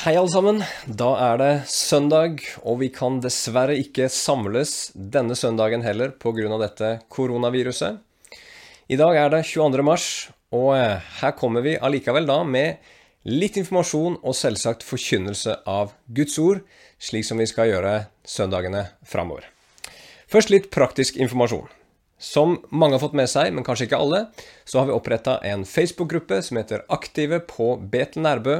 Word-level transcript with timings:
Hei, 0.00 0.14
alle 0.16 0.30
sammen. 0.32 0.62
Da 0.86 1.10
er 1.20 1.34
det 1.36 1.54
søndag, 1.68 2.38
og 2.64 2.78
vi 2.80 2.86
kan 2.88 3.18
dessverre 3.20 3.74
ikke 3.76 4.06
samles 4.08 4.94
denne 4.96 5.34
søndagen 5.36 5.82
heller 5.84 6.14
pga. 6.16 6.56
dette 6.62 6.88
koronaviruset. 7.12 7.98
I 8.88 8.96
dag 8.96 9.16
er 9.20 9.28
det 9.28 9.42
22. 9.44 9.82
mars, 9.84 10.30
og 10.56 10.72
eh, 10.78 11.04
her 11.20 11.36
kommer 11.36 11.60
vi 11.60 11.76
allikevel 11.76 12.24
da 12.24 12.38
med 12.48 12.80
litt 13.28 13.58
informasjon 13.60 14.16
og 14.22 14.34
selvsagt 14.34 14.88
forkynnelse 14.88 15.58
av 15.68 15.92
Guds 16.08 16.38
ord, 16.38 16.64
slik 16.96 17.28
som 17.28 17.36
vi 17.36 17.50
skal 17.52 17.68
gjøre 17.68 18.06
søndagene 18.24 18.86
framover. 19.04 19.44
Først 20.32 20.48
litt 20.48 20.70
praktisk 20.72 21.20
informasjon. 21.20 21.68
Som 22.20 22.58
mange 22.68 22.98
har 22.98 23.00
fått 23.00 23.16
med 23.16 23.30
seg, 23.32 23.48
men 23.56 23.64
kanskje 23.64 23.86
ikke 23.88 23.98
alle, 24.04 24.18
så 24.68 24.82
har 24.82 24.90
vi 24.90 24.92
oppretta 24.92 25.38
en 25.48 25.62
Facebook-gruppe 25.64 26.42
som 26.44 26.58
heter 26.60 26.82
Aktive 26.92 27.38
på 27.48 27.72
Betel 27.80 28.26
Nærbø, 28.26 28.58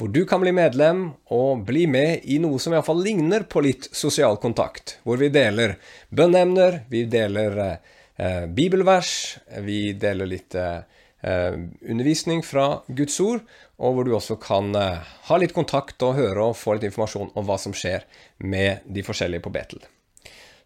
hvor 0.00 0.08
du 0.08 0.22
kan 0.26 0.40
bli 0.40 0.54
medlem 0.56 1.04
og 1.28 1.66
bli 1.68 1.84
med 1.92 2.24
i 2.24 2.38
noe 2.40 2.56
som 2.62 2.72
iallfall 2.72 3.04
ligner 3.04 3.44
på 3.44 3.60
litt 3.68 3.90
sosial 3.92 4.40
kontakt. 4.40 4.96
Hvor 5.04 5.20
vi 5.20 5.28
deler 5.28 5.76
bønneemner, 6.08 6.80
vi 6.88 7.04
deler 7.12 7.60
eh, 7.68 8.48
bibelvers, 8.48 9.14
vi 9.60 9.92
deler 9.92 10.32
litt 10.32 10.56
eh, 10.56 10.80
undervisning 11.22 12.40
fra 12.42 12.80
Guds 12.88 13.20
ord, 13.20 13.44
og 13.76 13.94
hvor 13.94 14.08
du 14.08 14.16
også 14.16 14.40
kan 14.40 14.72
eh, 14.72 15.16
ha 15.28 15.42
litt 15.42 15.52
kontakt 15.52 16.00
og 16.02 16.16
høre 16.16 16.48
og 16.48 16.58
få 16.58 16.78
litt 16.78 16.88
informasjon 16.88 17.34
om 17.36 17.44
hva 17.44 17.60
som 17.60 17.76
skjer 17.76 18.08
med 18.40 18.88
de 18.88 19.04
forskjellige 19.04 19.44
på 19.44 19.52
Betel. 19.52 19.84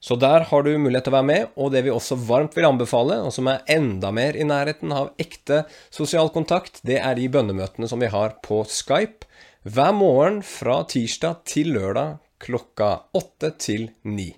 Så 0.01 0.17
der 0.21 0.45
har 0.51 0.63
du 0.63 0.73
mulighet 0.79 1.07
til 1.07 1.15
å 1.15 1.17
være 1.17 1.29
med, 1.31 1.49
og 1.57 1.73
det 1.73 1.83
vi 1.87 1.95
også 1.95 2.19
varmt 2.29 2.57
vil 2.57 2.69
anbefale, 2.69 3.19
og 3.25 3.33
som 3.35 3.49
er 3.51 3.65
enda 3.73 4.13
mer 4.15 4.37
i 4.37 4.47
nærheten 4.47 4.93
av 4.95 5.15
ekte 5.21 5.65
sosial 5.95 6.31
kontakt, 6.35 6.83
det 6.87 7.01
er 7.01 7.17
de 7.19 7.27
bønnemøtene 7.33 7.89
som 7.91 8.03
vi 8.03 8.13
har 8.13 8.37
på 8.45 8.63
Skype 8.69 9.27
hver 9.67 9.97
morgen 9.97 10.43
fra 10.47 10.83
tirsdag 10.87 11.41
til 11.49 11.73
lørdag 11.75 12.21
klokka 12.43 12.91
åtte 13.17 13.51
til 13.59 13.89
ni. 14.07 14.29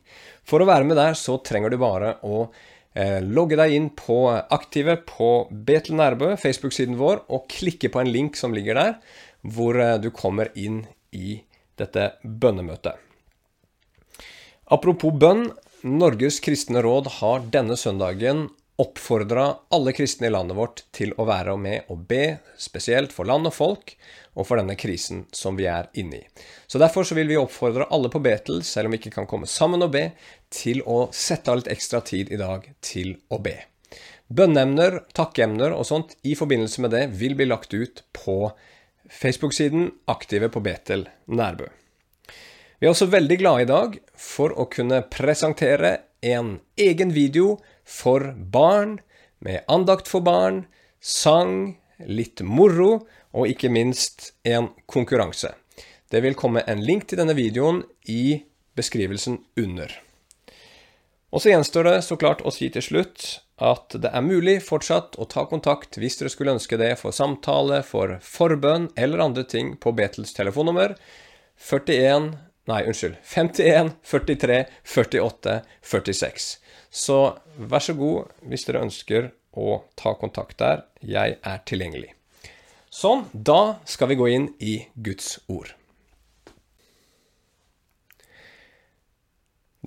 For 0.47 0.63
å 0.63 0.69
være 0.69 0.87
med 0.89 0.97
der 0.97 1.19
så 1.19 1.37
trenger 1.45 1.75
du 1.75 1.81
bare 1.83 2.15
å 2.25 2.47
eh, 2.95 3.19
logge 3.21 3.59
deg 3.59 3.75
inn 3.77 3.91
på 3.99 4.23
Aktive 4.31 4.97
på 5.09 5.49
Betel 5.51 5.99
Nærbø, 5.99 6.33
Facebook-siden 6.41 6.97
vår, 7.01 7.27
og 7.29 7.51
klikke 7.53 7.91
på 7.93 8.01
en 8.01 8.13
link 8.15 8.39
som 8.41 8.57
ligger 8.57 8.79
der, 8.79 8.97
hvor 9.43 9.77
eh, 9.83 9.99
du 10.01 10.09
kommer 10.15 10.55
inn 10.57 10.87
i 11.13 11.43
dette 11.79 12.15
bønnemøtet. 12.23 13.08
Apropos 14.69 15.15
bønn. 15.17 15.49
Norges 15.87 16.41
kristne 16.43 16.83
råd 16.83 17.07
har 17.21 17.45
denne 17.55 17.77
søndagen 17.79 18.49
oppfordra 18.83 19.45
alle 19.75 19.93
kristne 19.95 20.27
i 20.27 20.33
landet 20.35 20.59
vårt 20.59 20.83
til 20.95 21.13
å 21.17 21.25
være 21.29 21.55
med 21.59 21.87
og 21.91 22.03
be, 22.11 22.41
spesielt 22.59 23.15
for 23.15 23.31
land 23.31 23.47
og 23.49 23.55
folk, 23.55 23.95
og 24.35 24.47
for 24.47 24.61
denne 24.61 24.75
krisen 24.79 25.23
som 25.35 25.57
vi 25.59 25.69
er 25.71 25.89
inne 25.99 26.21
i. 26.21 26.27
Så 26.67 26.83
Derfor 26.83 27.07
så 27.07 27.17
vil 27.17 27.31
vi 27.31 27.39
oppfordre 27.39 27.87
alle 27.95 28.11
på 28.11 28.21
Betel, 28.23 28.61
selv 28.67 28.91
om 28.91 28.95
vi 28.95 29.01
ikke 29.01 29.15
kan 29.17 29.31
komme 29.31 29.49
sammen 29.51 29.87
og 29.87 29.95
be, 29.95 30.05
til 30.51 30.83
å 30.87 31.09
sette 31.15 31.51
av 31.51 31.63
litt 31.63 31.73
ekstra 31.73 32.03
tid 32.07 32.35
i 32.35 32.39
dag 32.43 32.67
til 32.85 33.17
å 33.31 33.41
be. 33.43 33.57
Bønneemner, 34.29 35.01
takkeemner 35.17 35.73
og 35.79 35.87
sånt 35.89 36.19
i 36.29 36.35
forbindelse 36.39 36.85
med 36.85 36.93
det 36.93 37.07
vil 37.23 37.39
bli 37.39 37.49
lagt 37.49 37.73
ut 37.73 38.05
på 38.13 38.51
Facebook-siden 39.09 39.95
Aktive 40.11 40.53
på 40.53 40.61
Betel 40.61 41.09
Nærbø. 41.31 41.71
Vi 42.79 42.87
er 42.87 42.93
også 42.93 43.09
veldig 43.11 43.41
glade 43.41 43.65
i 43.65 43.71
dag 43.71 43.97
for 44.19 44.55
å 44.59 44.67
kunne 44.71 45.01
presentere 45.11 45.99
en 46.21 46.59
egen 46.77 47.15
video 47.15 47.59
for 47.87 48.33
barn, 48.35 48.99
med 49.39 49.63
andakt 49.71 50.11
for 50.11 50.25
barn, 50.27 50.65
sang, 51.01 51.79
litt 52.03 52.43
moro 52.43 53.07
og 53.35 53.51
ikke 53.51 53.71
minst 53.71 54.33
en 54.47 54.73
konkurranse. 54.91 55.55
Det 56.11 56.23
vil 56.25 56.37
komme 56.39 56.65
en 56.67 56.83
link 56.83 57.07
til 57.09 57.21
denne 57.21 57.37
videoen 57.39 57.83
i 58.09 58.41
beskrivelsen 58.79 59.39
under. 59.61 59.93
Og 61.29 61.43
så 61.43 61.53
gjenstår 61.53 61.85
det 61.85 61.99
så 62.07 62.17
klart 62.17 62.43
å 62.47 62.53
si 62.55 62.71
til 62.73 62.85
slutt 62.85 63.27
at 63.61 63.97
det 64.01 64.11
er 64.15 64.25
mulig 64.25 64.61
fortsatt 64.65 65.19
å 65.19 65.27
ta 65.29 65.45
kontakt 65.51 65.99
hvis 65.99 66.17
dere 66.21 66.33
skulle 66.33 66.55
ønske 66.57 66.79
det 66.81 66.95
for 67.01 67.15
samtale, 67.15 67.83
for 67.85 68.17
forbønn 68.25 68.89
eller 68.97 69.25
andre 69.27 69.45
ting 69.45 69.75
på 69.83 69.93
Betels 69.99 70.33
telefonnummer 70.37 70.95
41 71.59 72.31
Nei, 72.69 72.83
unnskyld. 72.85 73.17
51, 73.25 73.95
43, 74.05 74.65
48, 74.85 75.61
46. 75.81 76.49
Så 76.91 77.19
vær 77.57 77.85
så 77.85 77.95
god 77.97 78.35
hvis 78.45 78.69
dere 78.69 78.85
ønsker 78.85 79.31
å 79.57 79.81
ta 79.97 80.13
kontakt 80.21 80.61
der. 80.61 80.85
Jeg 81.01 81.39
er 81.41 81.65
tilgjengelig. 81.69 82.13
Sånn, 82.93 83.27
da 83.33 83.79
skal 83.89 84.13
vi 84.13 84.19
gå 84.21 84.29
inn 84.33 84.49
i 84.65 84.79
Guds 84.95 85.39
ord. 85.49 85.73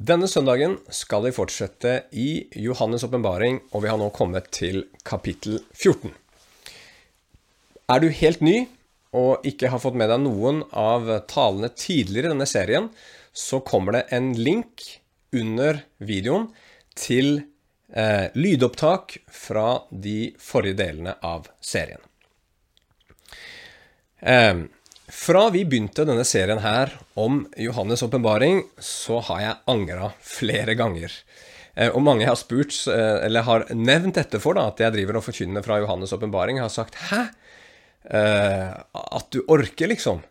Denne 0.01 0.25
søndagen 0.25 0.79
skal 0.89 1.27
vi 1.27 1.33
fortsette 1.35 1.93
i 2.17 2.47
Johannes' 2.57 3.05
åpenbaring, 3.05 3.59
og 3.69 3.83
vi 3.83 3.89
har 3.91 3.99
nå 4.01 4.07
kommet 4.15 4.47
til 4.55 4.87
kapittel 5.05 5.59
14. 5.75 6.15
Er 7.91 8.01
du 8.01 8.07
helt 8.09 8.41
ny, 8.41 8.63
og 9.17 9.45
ikke 9.47 9.71
har 9.71 9.81
fått 9.83 9.97
med 9.99 10.11
deg 10.11 10.23
noen 10.23 10.61
av 10.71 11.09
talene 11.31 11.71
tidligere 11.75 12.29
i 12.29 12.33
denne 12.33 12.47
serien, 12.49 12.89
så 13.33 13.59
kommer 13.63 13.97
det 13.97 14.05
en 14.15 14.31
link 14.37 14.85
under 15.35 15.83
videoen 16.03 16.49
til 16.97 17.41
eh, 17.95 18.27
lydopptak 18.35 19.17
fra 19.31 19.81
de 19.91 20.33
forrige 20.39 20.79
delene 20.79 21.15
av 21.23 21.47
serien. 21.63 22.01
Eh, 24.19 24.63
fra 25.11 25.45
vi 25.51 25.65
begynte 25.67 26.05
denne 26.07 26.23
serien 26.27 26.61
her 26.63 26.93
om 27.19 27.43
Johannes' 27.59 28.03
åpenbaring, 28.05 28.63
så 28.79 29.19
har 29.27 29.41
jeg 29.43 29.61
angra 29.73 30.11
flere 30.23 30.75
ganger. 30.79 31.11
Eh, 31.75 31.89
og 31.91 32.03
mange 32.03 32.27
har 32.27 32.39
spurt, 32.39 32.75
eh, 32.87 33.25
eller 33.25 33.47
har 33.47 33.65
nevnt 33.75 34.15
dette 34.19 34.39
for, 34.39 34.55
da, 34.55 34.69
at 34.71 34.79
jeg 34.79 34.95
driver 34.95 35.19
og 35.19 35.25
forkynner 35.27 35.65
fra 35.65 35.81
Johannes' 35.83 36.15
åpenbaring, 36.15 36.59
har 36.59 36.69
sagt 36.69 36.95
'hæ'? 36.95 37.31
Eh, 38.09 38.69
at 38.91 39.29
du 39.33 39.43
orker, 39.51 39.91
liksom. 39.91 40.23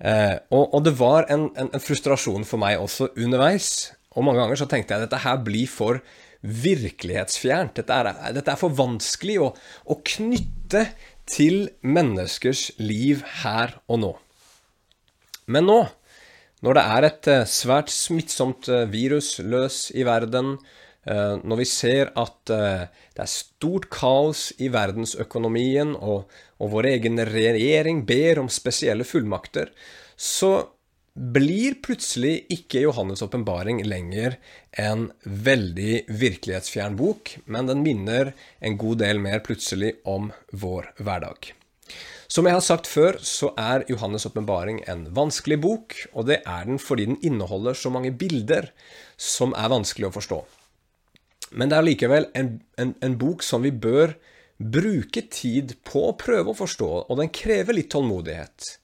Eh, 0.00 0.36
og, 0.48 0.72
og, 0.72 0.80
det 0.86 0.94
var 0.96 1.28
en, 1.28 1.50
en, 1.52 1.68
en, 1.68 1.82
frustrasjon 1.82 2.46
for 2.48 2.62
meg 2.62 2.80
også 2.80 3.10
underveis. 3.20 3.92
Og 4.16 4.24
mange 4.26 4.42
ganger 4.42 4.62
så 4.62 4.68
tenkte 4.70 4.94
jeg 4.94 5.02
at 5.02 5.08
dette 5.08 5.22
her 5.26 5.38
blir 5.44 5.68
for 5.70 6.00
virkelighetsfjernt. 6.40 7.76
Dette 7.76 8.00
er, 8.00 8.10
dette 8.38 8.54
er 8.54 8.60
for 8.60 8.74
vanskelig 8.74 9.38
å, 9.44 9.52
å, 9.84 10.00
knytte 10.14 10.86
til 11.30 11.68
menneskers 11.84 12.70
liv 12.80 13.22
her 13.44 13.76
og 13.86 14.04
nå. 14.06 14.12
Men 15.50 15.66
nå, 15.68 15.80
når 16.64 16.76
det 16.76 16.84
er 16.96 17.08
et 17.10 17.32
eh, 17.34 17.48
svært 17.48 17.92
smittsomt 17.92 18.70
virus 18.90 19.36
løs 19.44 19.88
i 19.92 20.06
verden, 20.08 20.56
Eh, 21.08 21.36
når 21.48 21.62
vi 21.62 21.64
ser 21.64 22.10
at 22.20 22.50
eh, 22.52 22.84
det 23.16 23.24
er 23.24 23.32
stort 23.32 23.88
kaos 23.92 24.50
i 24.60 24.68
verdensøkonomien, 24.72 25.94
og, 25.96 26.28
og 26.60 26.74
vår 26.74 26.92
egen 26.92 27.20
regjering 27.24 28.04
ber 28.08 28.42
om 28.42 28.50
spesielle 28.52 29.06
fullmakter, 29.08 29.72
så 30.16 30.68
blir 31.14 31.80
plutselig 31.82 32.44
ikke 32.52 32.84
Johannes' 32.84 33.24
åpenbaring 33.24 33.82
lenger 33.88 34.36
en 34.78 35.08
veldig 35.24 36.04
virkelighetsfjern 36.06 36.96
bok, 37.00 37.34
men 37.50 37.66
den 37.70 37.82
minner 37.84 38.34
en 38.60 38.78
god 38.80 39.00
del 39.02 39.18
mer 39.22 39.42
plutselig 39.44 39.96
om 40.08 40.30
vår 40.52 40.92
hverdag. 41.00 41.50
Som 42.30 42.46
jeg 42.46 42.54
har 42.54 42.62
sagt 42.62 42.86
før, 42.86 43.18
så 43.18 43.50
er 43.58 43.82
Johannes' 43.90 44.28
åpenbaring 44.28 44.84
en 44.86 45.08
vanskelig 45.16 45.58
bok, 45.64 45.96
og 46.14 46.28
det 46.30 46.38
er 46.46 46.68
den 46.68 46.78
fordi 46.78 47.08
den 47.10 47.18
inneholder 47.26 47.74
så 47.74 47.90
mange 47.90 48.12
bilder 48.14 48.70
som 49.18 49.50
er 49.58 49.72
vanskelig 49.72 50.06
å 50.06 50.14
forstå. 50.14 50.38
Men 51.58 51.72
det 51.72 51.78
er 51.80 51.88
likevel 51.88 52.28
en, 52.38 52.52
en, 52.78 52.94
en, 53.02 53.16
bok 53.18 53.42
som 53.42 53.66
vi 53.66 53.72
bør 53.74 54.14
bruke 54.60 55.24
tid 55.32 55.78
på 55.88 56.04
å 56.10 56.16
prøve 56.20 56.52
å 56.52 56.58
forstå, 56.58 56.90
og 57.08 57.20
den 57.20 57.32
krever 57.32 57.76
litt 57.76 57.90
tålmodighet. 57.94 58.76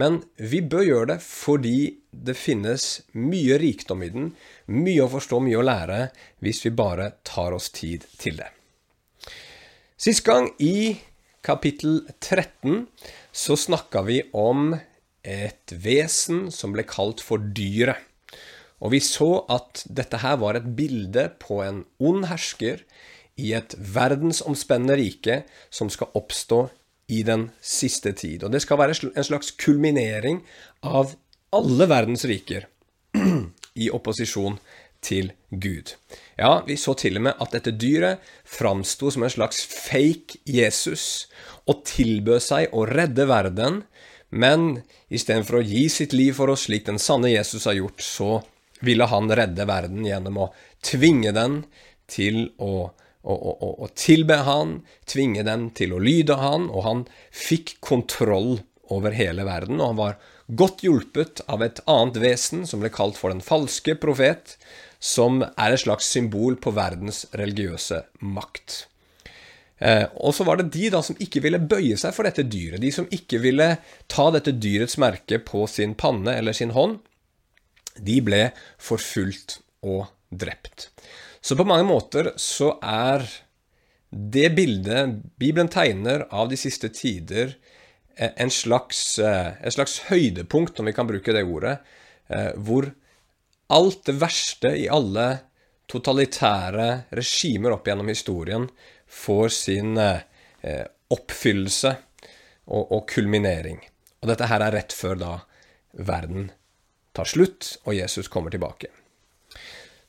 Men 0.00 0.22
vi 0.40 0.62
bør 0.64 0.86
gjøre 0.86 1.08
det 1.12 1.18
fordi 1.22 1.76
det 2.10 2.34
finnes 2.38 3.02
mye 3.12 3.58
rikdom 3.60 4.02
i 4.04 4.10
den, 4.12 4.30
mye 4.72 5.04
å 5.04 5.10
forstå, 5.12 5.40
mye 5.44 5.60
å 5.60 5.66
lære, 5.66 6.00
hvis 6.42 6.62
vi 6.66 6.74
bare 6.76 7.12
tar 7.28 7.54
oss 7.56 7.70
tid 7.74 8.06
til 8.20 8.40
det. 8.40 8.48
Sist 10.00 10.24
gang, 10.26 10.48
i 10.58 10.96
kapittel 11.44 12.00
13, 12.18 12.88
så 13.30 13.58
snakka 13.58 14.02
vi 14.08 14.22
om 14.32 14.72
et 15.22 15.74
vesen 15.84 16.48
som 16.50 16.72
ble 16.74 16.82
kalt 16.88 17.22
for 17.22 17.38
dyret. 17.54 18.00
Og 18.82 18.96
vi 18.96 18.98
så 19.04 19.44
at 19.52 19.84
dette 19.86 20.18
her 20.24 20.40
var 20.42 20.58
et 20.58 20.66
bilde 20.74 21.28
på 21.38 21.60
en 21.62 21.84
ond 22.02 22.26
hersker 22.26 22.82
i 23.42 23.52
et 23.58 23.74
verdensomspennende 23.78 24.96
rike 25.00 25.42
som 25.70 25.90
skal 25.92 26.12
oppstå 26.18 26.62
i 27.12 27.22
den 27.26 27.48
siste 27.60 28.14
tid. 28.16 28.44
Og 28.46 28.54
det 28.54 28.62
skal 28.64 28.80
være 28.80 28.96
en 29.10 29.26
slags 29.26 29.52
kulminering 29.58 30.40
av 30.86 31.16
alle 31.52 31.88
verdens 31.90 32.24
riker 32.28 32.68
i 33.82 33.90
opposisjon 33.92 34.56
til 35.02 35.32
Gud. 35.50 35.96
Ja, 36.38 36.62
vi 36.66 36.78
så 36.78 36.94
til 36.98 37.18
og 37.18 37.26
med 37.26 37.40
at 37.42 37.54
dette 37.56 37.74
dyret 37.74 38.22
framsto 38.48 39.10
som 39.10 39.26
en 39.26 39.34
slags 39.34 39.64
fake 39.66 40.38
Jesus 40.46 41.26
og 41.66 41.82
tilbød 41.88 42.42
seg 42.42 42.74
å 42.74 42.86
redde 42.88 43.26
verden 43.30 43.82
Men 44.32 44.80
istedenfor 45.12 45.58
å 45.58 45.66
gi 45.66 45.88
sitt 45.92 46.14
liv 46.16 46.32
for 46.38 46.48
oss 46.48 46.64
slik 46.64 46.86
den 46.86 46.98
sanne 47.02 47.28
Jesus 47.28 47.66
har 47.68 47.76
gjort, 47.76 48.00
så 48.00 48.40
ville 48.80 49.04
han 49.04 49.28
redde 49.28 49.66
verden 49.68 50.06
gjennom 50.08 50.38
å 50.40 50.46
tvinge 50.80 51.34
den 51.36 51.58
til 52.08 52.46
å, 52.56 52.88
å, 53.22 53.34
å, 53.34 53.70
å 53.86 53.88
tilbe 53.98 54.40
han, 54.46 54.80
tvinge 55.08 55.44
dem 55.46 55.70
til 55.76 55.94
å 55.94 56.02
lyde 56.02 56.36
han, 56.40 56.68
og 56.70 56.86
han 56.86 57.02
fikk 57.30 57.76
kontroll 57.84 58.60
over 58.92 59.14
hele 59.16 59.46
verden, 59.48 59.80
og 59.80 59.92
han 59.92 60.00
var 60.00 60.18
godt 60.52 60.82
hjulpet 60.84 61.44
av 61.50 61.62
et 61.64 61.80
annet 61.88 62.18
vesen 62.20 62.66
som 62.68 62.82
ble 62.82 62.92
kalt 62.92 63.18
for 63.18 63.32
den 63.32 63.44
falske 63.44 63.94
profet, 64.00 64.56
som 65.02 65.42
er 65.42 65.74
et 65.74 65.82
slags 65.82 66.10
symbol 66.12 66.58
på 66.62 66.74
verdens 66.76 67.24
religiøse 67.34 68.02
makt. 68.22 68.84
Eh, 69.82 70.04
og 70.22 70.34
så 70.36 70.46
var 70.46 70.60
det 70.60 70.70
de 70.76 70.90
da 70.94 71.00
som 71.02 71.18
ikke 71.18 71.42
ville 71.42 71.58
bøye 71.58 71.96
seg 71.98 72.14
for 72.14 72.28
dette 72.28 72.44
dyret, 72.46 72.82
de 72.82 72.92
som 72.94 73.08
ikke 73.10 73.40
ville 73.42 73.68
ta 74.12 74.28
dette 74.34 74.54
dyrets 74.54 74.98
merke 75.02 75.40
på 75.42 75.64
sin 75.70 75.96
panne 75.98 76.36
eller 76.38 76.54
sin 76.54 76.74
hånd, 76.76 77.00
de 77.98 78.20
ble 78.24 78.44
forfulgt 78.80 79.58
og 79.82 80.06
drept. 80.30 80.90
Så 81.42 81.56
på 81.58 81.66
mange 81.66 81.86
måter 81.88 82.32
så 82.40 82.76
er 82.78 83.26
det 84.10 84.52
bildet 84.54 85.18
Bibelen 85.40 85.70
tegner 85.72 86.26
av 86.30 86.50
de 86.52 86.58
siste 86.60 86.92
tider, 86.94 87.56
eh, 88.16 88.30
en 88.36 88.50
slags, 88.50 89.18
eh, 89.18 89.54
et 89.62 89.74
slags 89.74 89.98
høydepunkt, 90.10 90.78
om 90.78 90.86
vi 90.86 90.92
kan 90.92 91.08
bruke 91.08 91.32
det 91.32 91.44
ordet, 91.44 91.78
hvor 92.56 92.86
alt 93.68 94.04
det 94.06 94.14
verste 94.16 94.70
i 94.78 94.86
alle 94.88 95.26
totalitære 95.90 96.88
regimer 97.12 97.74
opp 97.74 97.88
gjennom 97.88 98.08
historien 98.08 98.68
får 99.12 99.52
sin 99.52 99.98
eh, 100.00 100.86
oppfyllelse 101.12 101.92
og, 102.66 102.84
og, 102.86 103.04
kulminering. 103.10 103.82
Og 104.22 104.30
dette 104.30 104.48
her 104.48 104.64
er 104.64 104.76
rett 104.78 104.96
før 104.96 105.18
da 105.20 105.32
verden 105.92 106.50
tar 107.12 107.28
slutt, 107.28 107.74
og 107.84 107.96
Jesus 107.98 108.30
kommer 108.32 108.54
tilbake. 108.54 108.88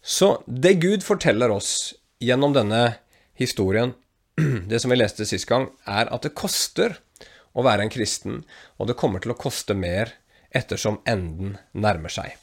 Så 0.04 0.44
det 0.46 0.74
Gud 0.84 1.04
forteller 1.04 1.52
oss 1.56 1.94
gjennom 2.20 2.54
denne 2.56 3.00
historien, 3.40 3.94
det 4.70 4.82
som 4.84 4.92
vi 4.92 5.00
leste 5.00 5.26
sist 5.26 5.48
gang, 5.48 5.70
er 5.88 6.12
at 6.12 6.28
det 6.28 6.36
koster 6.36 6.98
å 7.56 7.64
være 7.64 7.86
en 7.86 7.94
kristen, 7.94 8.42
og 8.78 8.90
det 8.90 8.98
kommer 9.00 9.24
til 9.24 9.32
å 9.32 9.40
koste 9.40 9.78
mer 9.78 10.12
ettersom 10.54 11.00
enden 11.10 11.56
nærmer 11.72 12.12
seg. 12.12 12.36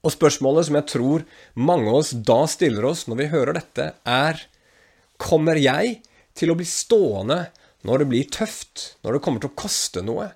Og 0.00 0.14
spørsmålet 0.14 0.66
som 0.66 0.78
jeg 0.78 0.88
tror 0.90 1.24
mange 1.60 1.90
av 1.90 2.00
oss 2.00 2.12
da 2.14 2.42
stiller 2.48 2.86
oss 2.88 3.06
når 3.08 3.20
vi 3.20 3.32
hører 3.34 3.60
dette, 3.60 3.92
er 4.04 4.46
Kommer 5.20 5.58
jeg 5.60 5.98
til 6.32 6.48
å 6.48 6.56
bli 6.56 6.64
stående 6.64 7.50
når 7.84 8.00
det 8.00 8.06
blir 8.08 8.28
tøft, 8.32 8.94
når 9.04 9.18
det 9.18 9.22
kommer 9.26 9.42
til 9.42 9.50
å 9.52 9.58
koste 9.60 10.00
noe? 10.00 10.30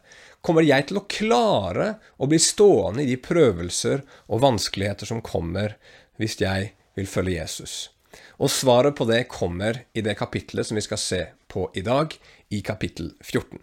Kommer 0.44 0.66
jeg 0.66 0.90
til 0.90 1.00
å 1.00 1.06
klare 1.08 1.94
å 2.20 2.28
bli 2.28 2.36
stående 2.36 3.00
i 3.00 3.08
de 3.08 3.16
prøvelser 3.16 4.02
og 4.28 4.42
vanskeligheter 4.44 5.08
som 5.08 5.24
kommer 5.24 5.78
hvis 6.16 6.40
jeg 6.40 6.72
vil 6.96 7.06
følge 7.06 7.40
Jesus? 7.40 7.90
Og 8.38 8.50
svaret 8.50 8.94
på 8.94 9.06
det 9.08 9.26
kommer 9.30 9.82
i 9.94 10.02
det 10.04 10.16
kapitlet 10.18 10.66
som 10.66 10.78
vi 10.78 10.84
skal 10.86 11.00
se 11.00 11.22
på 11.50 11.68
i 11.74 11.82
dag, 11.82 12.14
i 12.50 12.60
kapittel 12.60 13.12
14. 13.22 13.58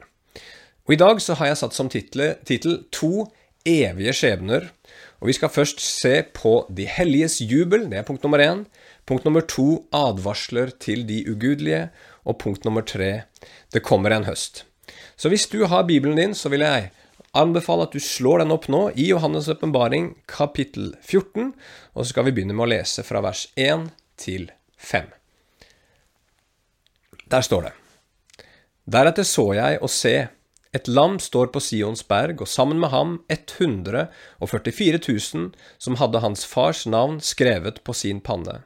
Og 0.87 0.93
I 0.95 0.99
dag 0.99 1.21
så 1.23 1.37
har 1.39 1.51
jeg 1.51 1.61
satt 1.61 1.77
som 1.77 1.89
tittel 1.91 2.77
To 2.91 3.27
evige 3.65 4.13
skjebner. 4.13 4.71
Og 5.21 5.27
Vi 5.27 5.33
skal 5.37 5.49
først 5.53 5.79
se 5.79 6.23
på 6.33 6.65
de 6.69 6.87
helliges 6.89 7.41
jubel, 7.41 7.85
det 7.89 7.99
er 7.99 8.07
punkt 8.07 8.23
nummer 8.23 8.39
én. 8.39 8.65
Punkt 9.05 9.25
nummer 9.25 9.41
to 9.41 9.87
advarsler 9.93 10.71
til 10.79 11.07
de 11.07 11.23
ugudelige. 11.29 11.89
Og 12.25 12.37
punkt 12.37 12.65
nummer 12.65 12.81
tre 12.81 13.23
det 13.73 13.83
kommer 13.83 14.11
en 14.11 14.25
høst. 14.25 14.65
Så 15.15 15.29
hvis 15.29 15.47
du 15.47 15.65
har 15.65 15.87
Bibelen 15.87 16.17
din, 16.17 16.33
så 16.33 16.49
vil 16.49 16.59
jeg 16.59 16.91
anbefale 17.37 17.87
at 17.87 17.95
du 17.95 18.01
slår 18.03 18.43
den 18.43 18.53
opp 18.53 18.67
nå 18.71 18.89
i 18.95 19.07
Johannes' 19.11 19.49
åpenbaring 19.51 20.13
kapittel 20.29 20.95
14, 21.01 21.53
og 21.95 22.03
så 22.03 22.09
skal 22.11 22.27
vi 22.27 22.35
begynne 22.35 22.55
med 22.57 22.67
å 22.67 22.71
lese 22.73 23.05
fra 23.07 23.23
vers 23.23 23.47
1 23.55 23.89
til 24.19 24.49
5. 24.77 25.07
Der 27.31 27.47
står 27.47 27.69
det. 27.69 27.73
Deretter 28.91 29.27
så 29.27 29.51
jeg 29.55 29.79
og 29.79 29.91
se, 29.93 30.15
et 30.71 30.87
lam 30.87 31.17
står 31.19 31.51
på 31.51 31.59
Sions 31.63 32.03
berg, 32.07 32.41
og 32.43 32.47
sammen 32.47 32.79
med 32.79 32.91
ham 32.91 33.17
144 33.31 34.99
000 34.99 35.49
som 35.77 35.97
hadde 35.99 36.23
hans 36.23 36.45
fars 36.47 36.85
navn 36.87 37.19
skrevet 37.23 37.81
på 37.83 37.95
sin 37.95 38.21
panne. 38.23 38.61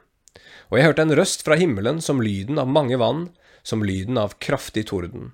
Og 0.70 0.78
jeg 0.78 0.88
hørte 0.88 1.06
en 1.06 1.14
røst 1.18 1.42
fra 1.46 1.58
himmelen 1.58 2.00
som 2.02 2.22
lyden 2.22 2.58
av 2.62 2.70
mange 2.70 2.98
vann, 2.98 3.28
som 3.66 3.82
lyden 3.82 4.18
av 4.18 4.38
kraftig 4.42 4.86
torden. 4.90 5.32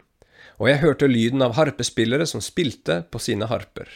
Og 0.62 0.68
jeg 0.70 0.78
hørte 0.78 1.08
lyden 1.10 1.42
av 1.42 1.56
harpespillere 1.56 2.22
som 2.30 2.42
spilte 2.44 3.00
på 3.10 3.18
sine 3.18 3.48
harper. 3.50 3.88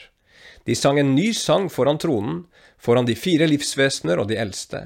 De 0.66 0.74
sang 0.74 0.98
en 0.98 1.12
ny 1.14 1.28
sang 1.30 1.68
foran 1.70 2.00
tronen, 2.02 2.40
foran 2.74 3.06
de 3.06 3.14
fire 3.14 3.46
livsvesener 3.46 4.18
og 4.18 4.26
de 4.32 4.38
eldste, 4.42 4.80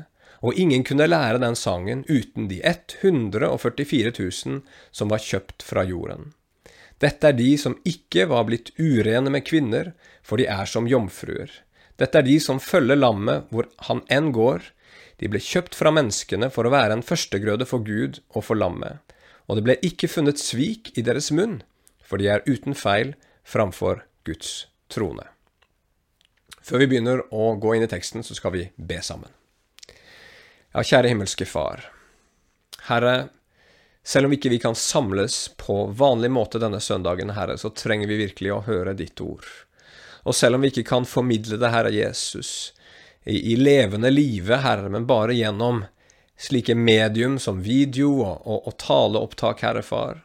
og 0.45 0.61
ingen 0.61 0.85
kunne 0.85 1.09
lære 1.09 1.41
den 1.41 1.57
sangen 1.57 2.03
uten 2.05 2.51
de 2.51 2.61
144 2.61 4.13
000 4.13 4.61
som 4.93 5.09
var 5.09 5.25
kjøpt 5.25 5.65
fra 5.65 5.87
jorden. 5.89 6.35
Dette 7.01 7.31
er 7.31 7.39
de 7.39 7.55
som 7.57 7.79
ikke 7.89 8.27
var 8.29 8.45
blitt 8.45 8.75
urene 8.77 9.33
med 9.33 9.47
kvinner, 9.49 9.95
for 10.21 10.37
de 10.37 10.45
er 10.53 10.69
som 10.69 10.89
jomfruer. 10.89 11.49
Dette 11.97 12.21
er 12.21 12.29
de 12.29 12.37
som 12.45 12.61
følger 12.61 13.01
lammet 13.01 13.49
hvor 13.49 13.71
han 13.89 14.05
enn 14.13 14.35
går, 14.37 14.61
de 15.21 15.33
ble 15.33 15.41
kjøpt 15.41 15.77
fra 15.77 15.93
menneskene 15.97 16.53
for 16.53 16.69
å 16.69 16.73
være 16.77 16.99
en 16.99 17.05
førstegrøde 17.05 17.65
for 17.69 17.81
Gud 17.85 18.21
og 18.35 18.45
for 18.45 18.61
lammet, 18.61 19.01
og 19.49 19.57
det 19.57 19.65
ble 19.65 19.81
ikke 19.85 20.13
funnet 20.13 20.41
svik 20.41 20.93
i 21.01 21.05
deres 21.05 21.33
munn, 21.33 21.63
for 22.11 22.19
de 22.19 22.27
er 22.27 22.43
uten 22.51 22.75
feil 22.75 23.15
framfor 23.47 24.03
Guds 24.27 24.67
trone. 24.91 25.29
Før 26.61 26.83
vi 26.83 26.89
begynner 26.91 27.23
å 27.31 27.55
gå 27.63 27.77
inn 27.77 27.87
i 27.87 27.91
teksten, 27.91 28.27
så 28.27 28.35
skal 28.37 28.53
vi 28.55 28.67
be 28.77 28.99
sammen. 29.03 29.31
Ja, 30.75 30.83
kjære 30.83 31.11
himmelske 31.11 31.47
Far. 31.49 31.87
Herre, 32.91 33.31
selv 34.07 34.29
om 34.29 34.35
ikke 34.35 34.53
vi 34.53 34.61
kan 34.63 34.77
samles 34.79 35.49
på 35.59 35.85
vanlig 35.97 36.31
måte 36.35 36.61
denne 36.63 36.81
søndagen, 36.83 37.33
Herre, 37.37 37.57
så 37.59 37.73
trenger 37.75 38.11
vi 38.11 38.21
virkelig 38.25 38.53
å 38.55 38.63
høre 38.69 38.95
ditt 38.99 39.21
ord. 39.25 39.47
Og 40.29 40.37
selv 40.37 40.59
om 40.59 40.65
vi 40.65 40.71
ikke 40.71 40.87
kan 40.91 41.09
formidle 41.09 41.59
det, 41.61 41.73
Herre 41.73 41.93
Jesus, 41.95 42.73
i, 43.25 43.53
i 43.53 43.57
levende 43.57 44.13
live, 44.13 44.61
Herre, 44.63 44.91
men 44.93 45.09
bare 45.09 45.37
gjennom 45.37 45.85
slike 46.41 46.75
medium 46.75 47.39
som 47.39 47.61
video 47.65 48.15
og, 48.23 48.47
og, 48.47 48.69
og 48.69 48.77
taleopptak, 48.81 49.65
Herre 49.65 49.83
Far, 49.85 50.23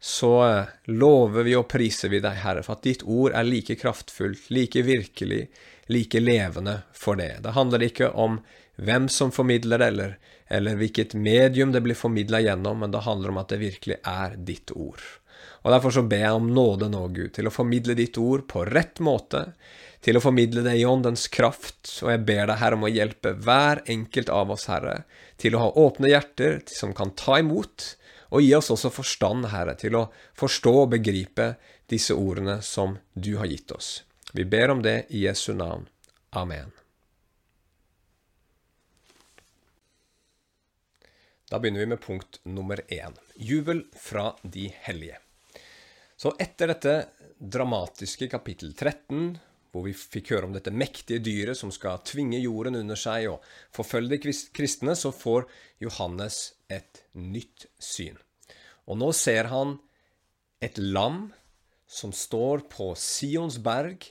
så 0.00 0.48
eh, 0.48 0.64
lover 0.84 1.44
vi 1.44 1.54
og 1.58 1.68
priser 1.68 2.08
vi 2.08 2.22
deg, 2.24 2.40
Herre, 2.40 2.64
for 2.64 2.78
at 2.78 2.86
ditt 2.88 3.04
ord 3.04 3.36
er 3.36 3.44
like 3.44 3.76
kraftfullt, 3.76 4.48
like 4.48 4.82
virkelig, 4.86 5.44
like 5.92 6.22
levende 6.22 6.80
for 6.96 7.20
det. 7.20 7.42
Det 7.44 7.52
handler 7.56 7.84
ikke 7.84 8.08
om 8.16 8.40
hvem 8.80 9.10
som 9.12 9.32
formidler 9.34 9.82
det, 9.82 9.90
eller, 9.92 10.16
eller 10.48 10.80
hvilket 10.80 11.12
medium 11.14 11.74
det 11.76 11.84
blir 11.84 11.98
formidla 11.98 12.40
gjennom, 12.40 12.80
men 12.80 12.94
det 12.94 13.04
handler 13.04 13.34
om 13.34 13.42
at 13.42 13.52
det 13.52 13.60
virkelig 13.60 14.00
er 14.00 14.38
ditt 14.40 14.72
ord. 14.72 15.04
Og 15.60 15.72
Derfor 15.74 15.92
så 15.92 16.06
ber 16.08 16.24
jeg 16.24 16.36
om 16.36 16.48
nåde 16.56 16.88
nå, 16.88 17.04
Gud, 17.12 17.34
til 17.36 17.50
å 17.50 17.52
formidle 17.52 17.96
ditt 17.98 18.16
ord 18.20 18.46
på 18.48 18.64
rett 18.68 19.02
måte, 19.04 19.50
til 20.00 20.16
å 20.16 20.24
formidle 20.24 20.64
det 20.64 20.78
i 20.80 20.86
åndens 20.88 21.26
kraft, 21.28 21.90
og 22.00 22.14
jeg 22.14 22.24
ber 22.24 22.46
deg, 22.48 22.56
Herre, 22.62 22.80
om 22.80 22.88
å 22.88 22.92
hjelpe 22.92 23.34
hver 23.44 23.82
enkelt 23.84 24.32
av 24.32 24.54
oss, 24.56 24.64
Herre, 24.72 25.02
til 25.40 25.56
å 25.56 25.66
ha 25.66 25.72
åpne 25.82 26.08
hjerter 26.08 26.62
som 26.72 26.96
kan 26.96 27.12
ta 27.12 27.36
imot, 27.42 27.98
og 28.30 28.42
gi 28.42 28.52
oss 28.54 28.70
også 28.70 28.92
forstand, 28.94 29.48
Herre, 29.50 29.74
til 29.78 29.96
å 29.98 30.06
forstå 30.38 30.74
og 30.84 30.92
begripe 30.94 31.54
disse 31.90 32.14
ordene 32.14 32.60
som 32.62 32.96
du 33.14 33.36
har 33.40 33.50
gitt 33.50 33.72
oss. 33.74 34.02
Vi 34.32 34.46
ber 34.46 34.70
om 34.70 34.82
det 34.82 35.10
i 35.10 35.24
Jesu 35.26 35.52
navn. 35.54 35.88
Amen. 36.38 36.70
Da 41.50 41.58
begynner 41.58 41.82
vi 41.82 41.90
med 41.90 42.00
punkt 42.00 42.38
nummer 42.46 42.78
én. 42.86 43.16
Jubel 43.34 43.82
fra 43.98 44.36
de 44.42 44.68
hellige. 44.86 45.18
Så 46.16 46.30
etter 46.38 46.70
dette 46.70 46.94
dramatiske 47.40 48.28
kapittel 48.30 48.70
13, 48.70 49.32
hvor 49.72 49.86
vi 49.86 49.94
fikk 49.96 50.30
høre 50.34 50.46
om 50.46 50.54
dette 50.54 50.70
mektige 50.70 51.22
dyret 51.24 51.58
som 51.58 51.72
skal 51.74 52.02
tvinge 52.06 52.38
jorden 52.38 52.78
under 52.78 52.98
seg 52.98 53.26
og 53.32 53.42
forfølge 53.74 54.14
de 54.14 54.34
kristne, 54.54 54.94
så 54.94 55.10
får 55.14 55.48
Johannes 55.82 56.52
et 56.70 57.02
nytt 57.12 57.66
syn. 57.82 58.16
Og 58.86 59.02
nå 59.02 59.10
ser 59.16 59.50
han 59.50 59.80
et 60.62 60.78
lam 60.78 61.32
som 61.90 62.12
står 62.14 62.68
på 62.70 62.92
Sions 62.98 63.58
berg, 63.62 64.06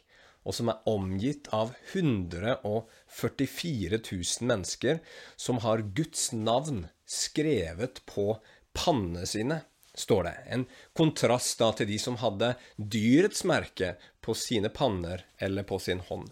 og 0.48 0.56
som 0.56 0.70
er 0.72 0.86
omgitt 0.90 1.50
av 1.54 1.74
144 1.92 4.00
000 4.00 4.48
mennesker 4.50 5.00
som 5.38 5.60
har 5.66 5.84
Guds 5.96 6.32
navn 6.34 6.88
skrevet 7.06 8.02
på 8.10 8.40
pannene 8.74 9.26
sine 9.30 9.62
står 10.00 10.24
det. 10.24 10.36
En 10.56 10.66
kontrast 10.96 11.60
da 11.60 11.72
til 11.76 11.88
de 11.92 12.00
som 12.02 12.18
hadde 12.22 12.54
dyrets 12.78 13.44
merke 13.48 13.96
på 14.24 14.34
sine 14.38 14.70
panner 14.74 15.26
eller 15.38 15.64
på 15.68 15.80
sin 15.84 16.02
hånd. 16.08 16.30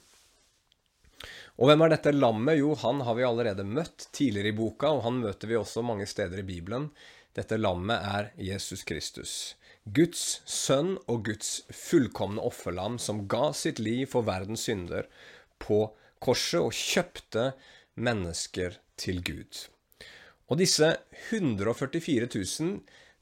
Og 1.57 1.71
hvem 1.71 1.81
er 1.83 1.95
dette 1.95 2.13
lammet? 2.13 2.59
Jo, 2.59 2.75
han 2.77 3.01
har 3.01 3.15
vi 3.17 3.25
allerede 3.25 3.65
møtt 3.65 4.09
tidligere 4.13 4.51
i 4.51 4.57
boka, 4.57 4.91
og 4.93 5.05
han 5.07 5.21
møter 5.23 5.49
vi 5.49 5.57
også 5.57 5.81
mange 5.85 6.05
steder 6.09 6.43
i 6.43 6.45
Bibelen. 6.45 6.91
Dette 7.37 7.57
lammet 7.57 8.03
er 8.05 8.29
Jesus 8.37 8.83
Kristus. 8.85 9.31
Guds 9.89 10.41
sønn 10.45 10.97
og 11.07 11.25
Guds 11.25 11.63
fullkomne 11.73 12.43
offerlam 12.45 12.97
som 13.01 13.23
ga 13.31 13.49
sitt 13.57 13.79
liv 13.81 14.05
for 14.11 14.27
verdens 14.27 14.67
synder 14.67 15.07
på 15.63 15.87
korset 16.21 16.59
og 16.61 16.75
kjøpte 16.75 17.51
mennesker 17.97 18.77
til 18.99 19.23
Gud. 19.25 19.63
Og 20.47 20.61
disse 20.61 20.91
144 21.31 22.29
000, 22.35 22.75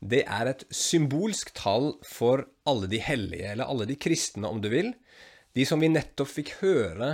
det 0.04 0.26
er 0.28 0.52
et 0.52 0.66
symbolsk 0.76 1.54
tall 1.56 1.94
for 2.06 2.44
alle 2.68 2.90
de 2.92 3.00
hellige, 3.00 3.54
eller 3.54 3.72
alle 3.72 3.88
de 3.88 3.96
kristne, 3.96 4.50
om 4.50 4.60
du 4.62 4.68
vil. 4.74 4.92
De 5.56 5.64
som 5.66 5.80
vi 5.80 5.90
nettopp 5.92 6.34
fikk 6.34 6.58
høre 6.60 7.14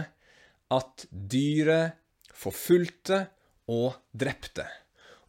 at 0.72 1.06
dyret 1.12 1.98
forfulgte 2.34 3.26
og 3.72 4.00
drepte. 4.18 4.66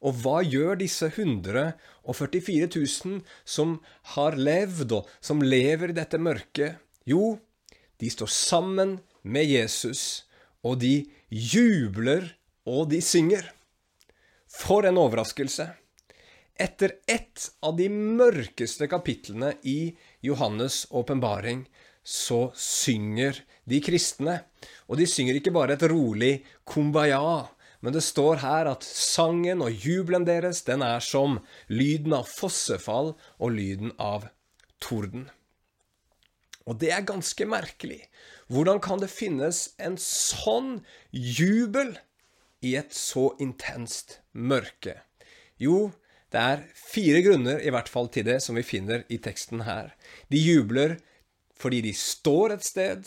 Og 0.02 0.16
hva 0.22 0.40
gjør 0.42 0.80
disse 0.80 1.06
144 1.12 2.68
000 2.74 3.20
som 3.44 3.76
har 4.16 4.38
levd, 4.38 4.96
og 4.98 5.10
som 5.22 5.42
lever 5.42 5.92
i 5.92 5.98
dette 5.98 6.18
mørket? 6.18 6.80
Jo, 7.06 7.36
de 8.02 8.10
står 8.10 8.30
sammen 8.34 8.96
med 9.22 9.46
Jesus, 9.46 10.24
og 10.66 10.80
de 10.82 11.04
jubler, 11.30 12.32
og 12.66 12.90
de 12.90 12.98
synger. 13.02 13.46
For 14.50 14.86
en 14.86 14.98
overraskelse! 14.98 15.70
Etter 16.62 16.98
ett 17.10 17.46
av 17.64 17.78
de 17.78 17.88
mørkeste 17.90 18.86
kapitlene 18.90 19.54
i 19.66 19.94
Johannes' 20.22 20.84
åpenbaring, 20.90 21.64
så 22.02 22.50
synger 22.58 23.38
de 23.68 23.80
kristne. 23.84 24.40
Og 24.88 24.98
de 25.00 25.06
synger 25.08 25.38
ikke 25.38 25.54
bare 25.54 25.76
et 25.76 25.84
rolig 25.90 26.32
kumbaya, 26.68 27.48
men 27.82 27.94
det 27.94 28.04
står 28.06 28.42
her 28.44 28.70
at 28.70 28.86
sangen 28.86 29.62
og 29.64 29.74
jubelen 29.74 30.26
deres, 30.26 30.62
den 30.66 30.84
er 30.86 31.02
som 31.02 31.40
lyden 31.68 32.14
av 32.14 32.28
fossefall 32.30 33.14
og 33.38 33.56
lyden 33.56 33.94
av 33.98 34.28
torden. 34.82 35.28
Og 36.62 36.78
det 36.78 36.92
er 36.94 37.06
ganske 37.06 37.46
merkelig. 37.48 38.04
Hvordan 38.46 38.78
kan 38.84 39.02
det 39.02 39.10
finnes 39.10 39.72
en 39.82 39.96
sånn 39.98 40.76
jubel 41.10 41.96
i 42.62 42.76
et 42.78 42.94
så 42.94 43.32
intenst 43.42 44.20
mørke? 44.30 45.00
Jo, 45.58 45.90
det 46.30 46.42
er 46.42 46.62
fire 46.78 47.22
grunner 47.26 47.58
i 47.60 47.72
hvert 47.74 47.90
fall 47.90 48.06
til 48.14 48.28
det 48.28 48.38
som 48.44 48.56
vi 48.56 48.64
finner 48.66 49.02
i 49.12 49.18
teksten 49.22 49.66
her. 49.66 49.90
De 50.30 50.38
jubler 50.38 51.00
fordi 51.58 51.82
de 51.84 51.92
står 51.94 52.56
et 52.56 52.64
sted. 52.66 53.02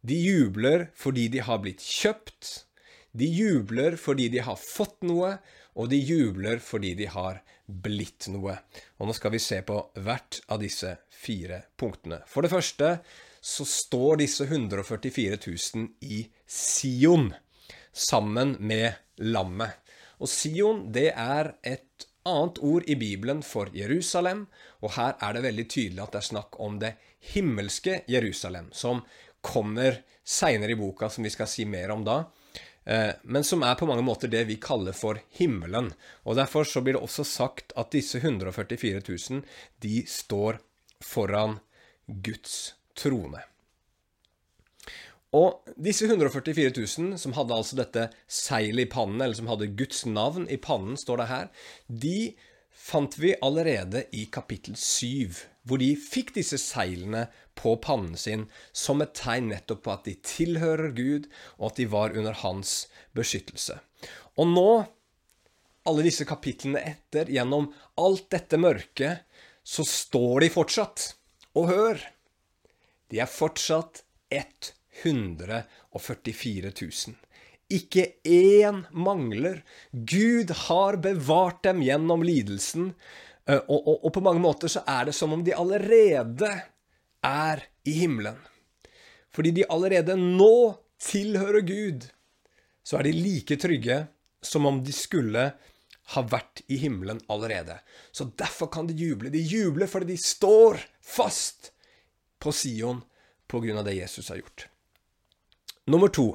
De 0.00 0.16
jubler 0.16 0.88
fordi 0.96 1.28
de 1.32 1.42
har 1.44 1.60
blitt 1.62 1.84
kjøpt. 1.84 2.66
De 3.12 3.26
jubler 3.26 3.96
fordi 4.00 4.28
de 4.32 4.42
har 4.46 4.58
fått 4.60 5.02
noe, 5.06 5.36
og 5.76 5.90
de 5.90 5.98
jubler 5.98 6.60
fordi 6.62 6.94
de 6.98 7.08
har 7.10 7.40
blitt 7.66 8.28
noe. 8.32 8.56
Og 8.98 9.08
nå 9.08 9.16
skal 9.16 9.34
vi 9.34 9.42
se 9.42 9.60
på 9.66 9.78
hvert 10.02 10.40
av 10.50 10.62
disse 10.62 10.96
fire 11.10 11.64
punktene. 11.78 12.22
For 12.26 12.44
det 12.44 12.52
første 12.52 12.96
så 13.40 13.64
står 13.64 14.20
disse 14.20 14.44
144 14.44 15.38
000 15.46 15.86
i 16.04 16.24
Sion, 16.46 17.30
sammen 17.92 18.56
med 18.60 18.98
lammet. 19.24 19.78
Og 20.20 20.28
Sion, 20.28 20.84
det 20.92 21.10
er 21.14 21.54
et 21.64 22.06
annet 22.28 22.58
ord 22.60 22.84
i 22.90 22.96
Bibelen 23.00 23.40
for 23.42 23.70
Jerusalem, 23.72 24.44
og 24.84 24.94
her 24.98 25.16
er 25.24 25.36
det 25.36 25.46
veldig 25.46 25.66
tydelig 25.72 26.04
at 26.04 26.12
det 26.12 26.20
er 26.20 26.28
snakk 26.28 26.58
om 26.60 26.76
det 26.82 26.92
himmelske 27.32 28.02
Jerusalem, 28.08 28.68
som 28.72 29.00
kommer 29.40 30.02
seinere 30.24 30.74
i 30.74 30.78
boka, 30.78 31.08
som 31.10 31.24
vi 31.24 31.32
skal 31.32 31.48
si 31.50 31.64
mer 31.68 31.90
om 31.94 32.04
da, 32.06 32.18
eh, 32.84 33.12
men 33.22 33.44
som 33.44 33.62
er 33.66 33.78
på 33.80 33.88
mange 33.88 34.04
måter 34.06 34.30
det 34.30 34.44
vi 34.48 34.60
kaller 34.60 34.96
for 34.96 35.20
himmelen. 35.38 35.92
Og 36.24 36.36
Derfor 36.36 36.64
så 36.64 36.82
blir 36.84 36.98
det 36.98 37.04
også 37.04 37.24
sagt 37.24 37.72
at 37.76 37.92
disse 37.92 38.20
144 38.20 39.02
000, 39.30 39.44
de 39.80 40.02
står 40.06 40.60
foran 41.00 41.58
Guds 42.06 42.74
trone. 42.98 43.42
Og 45.30 45.62
disse 45.78 46.08
144 46.08 46.72
000, 46.74 47.18
som 47.22 47.34
hadde 47.36 47.54
altså 47.54 47.76
dette 47.78 48.08
seilet 48.26 48.88
i 48.88 48.90
pannen, 48.90 49.20
eller 49.22 49.38
som 49.38 49.50
hadde 49.50 49.70
Guds 49.78 50.02
navn 50.08 50.48
i 50.50 50.58
pannen, 50.58 50.98
står 50.98 51.22
det 51.22 51.28
her, 51.30 51.50
de 51.86 52.16
fant 52.80 53.18
vi 53.20 53.34
allerede 53.44 54.06
i 54.16 54.24
kapittel 54.32 54.76
7, 54.76 55.28
hvor 55.68 55.78
de 55.82 55.90
fikk 56.00 56.32
disse 56.38 56.56
seilene 56.60 57.26
på 57.58 57.74
pannen 57.84 58.16
sin 58.18 58.46
som 58.72 59.02
et 59.04 59.14
tegn 59.18 59.48
nettopp 59.52 59.82
på 59.84 59.92
at 59.92 60.04
de 60.08 60.14
tilhører 60.24 60.90
Gud, 60.96 61.24
og 61.58 61.66
at 61.70 61.76
de 61.82 61.86
var 61.92 62.16
under 62.16 62.34
hans 62.40 62.70
beskyttelse. 63.16 63.76
Og 64.40 64.46
nå, 64.48 64.84
alle 65.88 66.02
disse 66.06 66.24
kapitlene 66.28 66.80
etter, 66.94 67.24
gjennom 67.28 67.72
alt 68.00 68.26
dette 68.32 68.56
mørket, 68.60 69.14
så 69.62 69.84
står 69.84 70.40
de 70.46 70.50
fortsatt. 70.54 71.16
Og 71.60 71.68
hør! 71.68 71.96
De 73.10 73.18
er 73.20 73.26
fortsatt 73.28 74.04
144 74.30 76.72
000. 76.72 77.14
Ikke 77.70 78.06
én 78.26 78.84
mangler. 78.90 79.62
Gud 79.92 80.50
har 80.66 80.98
bevart 81.02 81.62
dem 81.66 81.82
gjennom 81.86 82.24
lidelsen, 82.26 82.92
eh, 83.46 83.60
og, 83.60 83.78
og, 83.78 83.96
og, 84.04 84.12
på 84.16 84.22
mange 84.26 84.42
måter 84.42 84.72
så 84.72 84.82
er 84.88 85.10
det 85.10 85.16
som 85.16 85.32
om 85.36 85.44
de 85.46 85.54
allerede 85.54 86.50
er 87.26 87.64
i 87.86 87.94
himmelen. 88.02 88.38
Fordi 89.30 89.52
de 89.54 89.68
allerede 89.70 90.16
nå 90.18 90.74
tilhører 91.00 91.62
Gud, 91.66 92.08
så 92.82 92.98
er 92.98 93.06
de 93.06 93.14
like 93.14 93.56
trygge 93.60 94.02
som 94.42 94.66
om 94.66 94.80
de 94.82 94.92
skulle 94.94 95.50
ha 96.10 96.22
vært 96.26 96.64
i 96.66 96.80
himmelen 96.82 97.20
allerede. 97.30 97.78
Så 98.10 98.26
derfor 98.34 98.66
kan 98.72 98.88
de 98.88 98.96
juble. 98.98 99.30
De 99.30 99.38
jubler 99.38 99.86
fordi 99.86 100.14
de 100.14 100.18
står 100.18 100.80
fast 101.04 101.70
på 102.40 102.52
Sion 102.56 103.02
på 103.50 103.60
grunn 103.62 103.78
av 103.78 103.86
det 103.86 103.98
Jesus 104.00 104.30
har 104.32 104.40
gjort. 104.40 104.66
Nummer 105.90 106.10
to. 106.10 106.32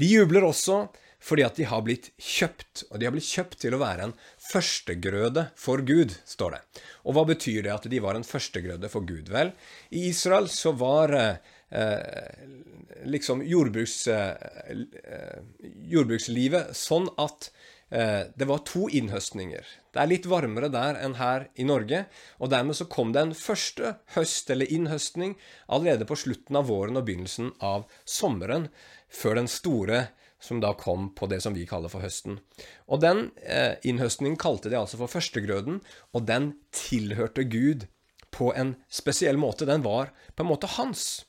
De 0.00 0.08
jubler 0.08 0.46
også 0.46 0.86
fordi 1.22 1.44
at 1.46 1.58
de 1.58 1.66
har 1.70 1.84
blitt 1.86 2.08
kjøpt, 2.18 2.84
og 2.90 2.98
de 2.98 3.06
har 3.06 3.14
blitt 3.14 3.28
kjøpt 3.28 3.60
til 3.62 3.76
å 3.76 3.80
være 3.82 4.08
en 4.08 4.14
førstegrøde 4.42 5.44
for 5.58 5.84
Gud, 5.86 6.16
står 6.26 6.56
det. 6.56 6.60
Og 7.06 7.14
hva 7.14 7.22
betyr 7.28 7.60
det 7.62 7.74
at 7.74 7.86
de 7.90 8.00
var 8.02 8.18
en 8.18 8.26
førstegrøde 8.26 8.90
for 8.90 9.06
Gud? 9.06 9.30
Vel, 9.30 9.52
i 9.94 10.08
Israel 10.10 10.50
så 10.50 10.74
var 10.74 11.14
eh, 11.14 11.36
liksom 13.06 13.44
jordbruks, 13.46 14.00
eh, 14.10 14.34
jordbrukslivet 15.94 16.74
sånn 16.76 17.06
at 17.22 17.52
eh, 17.94 18.26
det 18.34 18.50
var 18.50 18.66
to 18.66 18.88
innhøstninger. 18.90 19.62
Det 19.92 20.00
er 20.00 20.08
litt 20.08 20.26
varmere 20.30 20.70
der 20.72 20.96
enn 21.04 21.18
her 21.18 21.50
i 21.60 21.66
Norge, 21.68 22.06
og 22.40 22.50
dermed 22.52 22.78
så 22.78 22.88
kom 22.88 23.12
det 23.12 23.26
en 23.26 23.34
første 23.36 23.96
høst 24.14 24.48
eller 24.52 24.70
innhøstning 24.72 25.34
allerede 25.68 26.08
på 26.08 26.16
slutten 26.16 26.56
av 26.56 26.70
våren 26.72 26.96
og 26.96 27.04
begynnelsen 27.08 27.52
av 27.60 27.84
sommeren, 28.08 28.70
før 29.12 29.42
den 29.42 29.50
store 29.52 30.06
som 30.42 30.62
da 30.62 30.72
kom 30.74 31.10
på 31.14 31.28
det 31.30 31.42
som 31.44 31.54
vi 31.54 31.66
kaller 31.68 31.92
for 31.92 32.02
høsten. 32.02 32.40
Og 32.90 33.02
den 33.04 33.28
eh, 33.44 33.76
innhøstningen 33.86 34.40
kalte 34.40 34.72
de 34.72 34.80
altså 34.80 34.98
for 34.98 35.12
førstegrøden, 35.12 35.82
og 36.16 36.26
den 36.26 36.54
tilhørte 36.74 37.44
Gud 37.46 37.86
på 38.32 38.50
en 38.58 38.74
spesiell 38.90 39.38
måte. 39.38 39.68
Den 39.68 39.84
var 39.84 40.10
på 40.34 40.42
en 40.42 40.50
måte 40.50 40.70
hans. 40.78 41.26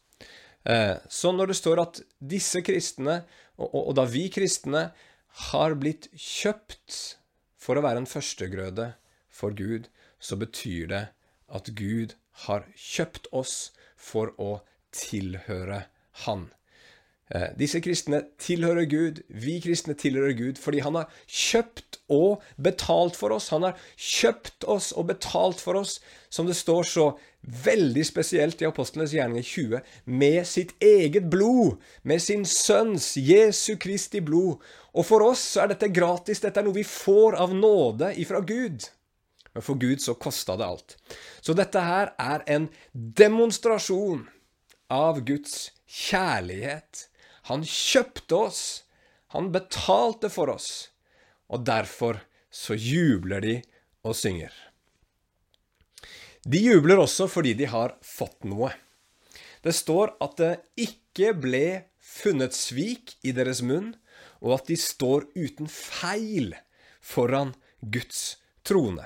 Eh, 0.66 0.96
så 1.12 1.34
når 1.36 1.52
det 1.52 1.60
står 1.60 1.84
at 1.84 2.02
disse 2.18 2.64
kristne, 2.66 3.22
og, 3.60 3.68
og, 3.68 3.82
og 3.92 3.98
da 4.00 4.08
vi 4.10 4.30
kristne, 4.34 4.88
har 5.52 5.76
blitt 5.82 6.08
kjøpt 6.14 7.20
for 7.64 7.80
å 7.80 7.84
være 7.86 8.04
en 8.04 8.10
førstegrøde 8.10 8.90
for 9.32 9.56
Gud, 9.56 9.88
så 10.20 10.36
betyr 10.40 10.90
det 10.92 11.04
at 11.54 11.72
Gud 11.78 12.18
har 12.48 12.68
kjøpt 12.76 13.30
oss 13.32 13.72
for 13.96 14.34
å 14.42 14.52
tilhøre 14.94 15.86
Han. 16.26 16.50
Eh, 17.32 17.54
disse 17.56 17.80
kristne 17.80 18.20
tilhører 18.42 18.86
Gud, 18.92 19.22
vi 19.32 19.56
kristne 19.64 19.96
tilhører 19.96 20.36
Gud 20.36 20.60
fordi 20.60 20.82
han 20.84 20.98
har 21.00 21.12
kjøpt 21.24 22.02
og 22.12 22.44
betalt 22.62 23.16
for 23.16 23.32
oss. 23.32 23.48
Han 23.54 23.64
har 23.64 23.78
kjøpt 23.96 24.68
oss 24.70 24.92
og 24.92 25.08
betalt 25.14 25.62
for 25.64 25.80
oss, 25.80 26.02
som 26.30 26.50
det 26.50 26.58
står 26.60 26.84
så 26.90 27.06
veldig 27.64 28.04
spesielt 28.06 28.62
i 28.62 28.68
Apostlenes 28.68 29.16
gjerninger 29.16 29.44
20, 29.44 29.80
med 30.06 30.44
sitt 30.48 30.76
eget 30.84 31.30
blod, 31.32 31.80
med 32.04 32.22
sin 32.22 32.44
sønns, 32.48 33.14
Jesu 33.18 33.78
Kristi 33.80 34.20
blod. 34.24 34.60
Og 34.94 35.08
for 35.08 35.24
oss 35.26 35.46
så 35.56 35.64
er 35.64 35.74
dette 35.74 35.92
gratis, 35.96 36.44
dette 36.44 36.60
er 36.60 36.68
noe 36.68 36.76
vi 36.76 36.86
får 36.88 37.40
av 37.40 37.56
nåde 37.56 38.12
ifra 38.20 38.44
Gud. 38.44 38.90
Men 39.54 39.64
for 39.66 39.80
Gud 39.80 40.04
så 40.04 40.16
kosta 40.18 40.58
det 40.60 40.68
alt. 40.68 40.96
Så 41.42 41.56
dette 41.56 41.82
her 41.82 42.14
er 42.20 42.46
en 42.52 42.70
demonstrasjon 42.94 44.26
av 44.92 45.24
Guds 45.26 45.72
kjærlighet 45.88 47.08
han 47.50 47.66
kjøpte 47.68 48.40
oss. 48.50 48.62
Han 49.36 49.52
betalte 49.52 50.30
for 50.32 50.52
oss. 50.54 50.90
Og 51.52 51.66
derfor 51.68 52.22
så 52.54 52.78
jubler 52.78 53.44
de 53.44 53.56
og 54.06 54.16
synger. 54.18 54.54
De 56.44 56.60
jubler 56.60 57.00
også 57.00 57.30
fordi 57.32 57.54
de 57.58 57.68
har 57.72 57.96
fått 58.04 58.44
noe. 58.48 58.74
Det 59.64 59.72
står 59.76 60.16
at 60.24 60.38
det 60.40 60.54
ikke 60.86 61.32
ble 61.40 61.66
funnet 62.04 62.56
svik 62.56 63.16
i 63.24 63.32
deres 63.36 63.64
munn, 63.64 63.94
og 64.44 64.58
at 64.58 64.68
de 64.68 64.76
står 64.80 65.30
uten 65.40 65.70
feil 65.72 66.52
foran 67.00 67.54
Guds 67.80 68.42
trone. 68.68 69.06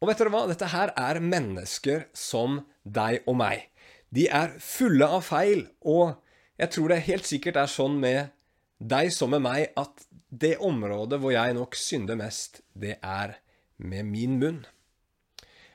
Og 0.00 0.08
vet 0.08 0.20
dere 0.20 0.32
hva? 0.32 0.46
Dette 0.48 0.70
her 0.72 0.94
er 0.96 1.20
mennesker 1.20 2.06
som 2.16 2.62
deg 2.88 3.20
og 3.28 3.36
meg. 3.36 3.66
De 4.08 4.24
er 4.32 4.56
fulle 4.64 5.06
av 5.06 5.26
feil, 5.28 5.66
og 5.84 6.16
jeg 6.60 6.72
tror 6.74 6.92
det 6.92 7.04
helt 7.06 7.28
sikkert 7.28 7.56
er 7.56 7.70
sånn 7.72 7.96
med 8.00 8.34
deg 8.80 9.10
som 9.12 9.32
med 9.32 9.44
meg 9.44 9.72
at 9.80 10.04
det 10.28 10.58
området 10.64 11.18
hvor 11.20 11.32
jeg 11.32 11.56
nok 11.56 11.76
synder 11.76 12.18
mest, 12.20 12.60
det 12.72 12.98
er 13.00 13.38
med 13.80 14.08
min 14.08 14.36
munn. 14.40 14.60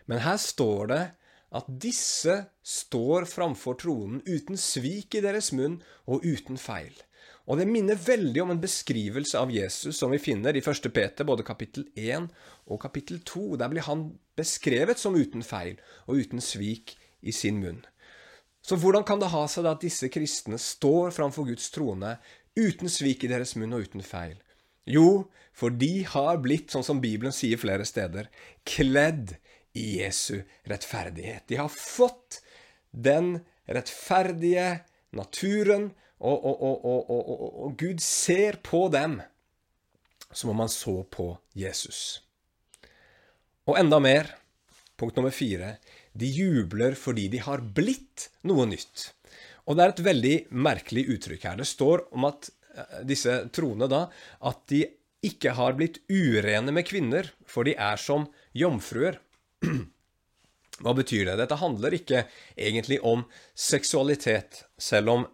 Men 0.06 0.22
her 0.22 0.38
står 0.42 0.92
det 0.92 1.04
at 1.56 1.68
disse 1.82 2.36
står 2.66 3.26
framfor 3.30 3.78
tronen 3.82 4.22
uten 4.28 4.60
svik 4.60 5.18
i 5.18 5.24
deres 5.26 5.52
munn 5.56 5.80
og 6.06 6.26
uten 6.26 6.60
feil. 6.62 6.94
Og 7.46 7.60
det 7.62 7.68
minner 7.70 7.98
veldig 8.02 8.42
om 8.42 8.54
en 8.54 8.62
beskrivelse 8.62 9.38
av 9.38 9.52
Jesus 9.54 10.00
som 10.00 10.14
vi 10.14 10.22
finner 10.22 10.58
i 10.58 10.64
1. 10.66 10.90
Peter, 10.94 11.26
både 11.26 11.46
kapittel 11.46 11.86
1 11.94 12.30
og 12.66 12.82
kapittel 12.82 13.22
2. 13.22 13.58
Der 13.62 13.70
blir 13.70 13.86
han 13.86 14.08
beskrevet 14.38 15.02
som 15.02 15.18
uten 15.18 15.46
feil 15.46 15.78
og 16.08 16.22
uten 16.22 16.42
svik 16.42 16.96
i 17.22 17.34
sin 17.34 17.62
munn. 17.62 17.84
Så 18.66 18.80
hvordan 18.82 19.06
kan 19.06 19.22
det 19.22 19.30
ha 19.30 19.44
seg 19.52 19.68
da 19.68 19.76
at 19.76 19.84
disse 19.86 20.10
kristne 20.10 20.58
står 20.62 21.14
framfor 21.14 21.46
Guds 21.52 21.68
trone 21.74 22.16
uten 22.58 22.90
svik 22.90 23.26
i 23.26 23.30
deres 23.30 23.54
munn 23.60 23.76
og 23.78 23.86
uten 23.86 24.02
feil? 24.06 24.40
Jo, 24.90 25.28
for 25.54 25.74
de 25.74 26.06
har 26.10 26.42
blitt, 26.42 26.72
sånn 26.74 26.86
som 26.86 27.02
Bibelen 27.02 27.34
sier 27.34 27.62
flere 27.62 27.86
steder, 27.86 28.30
kledd 28.66 29.36
i 29.78 30.00
Jesu 30.00 30.42
rettferdighet. 30.70 31.46
De 31.50 31.60
har 31.62 31.70
fått 31.70 32.42
den 32.90 33.40
rettferdige 33.70 34.82
naturen, 35.16 35.92
og, 36.18 36.46
og, 36.48 36.86
og, 36.88 37.10
og, 37.12 37.74
Gud 37.78 38.02
ser 38.02 38.58
på 38.66 38.86
dem 38.90 39.20
som 40.32 40.54
om 40.54 40.64
han 40.64 40.72
så 40.72 41.04
på 41.12 41.28
Jesus. 41.54 42.24
Og 43.68 43.78
enda 43.78 44.00
mer, 44.02 44.32
punkt 44.98 45.18
nummer 45.20 45.34
fire, 45.36 45.76
de 46.16 46.30
jubler 46.32 46.96
fordi 47.00 47.28
de 47.34 47.42
har 47.44 47.64
blitt 47.76 48.30
noe 48.48 48.68
nytt. 48.70 49.10
Og 49.66 49.78
det 49.78 49.84
er 49.84 49.94
et 49.94 50.06
veldig 50.10 50.36
merkelig 50.66 51.08
uttrykk 51.16 51.48
her. 51.50 51.58
Det 51.60 51.68
står 51.70 52.06
om 52.16 52.28
at 52.30 52.50
eh, 52.76 53.02
disse 53.08 53.40
troende 53.56 53.90
da, 53.92 54.06
at 54.46 54.62
de 54.72 54.86
ikke 55.26 55.56
har 55.58 55.76
blitt 55.78 56.04
urene 56.12 56.74
med 56.76 56.86
kvinner, 56.86 57.32
for 57.50 57.66
de 57.66 57.74
er 57.82 58.00
som 58.02 58.28
jomfruer. 58.54 59.18
Hva 60.84 60.92
betyr 60.92 61.24
det? 61.30 61.38
Dette 61.40 61.58
handler 61.58 61.96
ikke 61.96 62.26
egentlig 62.56 63.00
om 63.08 63.24
seksualitet, 63.56 64.66
selv 64.78 65.14
om 65.14 65.26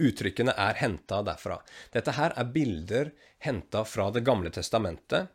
uttrykkene 0.00 0.54
er 0.56 0.80
henta 0.80 1.20
derfra. 1.24 1.60
Dette 1.92 2.16
her 2.16 2.32
er 2.36 2.52
bilder 2.52 3.12
henta 3.44 3.84
fra 3.84 4.08
Det 4.10 4.24
gamle 4.24 4.50
testamentet, 4.50 5.28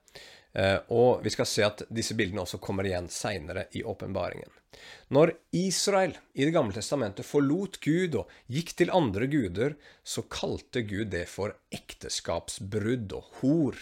og 0.92 1.22
vi 1.24 1.32
skal 1.32 1.48
se 1.48 1.64
at 1.64 1.86
disse 1.88 2.16
bildene 2.20 2.44
også 2.44 2.60
kommer 2.60 2.88
igjen 2.88 3.08
seinere 3.12 3.70
i 3.78 3.86
åpenbaringen. 3.88 4.50
Når 5.12 5.34
Israel 5.56 6.14
i 6.34 6.46
Det 6.46 6.54
gamle 6.56 6.76
testamentet 6.76 7.28
forlot 7.28 7.80
Gud 7.84 8.16
og 8.20 8.32
gikk 8.52 8.74
til 8.80 8.92
andre 8.96 9.28
guder, 9.32 9.76
så 10.04 10.24
kalte 10.32 10.84
Gud 10.88 11.12
det 11.12 11.28
for 11.32 11.56
ekteskapsbrudd 11.72 13.16
og 13.16 13.28
hor. 13.42 13.80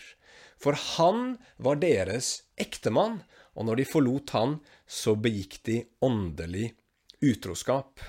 For 0.59 0.77
han 0.97 1.37
var 1.57 1.79
deres 1.81 2.43
ektemann, 2.59 3.21
og 3.55 3.69
når 3.69 3.81
de 3.81 3.89
forlot 3.89 4.33
han, 4.35 4.57
så 4.85 5.15
begikk 5.15 5.59
de 5.69 5.83
åndelig 6.05 6.73
utroskap. 7.21 8.01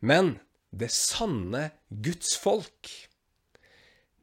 Men 0.00 0.38
det 0.70 0.90
sanne 0.94 1.70
Guds 1.88 2.34
folk, 2.40 2.90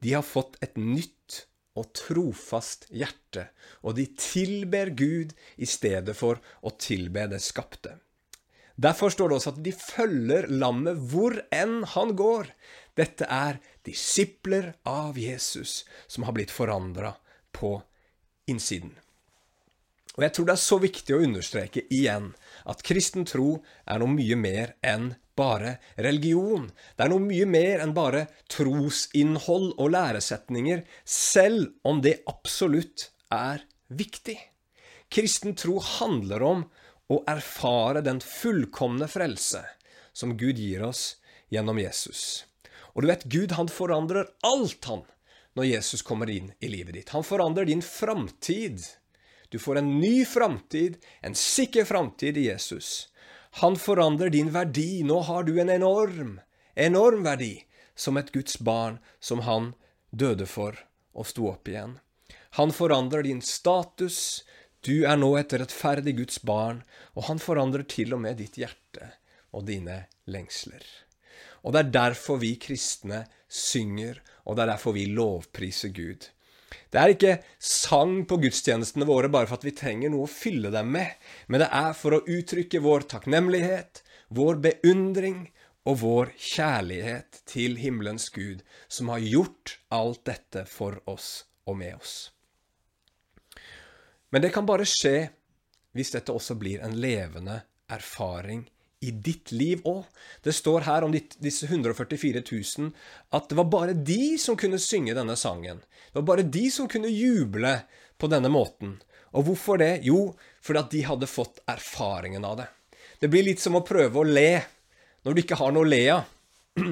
de 0.04 0.14
har 0.18 0.26
fått 0.26 0.58
et 0.64 0.78
nytt 0.78 1.46
og 1.80 1.90
trofast 1.98 2.88
hjerte, 2.94 3.48
og 3.82 3.98
de 3.98 4.08
tilber 4.20 4.94
Gud 4.94 5.34
i 5.58 5.70
stedet 5.70 6.16
for 6.18 6.42
å 6.62 6.74
tilbe 6.78 7.26
det 7.32 7.42
skapte. 7.44 7.98
Derfor 8.76 9.14
står 9.14 9.30
det 9.30 9.38
også 9.38 9.54
at 9.54 9.62
de 9.66 9.74
følger 9.78 10.48
lammet 10.50 10.98
hvor 11.12 11.36
enn 11.54 11.84
han 11.94 12.16
går. 12.18 12.50
Dette 12.98 13.28
er 13.30 13.60
disipler 13.86 14.74
av 14.90 15.18
Jesus 15.20 15.84
som 16.08 16.26
har 16.26 16.34
blitt 16.38 16.54
forandra 16.54 17.14
på 17.54 17.76
innsiden. 18.50 18.96
Og 20.14 20.26
jeg 20.26 20.34
tror 20.34 20.48
det 20.48 20.56
er 20.56 20.62
så 20.62 20.78
viktig 20.82 21.16
å 21.16 21.22
understreke 21.26 21.86
igjen 21.94 22.34
at 22.70 22.84
kristen 22.86 23.26
tro 23.30 23.64
er 23.90 24.02
noe 24.02 24.14
mye 24.14 24.38
mer 24.38 24.76
enn 24.86 25.14
bare 25.38 25.78
religion. 25.96 26.70
Det 26.96 27.06
er 27.06 27.12
noe 27.14 27.24
mye 27.24 27.48
mer 27.50 27.84
enn 27.84 27.96
bare 27.96 28.28
trosinnhold 28.52 29.74
og 29.78 29.94
læresetninger, 29.96 30.84
selv 31.06 31.72
om 31.88 32.02
det 32.06 32.22
absolutt 32.30 33.10
er 33.34 33.66
viktig. 33.90 34.38
Kristen 35.14 35.56
tro 35.60 35.80
handler 35.80 36.46
om 36.46 36.66
å 37.14 37.20
erfare 37.30 38.02
den 38.06 38.22
fullkomne 38.24 39.10
frelse 39.12 39.62
som 40.14 40.38
Gud 40.38 40.62
gir 40.62 40.86
oss 40.88 41.18
gjennom 41.54 41.80
Jesus. 41.82 42.46
Og 42.94 43.04
du 43.04 43.10
vet, 43.10 43.26
Gud 43.30 43.54
han 43.58 43.70
forandrer 43.70 44.30
alt, 44.46 44.86
han, 44.86 45.04
når 45.58 45.70
Jesus 45.70 46.02
kommer 46.06 46.30
inn 46.30 46.52
i 46.62 46.70
livet 46.70 46.98
ditt. 46.98 47.14
Han 47.14 47.26
forandrer 47.26 47.70
din 47.70 47.82
framtid. 47.86 48.82
Du 49.50 49.60
får 49.62 49.82
en 49.82 50.00
ny 50.00 50.26
framtid, 50.26 50.98
en 51.22 51.36
sikker 51.38 51.86
framtid 51.86 52.38
i 52.38 52.48
Jesus. 52.50 53.10
Han 53.62 53.78
forandrer 53.78 54.30
din 54.34 54.50
verdi. 54.54 55.04
Nå 55.04 55.20
har 55.30 55.44
du 55.44 55.60
en 55.62 55.70
enorm, 55.70 56.40
enorm 56.76 57.24
verdi 57.24 57.66
som 57.96 58.18
et 58.18 58.32
Guds 58.34 58.58
barn 58.60 58.98
som 59.20 59.44
han 59.46 59.74
døde 60.10 60.48
for 60.50 60.80
og 61.14 61.30
sto 61.30 61.52
opp 61.52 61.70
igjen. 61.70 62.00
Han 62.58 62.74
forandrer 62.74 63.26
din 63.26 63.42
status. 63.46 64.44
Du 64.82 65.06
er 65.06 65.18
nå 65.18 65.36
et 65.38 65.54
rettferdig 65.54 66.16
Guds 66.18 66.42
barn, 66.42 66.82
og 67.14 67.30
han 67.30 67.40
forandrer 67.42 67.86
til 67.90 68.14
og 68.18 68.24
med 68.26 68.42
ditt 68.42 68.58
hjerte 68.58 69.14
og 69.54 69.68
dine 69.70 70.04
lengsler. 70.26 70.84
Og 71.64 71.74
det 71.74 71.84
er 71.84 71.94
derfor 71.96 72.42
vi 72.42 72.56
kristne 72.60 73.24
synger, 73.48 74.20
og 74.44 74.58
det 74.58 74.66
er 74.66 74.74
derfor 74.74 74.98
vi 74.98 75.06
lovpriser 75.14 75.94
Gud. 75.96 76.28
Det 76.92 77.00
er 77.00 77.14
ikke 77.14 77.36
sang 77.58 78.22
på 78.30 78.38
gudstjenestene 78.44 79.08
våre 79.10 79.30
bare 79.34 79.50
for 79.50 79.60
at 79.60 79.68
vi 79.68 79.76
trenger 79.78 80.14
noe 80.14 80.28
å 80.28 80.32
fylle 80.32 80.72
dem 80.74 80.92
med, 80.96 81.16
men 81.48 81.64
det 81.64 81.70
er 81.74 81.94
for 81.98 82.18
å 82.18 82.24
uttrykke 82.24 82.84
vår 82.84 83.08
takknemlighet, 83.16 84.04
vår 84.34 84.62
beundring 84.64 85.46
og 85.90 86.00
vår 86.04 86.34
kjærlighet 86.40 87.42
til 87.50 87.78
himmelens 87.82 88.30
Gud, 88.34 88.64
som 88.88 89.12
har 89.12 89.24
gjort 89.24 89.78
alt 89.94 90.24
dette 90.30 90.66
for 90.70 91.02
oss 91.12 91.44
og 91.68 91.80
med 91.80 91.98
oss. 91.98 92.16
Men 94.34 94.42
det 94.42 94.54
kan 94.56 94.66
bare 94.66 94.88
skje 94.90 95.28
hvis 95.94 96.16
dette 96.16 96.34
også 96.34 96.56
blir 96.58 96.82
en 96.82 96.96
levende 96.98 97.60
erfaring 97.94 98.64
i 99.04 99.12
ditt 99.12 99.52
liv 99.52 99.84
òg. 99.90 100.04
Det 100.44 100.54
står 100.56 100.88
her 100.88 101.06
om 101.06 101.14
disse 101.14 101.68
144 101.70 102.44
000 102.44 102.92
at 103.36 103.50
det 103.50 103.58
var 103.60 103.70
bare 103.72 103.96
de 103.98 104.36
som 104.42 104.58
kunne 104.60 104.82
synge 104.82 105.16
denne 105.18 105.36
sangen. 105.40 105.82
Det 106.12 106.22
var 106.22 106.30
bare 106.32 106.48
de 106.48 106.68
som 106.72 106.90
kunne 106.90 107.12
juble 107.12 107.76
på 108.18 108.30
denne 108.32 108.52
måten. 108.54 108.98
Og 109.34 109.48
hvorfor 109.50 109.82
det? 109.82 110.04
Jo, 110.06 110.32
fordi 110.62 110.82
at 110.82 110.94
de 110.94 111.04
hadde 111.08 111.30
fått 111.30 111.62
erfaringen 111.70 112.46
av 112.46 112.62
det. 112.62 112.70
Det 113.20 113.30
blir 113.32 113.46
litt 113.48 113.62
som 113.64 113.78
å 113.80 113.86
prøve 113.86 114.22
å 114.22 114.28
le 114.28 114.62
når 115.24 115.36
du 115.36 115.44
ikke 115.44 115.58
har 115.60 115.74
noe 115.74 115.86
å 115.86 115.90
le 115.90 116.04
av. 116.12 116.32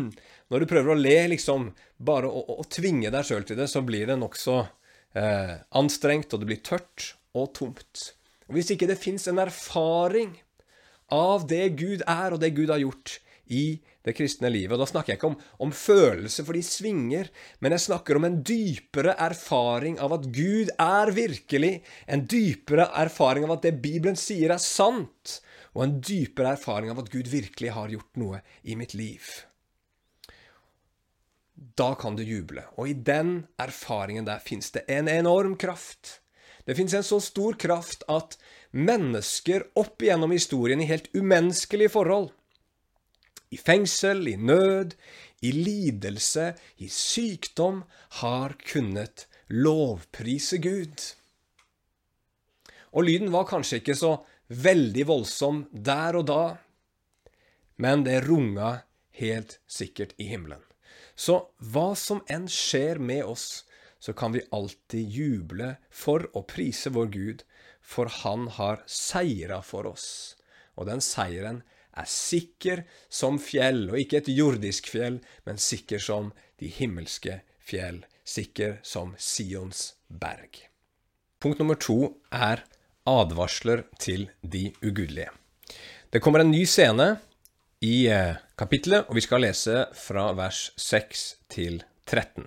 Når 0.52 0.62
du 0.64 0.68
prøver 0.68 0.92
å 0.92 1.00
le, 1.00 1.16
liksom, 1.32 1.70
bare 1.96 2.28
å, 2.28 2.42
å 2.60 2.64
tvinge 2.68 3.08
deg 3.14 3.24
sjøl 3.24 3.46
til 3.48 3.56
det, 3.58 3.70
så 3.72 3.80
blir 3.88 4.10
det 4.10 4.18
nokså 4.20 4.58
eh, 5.18 5.54
anstrengt, 5.80 6.34
og 6.36 6.42
det 6.42 6.50
blir 6.50 6.60
tørt 6.60 7.14
og 7.40 7.54
tomt. 7.56 8.02
Og 8.50 8.58
Hvis 8.58 8.74
ikke 8.76 8.90
det 8.90 9.00
fins 9.00 9.30
en 9.32 9.40
erfaring 9.40 10.34
av 11.12 11.46
det 11.50 11.66
Gud 11.80 12.06
er, 12.08 12.34
og 12.34 12.42
det 12.42 12.54
Gud 12.58 12.72
har 12.74 12.82
gjort 12.82 13.20
i 13.52 13.82
det 14.06 14.14
kristne 14.18 14.50
livet. 14.52 14.74
Og 14.76 14.82
Da 14.82 14.88
snakker 14.90 15.14
jeg 15.14 15.20
ikke 15.20 15.32
om, 15.34 15.38
om 15.68 15.74
følelser, 15.76 16.46
for 16.48 16.58
de 16.58 16.64
svinger, 16.66 17.30
men 17.60 17.76
jeg 17.76 17.86
snakker 17.88 18.18
om 18.18 18.28
en 18.28 18.40
dypere 18.48 19.16
erfaring 19.20 20.00
av 20.02 20.16
at 20.18 20.28
Gud 20.34 20.72
er 20.80 21.14
virkelig, 21.16 21.74
en 22.08 22.26
dypere 22.32 22.90
erfaring 23.04 23.46
av 23.48 23.58
at 23.58 23.68
det 23.68 23.78
Bibelen 23.84 24.20
sier, 24.20 24.56
er 24.56 24.64
sant, 24.64 25.40
og 25.76 25.86
en 25.86 26.00
dypere 26.04 26.56
erfaring 26.58 26.92
av 26.94 27.04
at 27.04 27.12
Gud 27.14 27.30
virkelig 27.32 27.76
har 27.76 27.94
gjort 27.94 28.20
noe 28.20 28.42
i 28.64 28.76
mitt 28.80 28.96
liv. 28.98 29.28
Da 31.78 31.94
kan 32.00 32.16
du 32.18 32.24
juble, 32.26 32.64
og 32.80 32.90
i 32.90 32.98
den 32.98 33.44
erfaringen 33.62 34.26
der 34.26 34.42
fins 34.44 34.72
det 34.74 34.88
en 34.90 35.12
enorm 35.12 35.54
kraft. 35.62 36.18
Det 36.66 36.76
fins 36.78 36.94
en 36.94 37.06
så 37.06 37.20
stor 37.22 37.58
kraft 37.60 38.04
at 38.10 38.38
mennesker 38.72 39.66
opp 39.80 40.02
igjennom 40.02 40.32
historien 40.32 40.82
i 40.82 40.90
helt 40.90 41.10
umenneskelige 41.16 41.92
forhold 41.94 42.32
i 43.52 43.58
fengsel, 43.60 44.28
i 44.28 44.38
nød, 44.40 44.96
i 45.44 45.52
lidelse, 45.52 46.54
i 46.80 46.88
sykdom, 46.88 47.84
har 48.24 48.56
kunnet 48.64 49.28
lovprise 49.52 50.62
Gud. 50.64 51.04
Og 52.96 53.08
lyden 53.08 53.32
var 53.34 53.50
kanskje 53.50 53.82
ikke 53.82 53.98
så 54.00 54.14
veldig 54.48 55.08
voldsom 55.08 55.66
der 55.72 56.20
og 56.20 56.28
da, 56.32 56.44
men 57.76 58.06
det 58.08 58.22
runga 58.28 58.82
helt 59.20 59.60
sikkert 59.68 60.16
i 60.18 60.30
himmelen. 60.32 60.64
Så 61.16 61.52
hva 61.74 61.92
som 62.00 62.24
enn 62.32 62.48
skjer 62.52 63.02
med 63.04 63.26
oss, 63.28 63.66
så 64.00 64.16
kan 64.18 64.32
vi 64.34 64.48
alltid 64.56 65.12
juble 65.12 65.76
for 65.92 66.24
å 66.34 66.46
prise 66.48 66.90
vår 66.94 67.12
Gud, 67.14 67.44
for 67.92 68.12
Han 68.22 68.48
har 68.58 68.84
seira 68.88 69.62
for 69.66 69.90
oss. 69.92 70.38
Og 70.80 70.88
den 70.88 71.04
seieren 71.04 71.62
er 71.92 72.08
sikker 72.08 72.86
som 73.12 73.40
fjell, 73.44 73.90
og 73.92 74.00
ikke 74.00 74.22
et 74.22 74.32
jordisk 74.32 74.88
fjell, 74.94 75.20
men 75.46 75.60
sikker 75.60 76.00
som 76.00 76.32
de 76.62 76.72
himmelske 76.72 77.42
fjell, 77.60 78.04
sikker 78.24 78.80
som 78.88 79.16
Sions 79.20 79.92
berg. 80.08 80.64
Punkt 81.42 81.60
nummer 81.60 81.76
to 81.76 82.16
er 82.32 82.64
advarsler 83.10 83.84
til 84.00 84.30
de 84.42 84.70
ugudelige. 84.84 85.32
Det 86.12 86.22
kommer 86.22 86.44
en 86.44 86.52
ny 86.52 86.64
scene 86.70 87.16
i 87.82 88.08
eh, 88.12 88.38
kapittelet, 88.60 89.08
og 89.10 89.18
vi 89.18 89.24
skal 89.26 89.42
lese 89.42 89.88
fra 89.98 90.30
vers 90.38 90.70
6 90.78 91.24
til 91.50 91.82
13. 92.06 92.46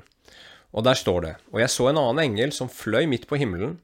Og 0.74 0.84
der 0.84 0.98
står 0.98 1.20
det, 1.22 1.34
Og 1.52 1.60
jeg 1.60 1.70
så 1.70 1.88
en 1.88 1.98
annen 1.98 2.22
engel 2.22 2.52
som 2.52 2.68
fløy 2.68 3.06
midt 3.06 3.26
på 3.26 3.38
himmelen. 3.38 3.78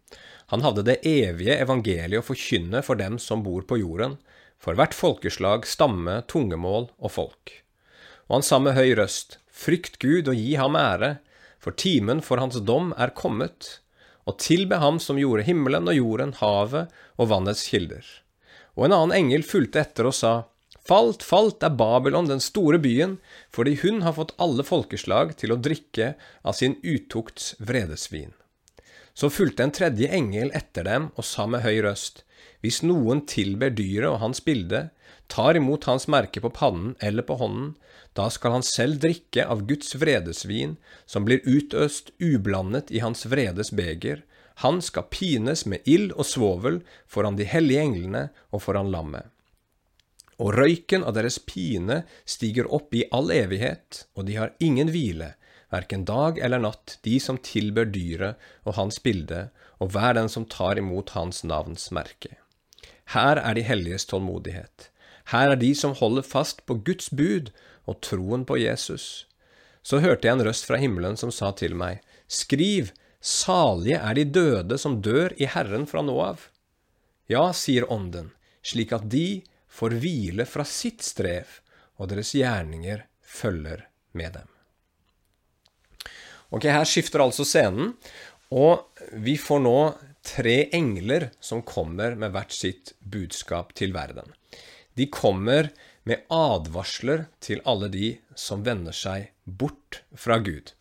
Han 0.50 0.64
hadde 0.66 0.82
det 0.86 0.98
evige 1.06 1.54
evangeliet 1.62 2.24
å 2.24 2.26
forkynne 2.26 2.82
for 2.82 2.98
dem 2.98 3.20
som 3.22 3.44
bor 3.46 3.62
på 3.62 3.78
jorden, 3.78 4.16
for 4.60 4.74
hvert 4.76 4.96
folkeslag, 4.96 5.66
stamme, 5.66 6.20
tungemål 6.28 6.90
og 6.98 7.12
folk. 7.14 7.52
Og 8.28 8.40
han 8.40 8.46
sa 8.46 8.58
med 8.62 8.74
høy 8.74 8.96
røst, 8.98 9.38
Frykt 9.60 9.98
Gud 10.02 10.28
og 10.30 10.38
gi 10.38 10.56
ham 10.58 10.76
ære, 10.78 11.18
for 11.60 11.76
timen 11.76 12.22
for 12.24 12.40
hans 12.40 12.58
dom 12.64 12.94
er 12.98 13.12
kommet, 13.14 13.78
og 14.26 14.38
tilbe 14.40 14.80
ham 14.80 14.98
som 15.02 15.18
gjorde 15.20 15.44
himmelen 15.46 15.88
og 15.90 15.98
jorden, 15.98 16.32
havet 16.40 16.90
og 17.20 17.30
vannets 17.30 17.66
kilder. 17.70 18.06
Og 18.78 18.86
en 18.86 18.96
annen 18.96 19.16
engel 19.16 19.44
fulgte 19.46 19.82
etter 19.84 20.08
og 20.08 20.16
sa, 20.16 20.34
Falt, 20.90 21.22
falt 21.22 21.62
er 21.62 21.76
Babylon, 21.76 22.26
den 22.26 22.40
store 22.42 22.80
byen, 22.82 23.18
fordi 23.54 23.76
hun 23.84 24.00
har 24.02 24.16
fått 24.16 24.32
alle 24.42 24.64
folkeslag 24.66 25.36
til 25.38 25.54
å 25.54 25.60
drikke 25.60 26.14
av 26.42 26.56
sin 26.58 26.78
utukts 26.82 27.52
vredesvin. 27.62 28.32
Så 29.20 29.28
fulgte 29.28 29.66
en 29.66 29.72
tredje 29.76 30.08
engel 30.16 30.48
etter 30.56 30.86
dem 30.86 31.10
og 31.12 31.26
sa 31.28 31.44
med 31.44 31.60
høy 31.60 31.82
røst, 31.84 32.22
Hvis 32.64 32.80
noen 32.80 33.20
tilber 33.28 33.68
dyret 33.72 34.08
og 34.08 34.20
hans 34.22 34.40
bilde, 34.44 34.88
tar 35.28 35.56
imot 35.56 35.84
hans 35.88 36.06
merke 36.08 36.40
på 36.40 36.50
pannen 36.56 36.94
eller 37.04 37.24
på 37.24 37.36
hånden, 37.40 37.74
da 38.16 38.28
skal 38.32 38.56
han 38.56 38.64
selv 38.64 39.00
drikke 39.00 39.44
av 39.44 39.66
Guds 39.68 39.92
vredesvin, 40.00 40.76
som 41.06 41.24
blir 41.24 41.44
utøst 41.44 42.12
ublandet 42.20 42.90
i 42.90 43.00
hans 43.04 43.26
vredes 43.28 43.72
beger. 43.76 44.24
Han 44.64 44.80
skal 44.84 45.08
pines 45.12 45.66
med 45.66 45.84
ild 45.84 46.12
og 46.16 46.24
svovel 46.28 46.80
foran 47.08 47.36
de 47.36 47.48
hellige 47.48 47.84
englene 47.84 48.26
og 48.52 48.64
foran 48.64 48.92
lammet. 48.92 49.28
Og 50.40 50.54
røyken 50.56 51.04
av 51.04 51.16
deres 51.16 51.38
pine 51.44 52.02
stiger 52.24 52.68
opp 52.72 52.96
i 52.96 53.04
all 53.12 53.28
evighet, 53.32 54.06
og 54.16 54.28
de 54.28 54.40
har 54.40 54.56
ingen 54.60 54.88
hvile, 54.92 55.34
verken 55.70 56.04
dag 56.04 56.38
eller 56.38 56.62
natt, 56.62 56.98
de 57.06 57.16
som 57.22 57.38
tilber 57.38 57.88
dyret 57.88 58.38
og 58.66 58.76
hans 58.76 59.00
bilde, 59.02 59.48
og 59.80 59.94
hver 59.94 60.16
den 60.18 60.28
som 60.28 60.46
tar 60.50 60.78
imot 60.78 61.14
hans 61.16 61.42
navns 61.46 61.88
merke. 61.94 62.36
Her 63.14 63.40
er 63.40 63.56
de 63.56 63.64
helliges 63.66 64.06
tålmodighet. 64.10 64.90
Her 65.32 65.54
er 65.54 65.58
de 65.58 65.72
som 65.74 65.96
holder 65.96 66.26
fast 66.26 66.64
på 66.66 66.76
Guds 66.86 67.10
bud 67.10 67.50
og 67.88 68.00
troen 68.04 68.44
på 68.46 68.58
Jesus. 68.60 69.26
Så 69.82 70.02
hørte 70.04 70.28
jeg 70.28 70.36
en 70.36 70.44
røst 70.46 70.66
fra 70.68 70.78
himmelen 70.80 71.16
som 71.18 71.32
sa 71.34 71.52
til 71.56 71.74
meg, 71.78 72.02
Skriv, 72.30 72.92
salige 73.20 73.98
er 73.98 74.14
de 74.14 74.24
døde 74.24 74.78
som 74.78 75.00
dør 75.02 75.34
i 75.40 75.48
Herren 75.50 75.86
fra 75.90 76.04
nå 76.04 76.14
av. 76.22 76.46
Ja, 77.30 77.50
sier 77.54 77.88
Ånden, 77.90 78.32
slik 78.62 78.94
at 78.94 79.08
de 79.10 79.42
får 79.70 79.96
hvile 80.02 80.46
fra 80.46 80.66
sitt 80.66 81.02
strev, 81.06 81.60
og 81.98 82.10
deres 82.12 82.34
gjerninger 82.34 83.04
følger 83.22 83.86
med 84.18 84.34
dem. 84.38 84.49
Ok, 86.50 86.66
Her 86.66 86.86
skifter 86.88 87.22
altså 87.22 87.46
scenen, 87.46 87.94
og 88.50 88.88
vi 89.22 89.36
får 89.38 89.62
nå 89.62 89.76
tre 90.26 90.56
engler 90.76 91.30
som 91.40 91.62
kommer 91.62 92.16
med 92.18 92.34
hvert 92.34 92.52
sitt 92.54 92.94
budskap 93.00 93.72
til 93.78 93.94
verden. 93.94 94.26
De 94.98 95.06
kommer 95.06 95.70
med 96.08 96.26
advarsler 96.34 97.28
til 97.42 97.62
alle 97.68 97.88
de 97.92 98.10
som 98.38 98.64
vender 98.66 98.96
seg 98.96 99.30
bort 99.44 100.02
fra 100.18 100.40
Gud. 100.42 100.72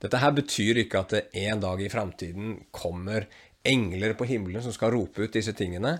Dette 0.00 0.20
her 0.22 0.32
betyr 0.32 0.80
ikke 0.80 1.02
at 1.02 1.12
det 1.12 1.44
en 1.44 1.60
dag 1.60 1.82
i 1.84 1.90
framtiden 1.92 2.54
kommer 2.72 3.28
engler 3.68 4.14
på 4.16 4.24
himmelen 4.30 4.64
som 4.64 4.72
skal 4.72 4.94
rope 4.94 5.26
ut 5.26 5.36
disse 5.36 5.52
tingene. 5.56 5.98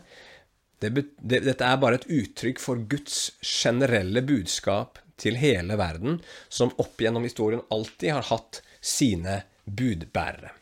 Det, 0.81 0.95
det, 0.97 1.43
dette 1.45 1.67
er 1.67 1.81
bare 1.81 2.01
et 2.01 2.09
uttrykk 2.09 2.63
for 2.63 2.81
Guds 2.89 3.35
generelle 3.45 4.25
budskap 4.25 4.97
til 5.21 5.37
hele 5.37 5.77
verden, 5.77 6.23
som 6.49 6.73
opp 6.81 7.03
gjennom 7.03 7.27
historien 7.29 7.61
alltid 7.69 8.15
har 8.17 8.31
hatt 8.31 8.63
sine 8.81 9.43
budbærere. 9.65 10.55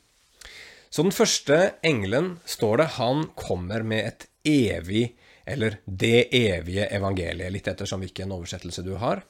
Så 0.91 1.05
den 1.05 1.15
første 1.15 1.75
engelen, 1.85 2.39
står 2.49 2.81
det, 2.81 2.87
han 2.97 3.27
kommer 3.39 3.85
med 3.87 4.07
et 4.07 4.29
evig 4.49 5.11
eller 5.49 5.79
det 5.85 6.29
evige 6.35 6.89
evangeliet, 6.93 7.53
litt 7.53 7.69
ettersom 7.71 8.03
hvilken 8.05 8.33
oversettelse 8.35 8.85
du 8.85 8.95
har. 9.01 9.23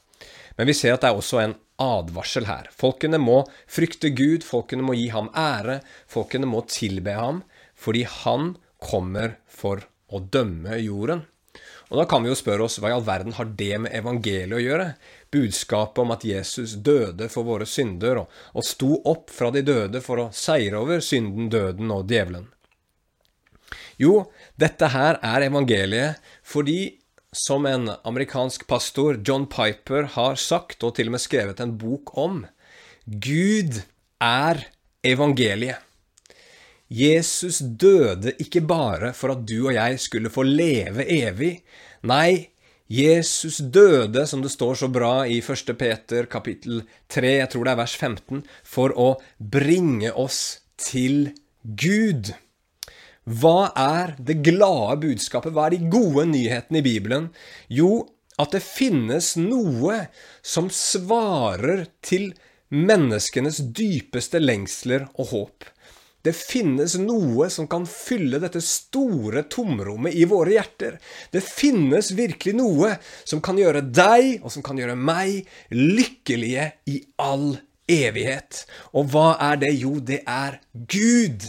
Men 0.58 0.66
vi 0.66 0.74
ser 0.74 0.96
at 0.96 1.04
det 1.04 1.12
er 1.12 1.18
også 1.18 1.42
en 1.42 1.54
advarsel 1.78 2.48
her. 2.48 2.66
Folkene 2.74 3.20
må 3.22 3.44
frykte 3.70 4.10
Gud, 4.10 4.46
folkene 4.46 4.82
må 4.86 4.96
gi 4.98 5.06
ham 5.14 5.30
ære, 5.38 5.78
folkene 6.10 6.48
må 6.50 6.64
tilbe 6.70 7.14
ham, 7.14 7.44
fordi 7.78 8.02
han 8.24 8.56
kommer 8.82 9.36
for 9.46 9.84
å 10.10 10.22
dømme 10.22 10.80
jorden. 10.82 11.26
Og 11.88 12.02
Da 12.02 12.04
kan 12.04 12.24
vi 12.24 12.28
jo 12.28 12.36
spørre 12.36 12.66
oss 12.66 12.76
hva 12.82 12.90
i 12.90 12.96
all 12.96 13.06
verden 13.06 13.36
har 13.38 13.48
det 13.56 13.78
med 13.80 13.94
evangeliet 13.96 14.58
å 14.58 14.60
gjøre? 14.60 14.88
Budskapet 15.34 16.02
om 16.02 16.12
at 16.14 16.24
Jesus 16.24 16.76
døde 16.84 17.28
for 17.32 17.46
våre 17.48 17.66
synder 17.68 18.22
og, 18.22 18.36
og 18.56 18.64
sto 18.66 18.94
opp 19.08 19.32
fra 19.34 19.50
de 19.54 19.62
døde 19.66 20.00
for 20.04 20.22
å 20.22 20.30
seire 20.32 20.80
over 20.80 21.04
synden, 21.04 21.50
døden 21.52 21.92
og 21.94 22.06
djevelen. 22.08 22.48
Jo, 24.00 24.28
dette 24.56 24.88
her 24.94 25.18
er 25.26 25.48
evangeliet 25.48 26.22
fordi, 26.46 26.98
som 27.34 27.66
en 27.68 27.90
amerikansk 28.08 28.64
pastor, 28.70 29.18
John 29.26 29.48
Piper, 29.50 30.08
har 30.14 30.38
sagt, 30.40 30.80
og 30.86 30.96
til 30.96 31.10
og 31.10 31.18
med 31.18 31.24
skrevet 31.24 31.60
en 31.60 31.76
bok 31.80 32.14
om, 32.16 32.44
Gud 33.04 33.82
er 34.22 34.64
evangeliet. 35.04 35.84
Jesus 36.88 37.58
døde 37.60 38.32
ikke 38.40 38.62
bare 38.64 39.12
for 39.12 39.34
at 39.34 39.42
du 39.44 39.66
og 39.66 39.74
jeg 39.76 39.98
skulle 40.00 40.32
få 40.32 40.46
leve 40.46 41.04
evig. 41.04 41.58
Nei, 42.08 42.48
Jesus 42.88 43.58
døde, 43.60 44.24
som 44.26 44.40
det 44.40 44.50
står 44.54 44.78
så 44.80 44.88
bra 44.88 45.26
i 45.28 45.42
1. 45.42 45.74
Peter 45.76 46.28
kapittel 46.30 46.82
3, 47.12 47.34
jeg 47.42 47.50
tror 47.52 47.68
det 47.68 47.72
er 47.74 47.80
vers 47.82 47.96
15, 48.00 48.44
for 48.64 48.94
å 48.96 49.08
bringe 49.36 50.12
oss 50.16 50.62
til 50.80 51.34
Gud. 51.62 52.32
Hva 53.28 53.70
er 53.76 54.14
det 54.16 54.38
glade 54.40 55.02
budskapet? 55.02 55.52
Hva 55.52 55.66
er 55.68 55.76
de 55.76 55.90
gode 55.92 56.24
nyhetene 56.30 56.80
i 56.80 56.86
Bibelen? 56.86 57.28
Jo, 57.68 58.06
at 58.40 58.54
det 58.56 58.64
finnes 58.64 59.34
noe 59.36 60.06
som 60.40 60.70
svarer 60.72 61.90
til 62.00 62.30
menneskenes 62.72 63.60
dypeste 63.76 64.40
lengsler 64.40 65.10
og 65.18 65.34
håp. 65.34 65.68
Det 66.22 66.34
finnes 66.34 66.96
noe 66.98 67.46
som 67.52 67.68
kan 67.70 67.84
fylle 67.88 68.40
dette 68.42 68.60
store 68.64 69.44
tomrommet 69.50 70.16
i 70.18 70.24
våre 70.28 70.56
hjerter. 70.56 70.98
Det 71.30 71.44
finnes 71.44 72.10
virkelig 72.18 72.56
noe 72.58 72.96
som 73.22 73.42
kan 73.44 73.60
gjøre 73.60 73.84
deg, 73.86 74.42
og 74.42 74.52
som 74.52 74.64
kan 74.66 74.80
gjøre 74.80 74.98
meg, 74.98 75.46
lykkelige 75.70 76.72
i 76.90 76.98
all 77.22 77.52
evighet. 77.88 78.64
Og 78.98 79.12
hva 79.14 79.30
er 79.50 79.62
det? 79.62 79.72
Jo, 79.78 79.94
det 80.02 80.24
er 80.26 80.58
Gud. 80.74 81.46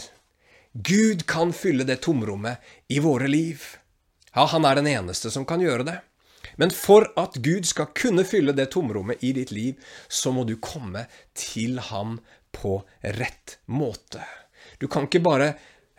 Gud 0.72 1.26
kan 1.26 1.50
fylle 1.56 1.84
det 1.84 1.98
tomrommet 2.06 2.62
i 2.88 3.02
våre 3.02 3.26
liv. 3.28 3.64
Ja, 4.36 4.46
han 4.46 4.64
er 4.64 4.78
den 4.78 4.86
eneste 4.86 5.32
som 5.34 5.44
kan 5.44 5.62
gjøre 5.62 5.88
det. 5.88 5.98
Men 6.56 6.70
for 6.74 7.08
at 7.18 7.40
Gud 7.42 7.66
skal 7.66 7.90
kunne 7.96 8.24
fylle 8.28 8.54
det 8.56 8.70
tomrommet 8.74 9.22
i 9.26 9.32
ditt 9.34 9.50
liv, 9.50 9.80
så 10.08 10.30
må 10.34 10.44
du 10.46 10.56
komme 10.62 11.06
til 11.34 11.80
ham 11.90 12.20
på 12.54 12.80
rett 13.18 13.58
måte. 13.66 14.22
Du 14.80 14.88
kan 14.88 15.06
ikke 15.06 15.22
bare 15.22 15.50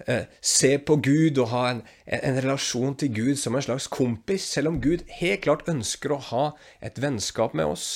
eh, 0.07 0.25
se 0.41 0.73
på 0.81 0.97
Gud 1.05 1.37
og 1.37 1.51
ha 1.53 1.65
en, 1.69 1.83
en, 2.05 2.39
relasjon 2.41 2.97
til 2.97 3.13
Gud 3.13 3.37
som 3.39 3.55
en 3.55 3.65
slags 3.65 3.87
kompis, 3.91 4.47
selv 4.55 4.73
om 4.73 4.81
Gud 4.81 5.05
helt 5.21 5.45
klart 5.45 5.69
ønsker 5.69 6.15
å 6.15 6.23
ha 6.31 6.45
et 6.81 6.97
vennskap 7.01 7.53
med 7.57 7.69
oss. 7.75 7.87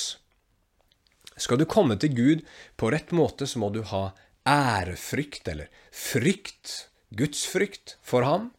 Skal 1.36 1.60
du 1.60 1.66
komme 1.68 1.98
til 2.00 2.14
Gud 2.16 2.44
på 2.80 2.90
rett 2.94 3.10
måte, 3.12 3.48
så 3.50 3.60
må 3.60 3.72
du 3.74 3.82
ha 3.90 4.08
ærefrykt 4.46 5.50
eller 5.50 5.68
frykt, 5.92 6.86
gudsfrykt, 7.18 7.98
for 8.00 8.24
ham. 8.24 8.52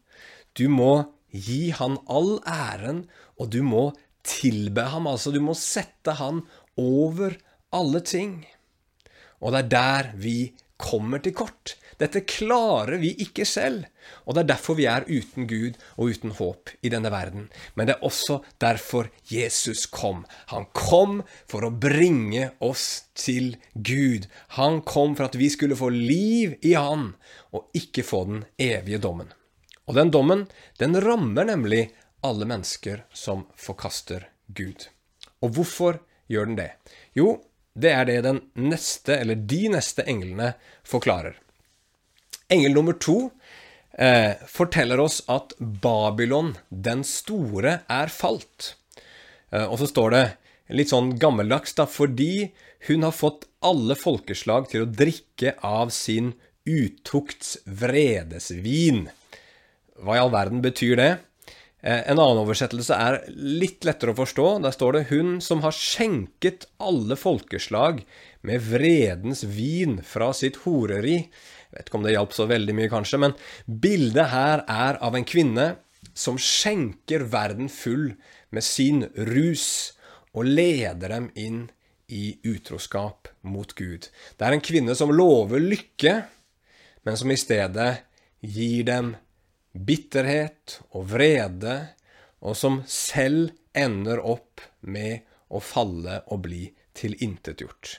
Du 0.54 0.68
må 0.70 1.08
gi 1.32 1.72
han 1.76 1.98
all 2.12 2.38
æren, 2.44 3.06
og 3.40 3.50
du 3.56 3.62
må 3.64 3.90
tilbe 4.28 4.86
ham. 4.92 5.08
Altså, 5.10 5.32
du 5.32 5.40
må 5.42 5.56
sette 5.58 6.18
han 6.20 6.44
over 6.78 7.38
alle 7.74 8.04
ting. 8.06 8.42
Og 9.42 9.54
det 9.54 9.64
er 9.66 9.74
der 9.74 10.14
vi 10.20 10.38
kommer 10.78 11.22
til 11.24 11.36
kort. 11.38 11.78
Dette 11.98 12.22
klarer 12.30 13.00
vi 13.02 13.10
ikke 13.26 13.46
selv. 13.48 13.88
Og 14.26 14.36
det 14.36 14.44
er 14.44 14.50
derfor 14.54 14.78
vi 14.78 14.86
er 14.90 15.08
uten 15.10 15.48
Gud 15.50 15.80
og 15.98 16.14
uten 16.14 16.34
håp 16.38 16.72
i 16.86 16.92
denne 16.94 17.10
verden. 17.12 17.48
Men 17.76 17.90
det 17.90 17.96
er 17.98 18.06
også 18.06 18.40
derfor 18.62 19.10
Jesus 19.32 19.88
kom. 19.90 20.24
Han 20.54 20.68
kom 20.78 21.24
for 21.50 21.66
å 21.66 21.74
bringe 21.74 22.52
oss 22.64 23.08
til 23.18 23.56
Gud. 23.74 24.28
Han 24.60 24.84
kom 24.86 25.18
for 25.18 25.28
at 25.28 25.40
vi 25.40 25.50
skulle 25.54 25.80
få 25.80 25.90
liv 25.94 26.56
i 26.62 26.76
Han, 26.78 27.16
og 27.52 27.74
ikke 27.78 28.06
få 28.06 28.24
den 28.30 28.46
evige 28.62 29.02
dommen. 29.02 29.34
Og 29.88 29.98
den 29.98 30.12
dommen, 30.14 30.46
den 30.78 31.00
rammer 31.02 31.48
nemlig 31.48 31.88
alle 32.28 32.46
mennesker 32.46 33.06
som 33.16 33.48
forkaster 33.58 34.28
Gud. 34.48 34.90
Og 35.42 35.56
hvorfor 35.58 36.02
gjør 36.30 36.50
den 36.50 36.60
det? 36.60 36.72
Jo, 37.18 37.40
det 37.78 37.92
er 37.94 38.08
det 38.10 38.22
den 38.26 38.42
neste, 38.68 39.18
eller 39.18 39.38
de 39.38 39.68
neste 39.74 40.06
englene 40.10 40.54
forklarer. 40.88 41.38
Engel 42.50 42.74
nummer 42.74 42.94
to 42.94 43.30
eh, 43.98 44.34
forteller 44.48 45.00
oss 45.04 45.22
at 45.28 45.54
Babylon 45.60 46.56
den 46.70 47.04
store 47.08 47.82
er 47.92 48.14
falt. 48.14 48.76
Eh, 49.52 49.66
og 49.66 49.80
så 49.82 49.90
står 49.92 50.16
det 50.16 50.26
litt 50.78 50.92
sånn 50.92 51.14
gammeldags, 51.20 51.76
da, 51.76 51.88
fordi 51.88 52.50
hun 52.88 53.04
har 53.08 53.16
fått 53.16 53.48
alle 53.66 53.98
folkeslag 54.00 54.70
til 54.72 54.86
å 54.86 54.92
drikke 54.92 55.56
av 55.66 55.92
sin 55.96 56.34
utukts 56.68 57.58
vredesvin. 57.66 59.08
Hva 60.04 60.18
i 60.18 60.22
all 60.22 60.34
verden 60.34 60.62
betyr 60.64 61.00
det? 61.00 61.12
Eh, 61.82 62.04
en 62.10 62.20
annen 62.20 62.42
oversettelse 62.42 62.96
er 62.96 63.22
litt 63.32 63.86
lettere 63.88 64.14
å 64.14 64.18
forstå. 64.18 64.48
Der 64.64 64.76
står 64.76 64.94
det 64.94 65.08
'Hun 65.10 65.42
som 65.42 65.62
har 65.62 65.72
skjenket 65.72 66.66
alle 66.80 67.16
folkeslag 67.16 68.04
med 68.42 68.62
vredens 68.62 69.44
vin 69.44 70.02
fra 70.02 70.34
sitt 70.34 70.64
horeri'. 70.66 71.30
Jeg 71.68 71.78
vet 71.78 71.90
ikke 71.90 72.00
om 72.00 72.06
det 72.08 72.16
hjalp 72.16 72.34
så 72.36 72.48
veldig 72.50 72.76
mye, 72.78 72.92
kanskje, 72.92 73.20
men 73.22 73.36
bildet 73.68 74.32
her 74.32 74.64
er 74.72 75.00
av 75.04 75.18
en 75.18 75.28
kvinne 75.28 75.68
som 76.18 76.40
skjenker 76.40 77.28
verden 77.32 77.70
full 77.72 78.12
med 78.56 78.66
sin 78.66 79.04
rus, 79.28 79.94
og 80.38 80.46
leder 80.46 81.10
dem 81.10 81.32
inn 81.36 81.62
i 82.14 82.38
utroskap 82.46 83.28
mot 83.42 83.72
Gud. 83.76 84.08
Det 84.38 84.46
er 84.46 84.56
en 84.56 84.64
kvinne 84.64 84.96
som 84.96 85.12
lover 85.12 85.60
lykke, 85.60 86.14
men 87.04 87.18
som 87.20 87.32
i 87.34 87.40
stedet 87.40 87.90
gir 88.44 88.86
dem 88.88 89.16
bitterhet 89.74 90.80
og 90.94 91.10
vrede, 91.12 91.78
og 92.46 92.56
som 92.58 92.84
selv 92.88 93.52
ender 93.78 94.22
opp 94.22 94.62
med 94.82 95.26
å 95.50 95.62
falle 95.64 96.22
og 96.32 96.44
bli 96.46 96.68
tilintetgjort. 96.98 97.98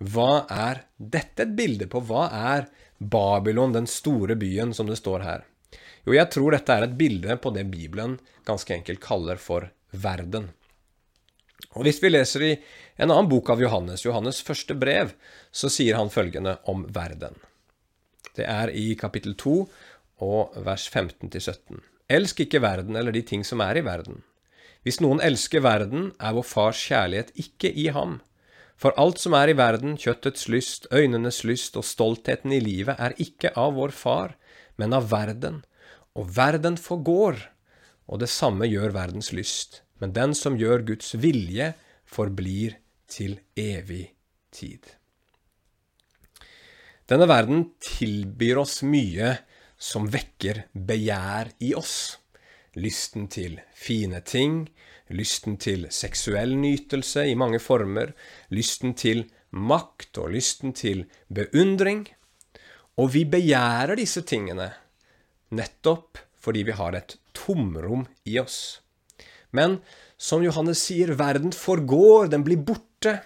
Hva 0.00 0.46
er 0.48 0.84
dette 0.96 1.44
et 1.44 1.56
bilde 1.56 1.88
på? 1.90 2.00
Hva 2.06 2.28
er 2.54 2.70
Babylon, 3.00 3.72
den 3.72 3.88
store 3.88 4.36
byen, 4.36 4.74
som 4.76 4.86
det 4.86 4.98
står 5.00 5.24
her? 5.24 5.44
Jo, 6.04 6.14
jeg 6.16 6.28
tror 6.32 6.54
dette 6.54 6.74
er 6.74 6.86
et 6.86 6.96
bilde 6.96 7.36
på 7.40 7.52
det 7.54 7.66
Bibelen 7.72 8.18
ganske 8.48 8.74
enkelt 8.76 9.00
kaller 9.04 9.40
for 9.40 9.70
verden. 9.90 10.50
Og 11.76 11.84
Hvis 11.86 12.00
vi 12.02 12.10
leser 12.10 12.44
i 12.44 12.52
en 12.96 13.10
annen 13.10 13.28
bok 13.30 13.50
av 13.52 13.60
Johannes, 13.62 14.04
Johannes 14.04 14.40
første 14.44 14.74
brev, 14.74 15.12
så 15.52 15.70
sier 15.72 15.96
han 15.96 16.12
følgende 16.12 16.58
om 16.68 16.86
verden. 16.92 17.36
Det 18.36 18.46
er 18.48 18.72
i 18.76 18.94
kapittel 18.98 19.36
2 19.38 19.54
og 20.24 20.56
vers 20.64 20.88
15-17. 20.90 21.80
Elsk 22.10 22.42
ikke 22.44 22.62
verden 22.62 22.96
eller 22.98 23.14
de 23.14 23.22
ting 23.22 23.44
som 23.46 23.62
er 23.64 23.78
i 23.78 23.84
verden. 23.86 24.24
Hvis 24.82 25.00
noen 25.04 25.20
elsker 25.22 25.62
verden, 25.62 26.10
er 26.18 26.34
vår 26.36 26.46
Fars 26.48 26.80
kjærlighet 26.88 27.32
ikke 27.38 27.70
i 27.70 27.90
ham. 27.92 28.18
For 28.80 28.96
alt 28.96 29.20
som 29.20 29.34
er 29.36 29.52
i 29.52 29.56
verden, 29.58 29.98
kjøttets 30.00 30.46
lyst, 30.48 30.86
øynenes 30.88 31.42
lyst 31.44 31.74
og 31.76 31.84
stoltheten 31.84 32.54
i 32.56 32.62
livet, 32.64 32.96
er 32.96 33.12
ikke 33.20 33.52
av 33.60 33.74
vår 33.76 33.92
Far, 33.92 34.36
men 34.80 34.96
av 34.96 35.10
verden. 35.10 35.60
Og 36.16 36.30
verden 36.36 36.78
forgår, 36.80 37.42
og 38.08 38.22
det 38.22 38.30
samme 38.32 38.68
gjør 38.70 38.96
verdens 38.96 39.34
lyst. 39.36 39.82
Men 40.00 40.14
den 40.16 40.32
som 40.34 40.56
gjør 40.56 40.86
Guds 40.88 41.12
vilje, 41.20 41.74
forblir 42.08 42.78
til 43.10 43.36
evig 43.58 44.14
tid. 44.50 44.80
Denne 47.10 47.28
verden 47.28 47.66
tilbyr 47.84 48.62
oss 48.62 48.80
mye 48.86 49.34
som 49.80 50.08
vekker 50.08 50.64
begjær 50.72 51.52
i 51.60 51.74
oss. 51.76 52.16
Lysten 52.80 53.28
til 53.28 53.58
fine 53.74 54.22
ting, 54.24 54.68
lysten 55.10 55.56
til 55.60 55.86
seksuell 55.92 56.54
nytelse 56.58 57.26
i 57.28 57.36
mange 57.38 57.60
former, 57.62 58.12
lysten 58.54 58.94
til 58.98 59.24
makt 59.50 60.20
og 60.22 60.32
lysten 60.36 60.74
til 60.76 61.04
beundring. 61.28 62.06
Og 63.00 63.12
vi 63.14 63.24
begjærer 63.24 63.98
disse 63.98 64.22
tingene 64.26 64.70
nettopp 65.56 66.20
fordi 66.40 66.62
vi 66.68 66.76
har 66.76 66.96
et 66.96 67.16
tomrom 67.36 68.06
i 68.24 68.38
oss. 68.40 68.80
Men 69.52 69.80
som 70.20 70.44
Johannes 70.44 70.80
sier, 70.86 71.12
verden 71.18 71.52
forgår, 71.52 72.30
den 72.32 72.44
blir 72.46 72.62
borte. 72.64 73.18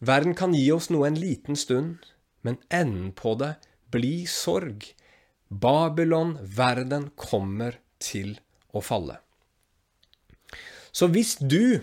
Verden 0.00 0.36
kan 0.38 0.54
gi 0.56 0.64
oss 0.72 0.88
noe 0.92 1.08
en 1.08 1.18
liten 1.20 1.58
stund, 1.58 2.06
men 2.42 2.58
enden 2.72 3.12
på 3.16 3.34
det 3.40 3.54
blir 3.92 4.24
sorg, 4.30 4.86
Babylon, 5.52 6.38
verden, 6.40 7.10
kommer 7.16 7.76
til 8.00 8.38
å 8.72 8.80
falle. 8.80 9.18
Så 10.92 11.08
hvis 11.12 11.36
du 11.40 11.80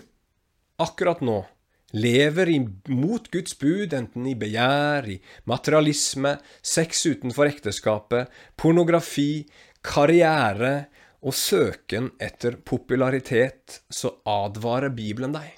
akkurat 0.80 1.22
nå 1.24 1.42
lever 1.90 2.52
mot 2.94 3.24
Guds 3.32 3.56
bud, 3.58 3.92
enten 3.96 4.28
i 4.30 4.36
begjær, 4.38 5.08
i 5.10 5.18
materialisme, 5.50 6.36
sex 6.62 7.02
utenfor 7.10 7.50
ekteskapet, 7.50 8.30
pornografi, 8.54 9.44
karriere 9.82 10.86
og 11.20 11.34
søken 11.36 12.12
etter 12.22 12.60
popularitet, 12.64 13.80
så 13.90 14.14
advarer 14.28 14.94
Bibelen 14.94 15.34
deg. 15.34 15.50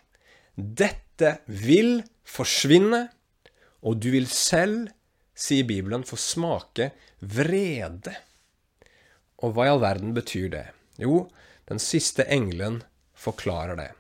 Dette 0.57 1.37
vil 1.47 2.01
forsvinne, 2.25 3.05
og 3.85 4.01
du 4.01 4.13
vil 4.15 4.29
selv 4.31 4.89
sier 5.35 5.67
Bibelen, 5.67 6.05
få 6.05 6.17
smake 6.21 6.91
vrede. 7.21 8.15
Og 9.43 9.55
hva 9.55 9.67
i 9.67 9.73
all 9.73 9.83
verden 9.83 10.15
betyr 10.17 10.49
det? 10.53 10.67
Jo, 11.03 11.27
den 11.69 11.81
siste 11.83 12.27
engelen 12.31 12.83
forklarer 13.23 13.79
det. 13.79 13.91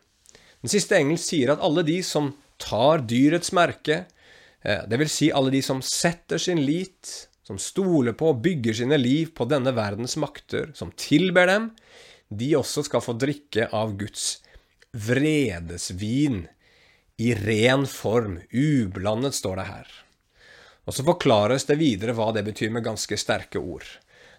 Den 0.62 0.72
siste 0.72 0.98
engel 0.98 1.18
sier 1.18 1.54
at 1.54 1.62
alle 1.64 1.84
de 1.86 1.98
som 2.06 2.32
tar 2.62 3.02
dyrets 3.10 3.52
merke, 3.56 4.04
dvs. 4.62 4.86
det 4.90 4.98
vil 5.00 5.10
si 5.10 5.32
alle 5.34 5.50
de 5.50 5.62
som 5.64 5.80
setter 5.82 6.38
sin 6.38 6.60
lit, 6.62 7.28
som 7.42 7.58
stoler 7.58 8.14
på 8.14 8.28
og 8.30 8.42
bygger 8.44 8.76
sine 8.78 8.98
liv 9.00 9.32
på 9.34 9.48
denne 9.50 9.72
verdens 9.74 10.14
makter, 10.22 10.70
som 10.78 10.92
tilber 10.94 11.50
dem, 11.50 11.72
de 12.30 12.52
også 12.56 12.84
skal 12.86 13.02
få 13.04 13.16
drikke 13.18 13.66
av 13.74 13.96
Guds 13.98 14.38
vredesvin 14.92 16.44
i 17.22 17.34
ren 17.34 17.84
form, 17.90 18.38
ublandet, 18.52 19.34
står 19.34 19.58
det 19.60 19.66
her. 19.68 19.90
Og 20.86 20.96
så 20.96 21.04
forklares 21.06 21.66
det 21.68 21.78
videre 21.78 22.14
hva 22.16 22.30
det 22.34 22.44
betyr 22.46 22.72
med 22.74 22.86
ganske 22.86 23.18
sterke 23.20 23.60
ord. 23.60 23.86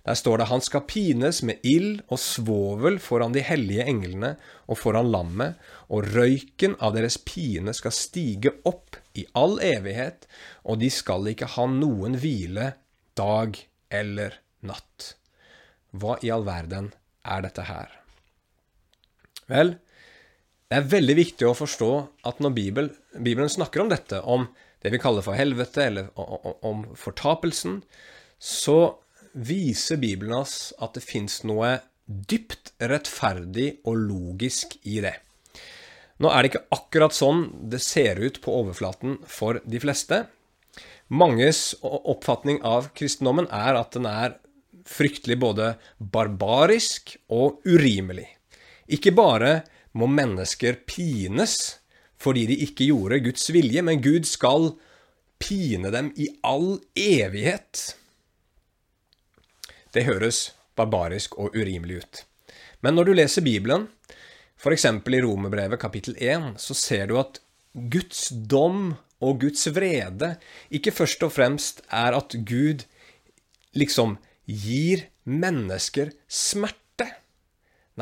Der 0.04 0.18
står 0.20 0.42
det 0.42 0.50
han 0.50 0.64
skal 0.64 0.84
pines 0.84 1.40
med 1.48 1.64
ild 1.64 2.02
og 2.12 2.20
svovel 2.20 2.98
foran 3.00 3.36
de 3.36 3.44
hellige 3.46 3.86
englene 3.88 4.34
og 4.68 4.78
foran 4.82 5.12
lammet, 5.14 5.56
og 5.88 6.10
røyken 6.12 6.76
av 6.84 6.98
deres 6.98 7.16
pine 7.24 7.72
skal 7.76 7.96
stige 7.96 8.52
opp 8.68 9.00
i 9.16 9.24
all 9.40 9.56
evighet, 9.64 10.28
og 10.68 10.82
de 10.84 10.90
skal 10.92 11.30
ikke 11.32 11.54
ha 11.56 11.68
noen 11.72 12.18
hvile 12.20 12.74
dag 13.16 13.56
eller 13.94 14.36
natt. 14.68 15.14
Hva 15.96 16.18
i 16.26 16.34
all 16.34 16.44
verden 16.48 16.92
er 17.24 17.46
dette 17.46 17.64
her? 17.70 17.94
Vel, 19.48 19.76
det 20.68 20.80
er 20.82 20.92
veldig 20.98 21.16
viktig 21.16 21.48
å 21.48 21.56
forstå 21.56 21.92
at 22.28 22.44
når 22.44 22.56
Bibelen, 22.58 22.92
Bibelen 23.14 23.52
snakker 23.52 23.84
om 23.84 23.92
dette, 23.94 24.20
om 24.20 24.50
det 24.84 24.92
vi 24.92 25.00
kaller 25.00 25.24
for 25.24 25.38
helvete, 25.40 25.86
eller 25.88 26.12
om 26.66 26.84
fortapelsen, 27.00 27.80
så 28.44 28.98
viser 29.34 30.00
Bibelen 30.02 30.36
oss 30.38 30.72
at 30.82 30.96
det 30.98 31.04
fins 31.06 31.42
noe 31.48 31.76
dypt 32.06 32.74
rettferdig 32.84 33.80
og 33.88 33.98
logisk 34.08 34.78
i 34.84 35.00
det. 35.04 35.16
Nå 36.22 36.30
er 36.30 36.44
det 36.44 36.52
ikke 36.52 36.78
akkurat 36.78 37.16
sånn 37.16 37.48
det 37.72 37.82
ser 37.84 38.22
ut 38.22 38.40
på 38.44 38.54
overflaten 38.62 39.18
for 39.28 39.60
de 39.66 39.82
fleste. 39.82 40.24
Manges 41.14 41.74
oppfatning 41.84 42.62
av 42.66 42.92
kristendommen 42.98 43.50
er 43.52 43.80
at 43.80 43.96
den 43.96 44.08
er 44.10 44.38
fryktelig 44.88 45.40
både 45.40 45.74
barbarisk 45.98 47.16
og 47.34 47.64
urimelig. 47.68 48.28
Ikke 48.88 49.14
bare 49.16 49.62
må 49.98 50.10
mennesker 50.12 50.80
pines 50.88 51.80
fordi 52.24 52.46
de 52.48 52.56
ikke 52.64 52.88
gjorde 52.88 53.20
Guds 53.26 53.50
vilje, 53.52 53.82
men 53.84 54.00
Gud 54.00 54.28
skal 54.30 54.70
pine 55.44 55.92
dem 55.92 56.14
i 56.16 56.30
all 56.48 56.78
evighet. 56.96 57.98
Det 59.94 60.08
høres 60.08 60.52
barbarisk 60.78 61.38
og 61.38 61.54
urimelig 61.54 62.02
ut. 62.02 62.22
Men 62.82 62.98
når 62.98 63.08
du 63.08 63.14
leser 63.16 63.46
Bibelen, 63.46 63.88
f.eks. 64.58 64.86
i 64.90 65.22
Romerbrevet 65.22 65.80
kapittel 65.80 66.18
1, 66.18 66.54
så 66.58 66.76
ser 66.78 67.08
du 67.12 67.18
at 67.22 67.40
Guds 67.74 68.28
dom 68.50 68.96
og 69.24 69.40
Guds 69.42 69.68
vrede 69.76 70.34
ikke 70.74 70.94
først 70.94 71.24
og 71.26 71.34
fremst 71.36 71.84
er 71.94 72.18
at 72.18 72.36
Gud 72.48 72.86
liksom 73.78 74.18
gir 74.46 75.08
mennesker 75.30 76.12
smerte. 76.28 77.08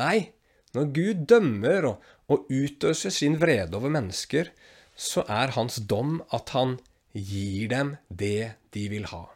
Nei, 0.00 0.32
når 0.72 0.88
Gud 0.96 1.26
dømmer 1.28 1.88
og, 1.92 2.08
og 2.32 2.48
utøser 2.50 3.12
sin 3.12 3.38
vrede 3.40 3.76
over 3.78 3.92
mennesker, 3.92 4.50
så 4.96 5.24
er 5.28 5.54
hans 5.56 5.78
dom 5.88 6.20
at 6.32 6.52
han 6.56 6.78
gir 7.12 7.68
dem 7.72 7.96
det 8.08 8.54
de 8.72 8.88
vil 8.92 9.08
ha. 9.12 9.26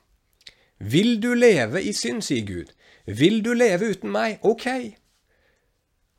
Vil 0.78 1.16
du 1.20 1.32
leve 1.34 1.80
i 1.80 1.92
synd, 1.96 2.24
sier 2.24 2.44
Gud. 2.44 2.72
Vil 3.06 3.40
du 3.44 3.52
leve 3.56 3.92
uten 3.94 4.12
meg? 4.12 4.38
Ok. 4.44 4.66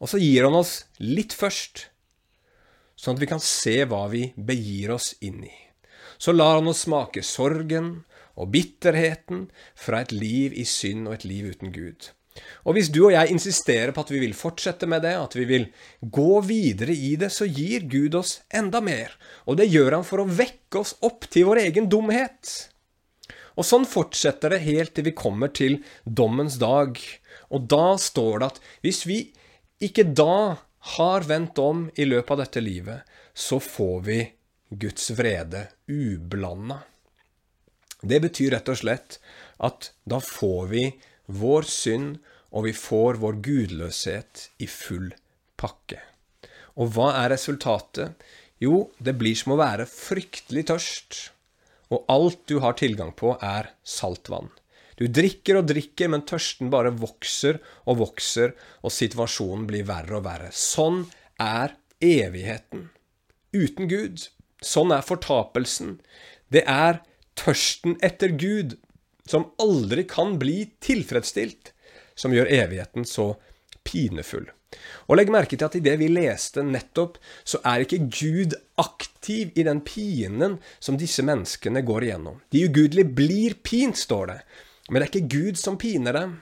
Og 0.01 0.09
så 0.09 0.19
gir 0.21 0.47
han 0.47 0.57
oss 0.57 0.87
litt 1.01 1.33
først, 1.33 1.87
sånn 2.97 3.17
at 3.17 3.23
vi 3.23 3.29
kan 3.29 3.41
se 3.43 3.79
hva 3.89 4.05
vi 4.11 4.29
begir 4.37 4.93
oss 4.95 5.13
inn 5.25 5.43
i. 5.45 5.55
Så 6.17 6.33
lar 6.33 6.57
han 6.57 6.69
oss 6.69 6.85
smake 6.85 7.21
sorgen 7.25 8.05
og 8.37 8.51
bitterheten 8.53 9.47
fra 9.77 10.01
et 10.05 10.13
liv 10.13 10.53
i 10.53 10.65
synd 10.69 11.09
og 11.09 11.17
et 11.17 11.27
liv 11.29 11.49
uten 11.53 11.73
Gud. 11.73 12.11
Og 12.69 12.77
hvis 12.77 12.91
du 12.93 12.99
og 13.07 13.13
jeg 13.15 13.33
insisterer 13.33 13.93
på 13.93 14.03
at 14.05 14.13
vi 14.13 14.21
vil 14.21 14.35
fortsette 14.37 14.89
med 14.89 15.01
det, 15.05 15.15
at 15.17 15.33
vi 15.37 15.45
vil 15.49 15.67
gå 16.01 16.41
videre 16.45 16.93
i 16.93 17.15
det, 17.17 17.31
så 17.33 17.47
gir 17.49 17.87
Gud 17.89 18.17
oss 18.19 18.39
enda 18.53 18.81
mer. 18.85 19.13
Og 19.49 19.57
det 19.57 19.69
gjør 19.71 19.99
han 19.99 20.05
for 20.05 20.21
å 20.21 20.29
vekke 20.29 20.83
oss 20.83 20.93
opp 21.05 21.25
til 21.33 21.47
vår 21.49 21.63
egen 21.65 21.89
dumhet. 21.89 22.69
Og 23.57 23.65
sånn 23.65 23.87
fortsetter 23.89 24.53
det 24.53 24.63
helt 24.65 24.93
til 24.95 25.07
vi 25.09 25.15
kommer 25.17 25.49
til 25.49 25.79
dommens 26.05 26.59
dag. 26.61 26.99
Og 27.49 27.65
da 27.71 27.97
står 28.01 28.39
det 28.39 28.49
at 28.51 28.61
hvis 28.85 29.03
vi 29.09 29.19
ikke 29.83 30.05
da 30.17 30.57
har 30.97 31.25
vendt 31.27 31.59
om 31.61 31.87
i 31.97 32.05
løpet 32.07 32.35
av 32.35 32.43
dette 32.45 32.63
livet, 32.63 33.01
så 33.33 33.59
får 33.61 33.97
vi 34.05 34.19
Guds 34.69 35.11
vrede 35.17 35.67
ublanda. 35.89 36.81
Det 38.01 38.19
betyr 38.21 38.53
rett 38.53 38.69
og 38.69 38.79
slett 38.81 39.17
at 39.63 39.91
da 40.05 40.19
får 40.21 40.67
vi 40.73 40.83
vår 41.27 41.65
synd, 41.67 42.17
og 42.55 42.67
vi 42.69 42.73
får 42.77 43.17
vår 43.21 43.39
gudløshet 43.43 44.47
i 44.63 44.67
full 44.71 45.09
pakke. 45.59 45.99
Og 46.77 46.93
hva 46.95 47.09
er 47.23 47.33
resultatet? 47.33 48.13
Jo, 48.61 48.87
det 48.97 49.17
blir 49.19 49.35
som 49.37 49.53
å 49.53 49.59
være 49.59 49.85
fryktelig 49.89 50.67
tørst, 50.71 51.17
og 51.93 52.05
alt 52.11 52.43
du 52.49 52.59
har 52.63 52.77
tilgang 52.79 53.13
på, 53.15 53.35
er 53.41 53.71
saltvann. 53.87 54.49
Du 54.97 55.05
drikker 55.13 55.59
og 55.59 55.67
drikker, 55.69 56.09
men 56.09 56.25
tørsten 56.25 56.71
bare 56.73 56.91
vokser 56.97 57.59
og 57.85 57.99
vokser, 58.01 58.55
og 58.81 58.93
situasjonen 58.93 59.67
blir 59.69 59.85
verre 59.87 60.17
og 60.17 60.25
verre. 60.25 60.49
Sånn 60.51 61.03
er 61.41 61.75
evigheten. 62.01 62.89
Uten 63.53 63.89
Gud. 63.91 64.25
Sånn 64.65 64.91
er 64.95 65.05
fortapelsen. 65.05 65.99
Det 66.49 66.65
er 66.65 67.03
tørsten 67.37 67.99
etter 68.01 68.33
Gud, 68.33 68.79
som 69.29 69.51
aldri 69.61 70.07
kan 70.09 70.39
bli 70.41 70.63
tilfredsstilt, 70.81 71.73
som 72.17 72.33
gjør 72.33 72.49
evigheten 72.49 73.05
så 73.05 73.35
pinefull. 73.85 74.49
Og 75.07 75.15
legg 75.15 75.31
merke 75.31 75.55
til 75.55 75.67
at 75.67 75.77
i 75.79 75.83
det 75.83 75.95
vi 76.01 76.09
leste 76.11 76.63
nettopp, 76.65 77.15
så 77.47 77.61
er 77.63 77.85
ikke 77.85 78.03
Gud 78.11 78.57
aktiv 78.81 79.53
i 79.55 79.63
den 79.67 79.79
pinen 79.87 80.57
som 80.83 80.99
disse 80.99 81.23
menneskene 81.25 81.83
går 81.87 82.09
igjennom. 82.09 82.41
De 82.51 82.65
ugudelige 82.67 83.15
blir 83.15 83.55
pint, 83.63 83.97
står 83.97 84.33
det, 84.33 84.39
men 84.89 84.99
det 84.99 85.07
er 85.07 85.13
ikke 85.13 85.35
Gud 85.37 85.61
som 85.61 85.79
piner 85.79 86.17
dem. 86.17 86.35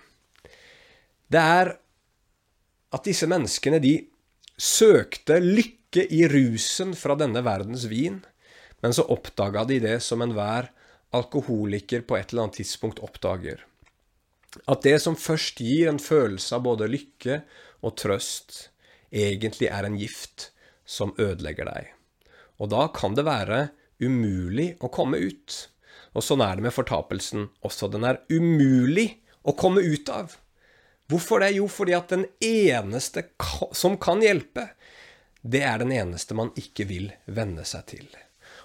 Det 1.29 1.41
er 1.41 1.75
at 2.95 3.05
disse 3.05 3.27
menneskene, 3.29 3.81
de 3.83 3.97
søkte 4.57 5.37
lykke 5.43 6.05
i 6.15 6.25
rusen 6.31 6.95
fra 6.97 7.15
denne 7.19 7.43
verdens 7.45 7.85
vin, 7.91 8.21
men 8.81 8.95
så 8.95 9.05
oppdaga 9.11 9.65
de 9.67 9.79
det 9.83 9.99
som 10.03 10.23
enhver 10.23 10.71
alkoholiker 11.15 12.03
på 12.07 12.17
et 12.17 12.31
eller 12.31 12.47
annet 12.47 12.59
tidspunkt 12.61 13.01
oppdager. 13.03 13.63
At 14.71 14.85
det 14.87 14.97
som 15.03 15.17
først 15.19 15.59
gir 15.59 15.89
en 15.91 15.99
følelse 15.99 16.55
av 16.55 16.63
både 16.67 16.87
lykke 16.91 17.41
og 17.85 17.95
trøst, 18.01 18.69
egentlig 19.13 19.69
er 19.69 19.87
en 19.87 19.97
gift 19.99 20.49
som 20.85 21.13
ødelegger 21.21 21.69
deg. 21.69 21.91
Og 22.61 22.71
da 22.71 22.87
kan 22.95 23.15
det 23.17 23.25
være 23.27 23.67
umulig 24.01 24.73
å 24.83 24.89
komme 24.93 25.19
ut. 25.21 25.57
Og 26.15 26.23
sånn 26.23 26.43
er 26.43 26.57
det 26.57 26.67
med 26.67 26.75
fortapelsen 26.75 27.49
også. 27.65 27.89
Den 27.91 28.07
er 28.07 28.21
umulig 28.31 29.09
å 29.45 29.55
komme 29.57 29.83
ut 29.83 30.09
av. 30.11 30.37
Hvorfor 31.11 31.43
det? 31.43 31.53
Jo, 31.59 31.67
fordi 31.69 31.93
at 31.93 32.09
den 32.13 32.25
eneste 32.43 33.27
som 33.77 33.97
kan 34.01 34.23
hjelpe, 34.25 34.69
det 35.45 35.61
er 35.67 35.83
den 35.83 35.93
eneste 35.93 36.37
man 36.37 36.53
ikke 36.57 36.87
vil 36.89 37.11
venne 37.29 37.65
seg 37.67 37.85
til. 37.91 38.07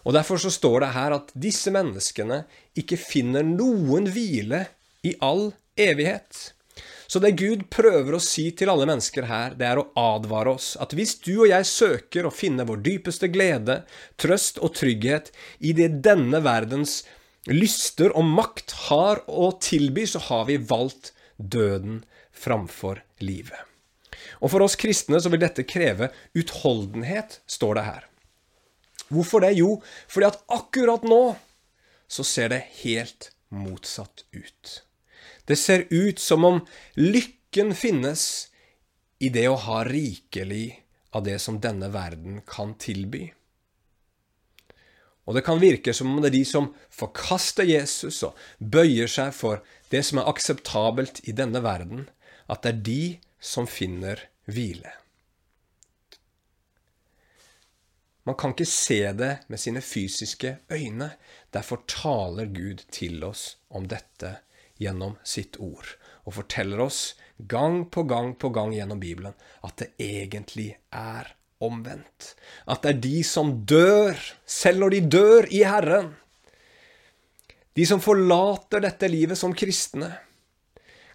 Og 0.08 0.14
Derfor 0.16 0.40
så 0.40 0.52
står 0.52 0.78
det 0.80 0.94
her 0.94 1.16
at 1.18 1.34
disse 1.36 1.72
menneskene 1.74 2.44
ikke 2.80 2.96
finner 2.96 3.44
noen 3.44 4.08
hvile 4.14 4.64
i 5.04 5.12
all 5.20 5.50
evighet. 5.76 6.54
Så 7.10 7.18
det 7.18 7.32
Gud 7.40 7.64
prøver 7.74 8.14
å 8.14 8.22
si 8.22 8.44
til 8.54 8.70
alle 8.70 8.86
mennesker 8.86 9.24
her, 9.26 9.54
det 9.58 9.66
er 9.66 9.80
å 9.80 9.88
advare 9.98 10.52
oss 10.54 10.76
at 10.78 10.92
hvis 10.94 11.16
du 11.24 11.32
og 11.40 11.48
jeg 11.50 11.66
søker 11.66 12.26
å 12.28 12.30
finne 12.30 12.62
vår 12.68 12.84
dypeste 12.86 13.26
glede, 13.34 13.80
trøst 14.20 14.60
og 14.62 14.76
trygghet 14.78 15.32
i 15.58 15.72
det 15.74 15.88
denne 16.06 16.38
verdens 16.44 17.00
lyster 17.50 18.14
og 18.14 18.28
makt 18.28 18.76
har 18.86 19.24
å 19.26 19.48
tilby, 19.58 20.04
så 20.06 20.22
har 20.28 20.44
vi 20.46 20.60
valgt 20.62 21.10
døden 21.34 22.04
framfor 22.30 23.00
livet. 23.18 23.58
Og 24.38 24.52
for 24.52 24.62
oss 24.62 24.78
kristne 24.78 25.18
så 25.18 25.32
vil 25.32 25.42
dette 25.42 25.66
kreve 25.66 26.12
utholdenhet, 26.38 27.40
står 27.50 27.80
det 27.80 27.84
her. 27.88 28.06
Hvorfor 29.10 29.42
det? 29.42 29.56
Jo, 29.58 29.80
fordi 30.06 30.30
at 30.30 30.38
akkurat 30.46 31.02
nå 31.02 31.34
så 32.06 32.22
ser 32.26 32.54
det 32.54 32.62
helt 32.84 33.32
motsatt 33.50 34.22
ut. 34.30 34.76
Det 35.50 35.56
ser 35.58 35.88
ut 35.90 36.18
som 36.22 36.44
om 36.46 36.60
lykken 36.94 37.72
finnes 37.74 38.22
i 39.18 39.32
det 39.34 39.48
å 39.50 39.56
ha 39.58 39.80
rikelig 39.84 40.78
av 41.10 41.24
det 41.26 41.40
som 41.42 41.56
denne 41.58 41.88
verden 41.90 42.38
kan 42.46 42.76
tilby. 42.78 43.24
Og 45.26 45.34
det 45.34 45.42
kan 45.46 45.58
virke 45.62 45.90
som 45.94 46.12
om 46.12 46.20
det 46.22 46.30
er 46.30 46.36
de 46.38 46.44
som 46.46 46.68
forkaster 46.94 47.66
Jesus 47.66 48.22
og 48.26 48.38
bøyer 48.58 49.10
seg 49.10 49.34
for 49.34 49.64
det 49.90 50.04
som 50.06 50.20
er 50.22 50.30
akseptabelt 50.30 51.18
i 51.26 51.34
denne 51.34 51.62
verden, 51.66 52.06
at 52.46 52.62
det 52.62 52.70
er 52.70 52.84
de 52.86 53.02
som 53.42 53.66
finner 53.70 54.22
hvile. 54.46 54.92
Man 58.26 58.38
kan 58.38 58.54
ikke 58.54 58.68
se 58.70 59.00
det 59.18 59.32
med 59.50 59.58
sine 59.58 59.82
fysiske 59.82 60.60
øyne. 60.70 61.10
Derfor 61.50 61.82
taler 61.90 62.46
Gud 62.46 62.84
til 62.94 63.24
oss 63.26 63.56
om 63.74 63.88
dette 63.90 64.36
gjennom 64.80 65.16
sitt 65.26 65.58
ord, 65.60 65.86
og 66.24 66.38
forteller 66.40 66.80
oss 66.86 67.02
gang 67.48 67.84
på 67.92 68.04
gang 68.08 68.34
på 68.34 68.50
gang 68.54 68.72
gjennom 68.74 69.00
Bibelen 69.00 69.36
at 69.64 69.76
det 69.80 69.92
egentlig 70.00 70.72
er 70.92 71.34
omvendt. 71.60 72.34
At 72.64 72.82
det 72.84 72.94
er 72.94 73.04
de 73.04 73.20
som 73.26 73.52
dør, 73.68 74.16
selv 74.48 74.82
når 74.82 74.96
de 74.96 75.00
dør 75.16 75.48
i 75.52 75.62
Herren. 75.68 76.14
De 77.76 77.86
som 77.86 78.02
forlater 78.02 78.82
dette 78.84 79.08
livet 79.08 79.38
som 79.38 79.54
kristne. 79.56 80.10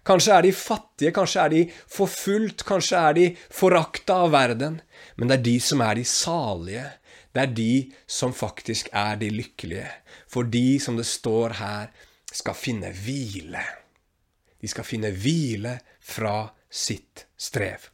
Kanskje 0.06 0.36
er 0.36 0.46
de 0.46 0.52
fattige, 0.54 1.12
kanskje 1.14 1.42
er 1.42 1.50
de 1.52 1.62
forfulgt, 1.90 2.62
kanskje 2.66 3.00
er 3.08 3.16
de 3.18 3.26
forakta 3.50 4.20
av 4.26 4.30
verden. 4.36 4.78
Men 5.18 5.28
det 5.28 5.40
er 5.40 5.46
de 5.48 5.56
som 5.66 5.82
er 5.82 5.98
de 5.98 6.06
salige. 6.06 6.86
Det 7.34 7.42
er 7.42 7.56
de 7.58 7.72
som 8.08 8.32
faktisk 8.32 8.88
er 8.94 9.18
de 9.20 9.32
lykkelige. 9.34 9.88
For 10.30 10.46
de, 10.46 10.78
som 10.80 10.96
det 10.96 11.08
står 11.10 11.58
her, 11.58 11.90
skal 12.36 12.56
finne 12.58 12.92
hvile. 12.94 13.62
De 14.60 14.68
skal 14.70 14.86
finne 14.86 15.12
hvile 15.14 15.78
fra 16.04 16.46
sitt 16.70 17.26
strev. 17.36 17.88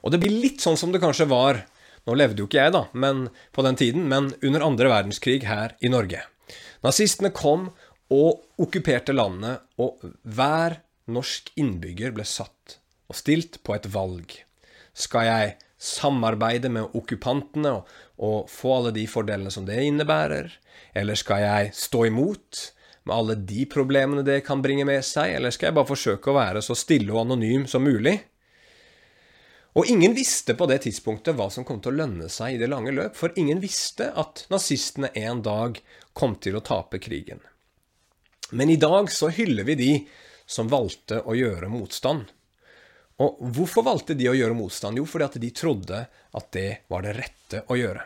Og 0.00 0.12
det 0.12 0.20
blir 0.22 0.32
litt 0.32 0.62
sånn 0.62 0.78
som 0.80 0.94
det 0.94 1.02
kanskje 1.02 1.28
var 1.30 1.64
Nå 2.08 2.14
levde 2.16 2.40
jo 2.40 2.46
ikke 2.48 2.62
jeg, 2.62 2.72
da, 2.72 2.80
men 2.96 3.26
på 3.52 3.62
den 3.62 3.76
tiden, 3.76 4.06
men 4.08 4.30
under 4.40 4.62
andre 4.64 4.88
verdenskrig 4.88 5.42
her 5.44 5.74
i 5.84 5.90
Norge. 5.92 6.22
Nazistene 6.80 7.28
kom 7.36 7.66
og 8.10 8.62
okkuperte 8.64 9.12
landet, 9.12 9.60
og 9.76 10.00
hver 10.24 10.78
norsk 11.12 11.52
innbygger 11.60 12.14
ble 12.16 12.24
satt 12.24 12.78
og 13.04 13.18
stilt 13.20 13.60
på 13.66 13.76
et 13.76 13.90
valg. 13.92 14.32
Skal 14.96 15.28
jeg 15.28 15.52
samarbeide 15.76 16.72
med 16.72 16.96
okkupantene 16.96 17.76
og, 17.76 17.92
og 18.16 18.50
få 18.50 18.78
alle 18.78 18.94
de 18.96 19.04
fordelene 19.10 19.52
som 19.52 19.68
det 19.68 19.82
innebærer? 19.84 20.48
Eller 20.96 21.20
skal 21.20 21.44
jeg 21.44 21.74
stå 21.76 22.06
imot 22.08 22.64
med 23.10 23.16
alle 23.18 23.34
de 23.34 23.66
problemene 23.66 24.22
det 24.22 24.40
kan 24.46 24.62
bringe 24.62 24.86
med 24.86 25.02
seg, 25.04 25.34
eller 25.34 25.50
skal 25.50 25.70
jeg 25.70 25.76
bare 25.80 25.90
forsøke 25.90 26.30
å 26.30 26.36
være 26.38 26.62
så 26.62 26.76
stille 26.78 27.10
og 27.12 27.24
anonym 27.24 27.66
som 27.70 27.82
mulig? 27.82 28.16
Og 29.78 29.86
ingen 29.86 30.14
visste 30.14 30.56
på 30.58 30.66
det 30.66 30.80
tidspunktet 30.86 31.36
hva 31.38 31.46
som 31.50 31.66
kom 31.66 31.78
til 31.82 31.92
å 31.92 32.00
lønne 32.00 32.30
seg 32.30 32.54
i 32.54 32.58
det 32.58 32.70
lange 32.70 32.94
løp, 32.94 33.14
for 33.18 33.34
ingen 33.38 33.60
visste 33.62 34.10
at 34.18 34.44
nazistene 34.50 35.12
en 35.18 35.42
dag 35.46 35.78
kom 36.14 36.34
til 36.42 36.58
å 36.58 36.64
tape 36.66 36.98
krigen. 37.02 37.42
Men 38.50 38.70
i 38.70 38.78
dag 38.82 39.10
så 39.14 39.30
hyller 39.30 39.66
vi 39.68 39.78
de 39.78 39.92
som 40.50 40.70
valgte 40.70 41.20
å 41.22 41.36
gjøre 41.38 41.70
motstand. 41.70 42.26
Og 43.22 43.38
hvorfor 43.54 43.86
valgte 43.86 44.16
de 44.18 44.26
å 44.30 44.34
gjøre 44.34 44.58
motstand? 44.58 44.98
Jo, 44.98 45.06
fordi 45.06 45.28
at 45.28 45.38
de 45.42 45.50
trodde 45.54 46.04
at 46.08 46.52
det 46.56 46.70
var 46.90 47.06
det 47.06 47.14
rette 47.18 47.62
å 47.70 47.78
gjøre. 47.78 48.02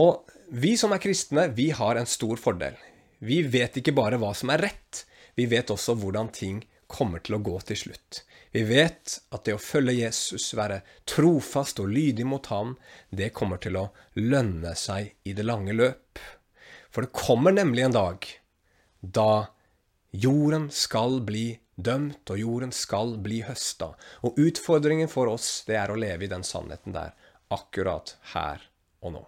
Og 0.00 0.32
vi 0.56 0.76
som 0.80 0.92
er 0.94 1.02
kristne, 1.02 1.48
vi 1.52 1.68
har 1.74 2.00
en 2.00 2.08
stor 2.08 2.40
fordel. 2.40 2.76
Vi 3.18 3.42
vet 3.42 3.78
ikke 3.80 3.94
bare 3.96 4.18
hva 4.20 4.32
som 4.36 4.52
er 4.52 4.66
rett, 4.68 5.04
vi 5.36 5.46
vet 5.48 5.70
også 5.72 5.96
hvordan 6.00 6.32
ting 6.32 6.62
kommer 6.86 7.20
til 7.24 7.36
å 7.36 7.42
gå 7.44 7.58
til 7.68 7.78
slutt. 7.80 8.22
Vi 8.54 8.62
vet 8.64 9.18
at 9.34 9.44
det 9.44 9.56
å 9.56 9.60
følge 9.60 9.98
Jesus, 9.98 10.52
være 10.56 10.80
trofast 11.08 11.80
og 11.82 11.90
lydig 11.92 12.26
mot 12.28 12.46
ham, 12.52 12.76
det 13.10 13.34
kommer 13.36 13.60
til 13.60 13.76
å 13.80 13.90
lønne 14.16 14.72
seg 14.78 15.12
i 15.28 15.34
det 15.36 15.44
lange 15.44 15.74
løp. 15.76 16.20
For 16.88 17.04
det 17.04 17.16
kommer 17.16 17.52
nemlig 17.52 17.84
en 17.84 17.96
dag 17.96 18.28
da 19.00 19.30
jorden 20.16 20.70
skal 20.72 21.20
bli 21.26 21.58
dømt, 21.76 22.24
og 22.32 22.40
jorden 22.40 22.72
skal 22.72 23.16
bli 23.20 23.42
høsta. 23.44 23.92
Og 24.24 24.38
utfordringen 24.40 25.10
for 25.12 25.28
oss, 25.28 25.64
det 25.68 25.76
er 25.76 25.92
å 25.92 25.98
leve 26.00 26.24
i 26.24 26.32
den 26.32 26.46
sannheten 26.46 26.96
der, 26.96 27.12
akkurat 27.52 28.16
her 28.32 28.64
og 29.04 29.18
nå. 29.18 29.24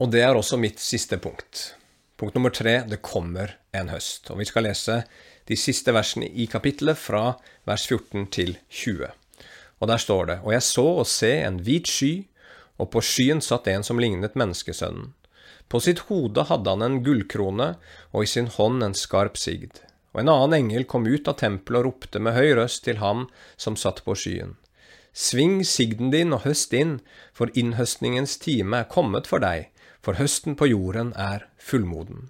Og 0.00 0.10
det 0.10 0.24
er 0.24 0.34
også 0.34 0.56
mitt 0.58 0.80
siste 0.82 1.20
punkt. 1.22 1.74
Punkt 2.16 2.36
nummer 2.36 2.50
tre 2.54 2.76
det 2.86 3.02
kommer 3.02 3.56
en 3.74 3.90
høst. 3.90 4.30
Og 4.30 4.38
vi 4.38 4.46
skal 4.46 4.68
lese 4.68 5.02
de 5.50 5.56
siste 5.58 5.92
versene 5.94 6.28
i 6.30 6.46
kapittelet 6.50 6.98
fra 6.98 7.34
vers 7.66 7.86
14 7.90 8.28
til 8.34 8.54
20. 8.70 9.10
Og 9.82 9.90
der 9.90 9.98
står 9.98 10.26
det, 10.26 10.38
Og 10.44 10.52
jeg 10.52 10.62
så 10.62 10.86
og 11.00 11.06
se 11.06 11.32
en 11.42 11.58
hvit 11.60 11.90
sky, 11.90 12.26
og 12.78 12.90
på 12.90 13.00
skyen 13.00 13.40
satt 13.42 13.66
en 13.68 13.82
som 13.82 13.98
lignet 13.98 14.34
menneskesønnen. 14.34 15.12
På 15.68 15.80
sitt 15.80 16.06
hode 16.10 16.44
hadde 16.46 16.70
han 16.70 16.82
en 16.82 17.02
gullkrone, 17.02 17.74
og 18.12 18.22
i 18.22 18.30
sin 18.30 18.46
hånd 18.46 18.82
en 18.82 18.94
skarp 18.94 19.36
sigd. 19.36 19.80
Og 20.14 20.22
en 20.22 20.30
annen 20.30 20.54
engel 20.54 20.84
kom 20.86 21.06
ut 21.06 21.26
av 21.28 21.40
tempelet 21.40 21.80
og 21.80 21.86
ropte 21.88 22.20
med 22.22 22.36
høy 22.36 22.54
røst 22.54 22.84
til 22.86 23.00
ham 23.02 23.26
som 23.56 23.76
satt 23.76 24.04
på 24.06 24.14
skyen. 24.14 24.54
Sving 25.14 25.62
sigden 25.66 26.10
din 26.10 26.34
og 26.34 26.42
høst 26.46 26.74
inn, 26.74 27.00
for 27.34 27.50
innhøstningens 27.54 28.36
time 28.42 28.82
er 28.82 28.90
kommet 28.90 29.26
for 29.30 29.42
deg, 29.42 29.70
for 30.04 30.20
høsten 30.20 30.56
på 30.60 30.68
jorden 30.68 31.12
er 31.16 31.48
fullmoden. 31.58 32.28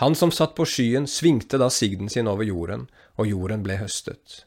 Han 0.00 0.14
som 0.14 0.32
satt 0.32 0.54
på 0.56 0.66
skyen, 0.66 1.06
svingte 1.10 1.58
da 1.60 1.68
sigden 1.70 2.08
sin 2.10 2.30
over 2.30 2.46
jorden, 2.46 2.86
og 3.18 3.28
jorden 3.28 3.62
ble 3.66 3.76
høstet. 3.82 4.44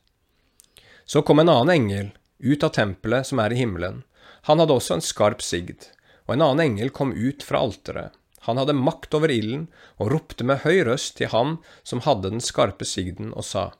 Så 1.05 1.21
kom 1.21 1.39
en 1.39 1.51
annen 1.51 1.73
engel 1.75 2.11
ut 2.39 2.63
av 2.65 2.73
tempelet 2.75 3.27
som 3.27 3.39
er 3.43 3.53
i 3.53 3.59
himmelen. 3.59 4.03
Han 4.49 4.61
hadde 4.61 4.75
også 4.75 4.97
en 4.97 5.05
skarp 5.05 5.43
sigd, 5.45 5.91
og 6.25 6.35
en 6.35 6.45
annen 6.47 6.65
engel 6.65 6.91
kom 6.95 7.13
ut 7.13 7.45
fra 7.45 7.61
alteret. 7.61 8.15
Han 8.45 8.59
hadde 8.61 8.77
makt 8.77 9.15
over 9.17 9.31
ilden 9.33 9.67
og 9.97 10.11
ropte 10.13 10.45
med 10.45 10.61
høy 10.65 10.83
røst 10.85 11.15
til 11.17 11.31
ham 11.31 11.57
som 11.83 12.03
hadde 12.05 12.29
den 12.29 12.43
skarpe 12.43 12.85
sigden, 12.85 13.31
og 13.33 13.45
sa, 13.45 13.71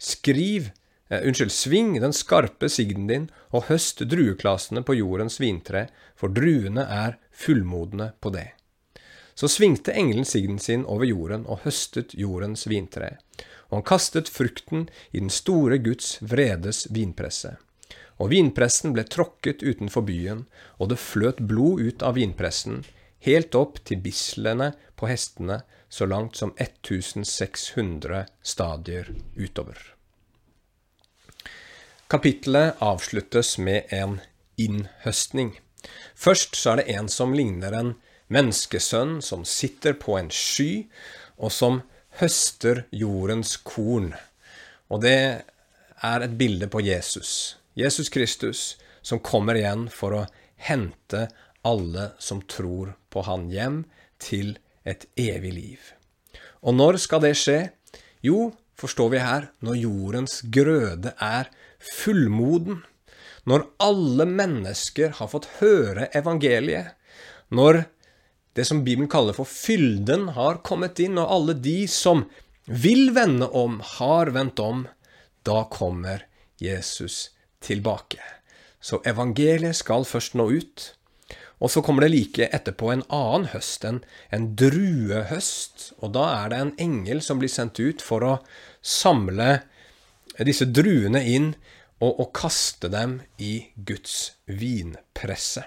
Skriv, 0.00 0.70
eh, 1.10 1.20
unnskyld, 1.20 1.52
sving 1.52 1.92
den 2.00 2.14
skarpe 2.16 2.70
sigden 2.72 3.08
din 3.10 3.26
og 3.52 3.68
høst 3.68 4.00
drueklasene 4.08 4.84
på 4.84 4.96
jordens 4.96 5.40
vintre, 5.42 5.88
for 6.16 6.32
druene 6.32 6.86
er 6.88 7.18
fullmodne 7.34 8.12
på 8.20 8.32
det. 8.34 8.52
Så 9.34 9.50
svingte 9.50 9.92
engelen 9.92 10.24
signen 10.24 10.58
sin 10.62 10.84
over 10.86 11.08
jorden 11.08 11.46
og 11.50 11.64
høstet 11.66 12.14
jordens 12.14 12.68
vintre, 12.70 13.16
og 13.68 13.80
han 13.80 13.86
kastet 13.88 14.30
frukten 14.30 14.88
i 15.10 15.18
den 15.18 15.30
store 15.30 15.80
Guds 15.82 16.16
vredes 16.22 16.86
vinpresse. 16.94 17.56
Og 18.22 18.30
vinpressen 18.30 18.94
ble 18.94 19.02
tråkket 19.10 19.64
utenfor 19.66 20.06
byen, 20.06 20.44
og 20.78 20.92
det 20.92 21.02
fløt 21.02 21.42
blod 21.42 21.82
ut 21.82 22.04
av 22.06 22.14
vinpressen, 22.14 22.84
helt 23.26 23.56
opp 23.58 23.80
til 23.88 23.98
bislene 24.04 24.70
på 24.94 25.10
hestene, 25.10 25.64
så 25.88 26.06
langt 26.06 26.38
som 26.38 26.54
1600 26.58 28.24
stadier 28.42 29.10
utover. 29.34 29.78
Kapittelet 32.10 32.82
avsluttes 32.84 33.56
med 33.58 33.90
en 33.90 34.20
innhøstning. 34.60 35.54
Først 36.14 36.56
så 36.56 36.74
er 36.74 36.82
det 36.82 36.96
en 36.96 37.08
som 37.12 37.34
ligner 37.36 37.74
en 37.76 37.94
menneskesønn 38.32 39.18
som 39.22 39.44
sitter 39.48 39.96
på 39.98 40.16
en 40.18 40.30
sky, 40.32 40.86
og 41.36 41.52
som 41.52 41.82
høster 42.20 42.84
jordens 42.94 43.56
korn. 43.56 44.12
Og 44.88 45.02
det 45.02 45.18
er 46.04 46.24
et 46.24 46.38
bilde 46.38 46.68
på 46.70 46.82
Jesus. 46.84 47.56
Jesus 47.74 48.08
Kristus 48.08 48.76
som 49.02 49.20
kommer 49.20 49.58
igjen 49.58 49.88
for 49.92 50.14
å 50.16 50.26
hente 50.56 51.26
alle 51.64 52.12
som 52.22 52.42
tror 52.48 52.94
på 53.12 53.24
Han 53.26 53.48
hjem 53.52 53.82
til 54.22 54.56
et 54.84 55.06
evig 55.20 55.52
liv. 55.56 55.80
Og 56.64 56.76
når 56.76 57.00
skal 57.02 57.24
det 57.24 57.34
skje? 57.40 57.58
Jo, 58.24 58.54
forstår 58.78 59.12
vi 59.12 59.20
her, 59.20 59.50
når 59.60 59.80
jordens 59.82 60.40
grøde 60.52 61.12
er 61.20 61.50
fullmoden. 61.80 62.82
Når 63.44 63.66
alle 63.84 64.26
mennesker 64.28 65.16
har 65.18 65.28
fått 65.32 65.50
høre 65.60 66.08
evangeliet. 66.16 66.94
Når 67.52 67.84
det 68.56 68.64
som 68.68 68.84
Bibelen 68.86 69.10
kaller 69.10 69.36
for 69.36 69.48
fylden, 69.50 70.30
har 70.36 70.62
kommet 70.66 71.00
inn, 71.02 71.18
og 71.18 71.30
alle 71.36 71.56
de 71.58 71.84
som 71.90 72.24
vil 72.64 73.10
vende 73.16 73.50
om, 73.50 73.80
har 73.98 74.30
vendt 74.32 74.62
om, 74.62 74.86
da 75.44 75.64
kommer 75.68 76.24
Jesus 76.62 77.34
tilbake. 77.60 78.22
Så 78.80 79.02
evangeliet 79.08 79.76
skal 79.76 80.06
først 80.08 80.36
nå 80.38 80.48
ut. 80.54 80.92
Og 81.64 81.70
så 81.72 81.82
kommer 81.84 82.04
det 82.04 82.12
like 82.12 82.48
etterpå 82.52 82.90
en 82.92 83.04
annen 83.12 83.48
høst, 83.52 83.84
en, 83.88 84.02
en 84.34 84.50
druehøst. 84.58 85.90
Og 86.02 86.14
da 86.16 86.24
er 86.42 86.52
det 86.52 86.60
en 86.60 86.74
engel 86.86 87.22
som 87.24 87.40
blir 87.40 87.52
sendt 87.52 87.80
ut 87.80 88.04
for 88.04 88.24
å 88.26 88.34
samle 88.84 89.62
disse 90.44 90.66
druene 90.66 91.22
inn 91.30 91.54
og, 92.02 92.10
og 92.10 92.32
kaste 92.36 92.90
dem 92.92 93.20
i 93.38 93.58
Guds 93.76 94.34
vinpresse. 94.50 95.64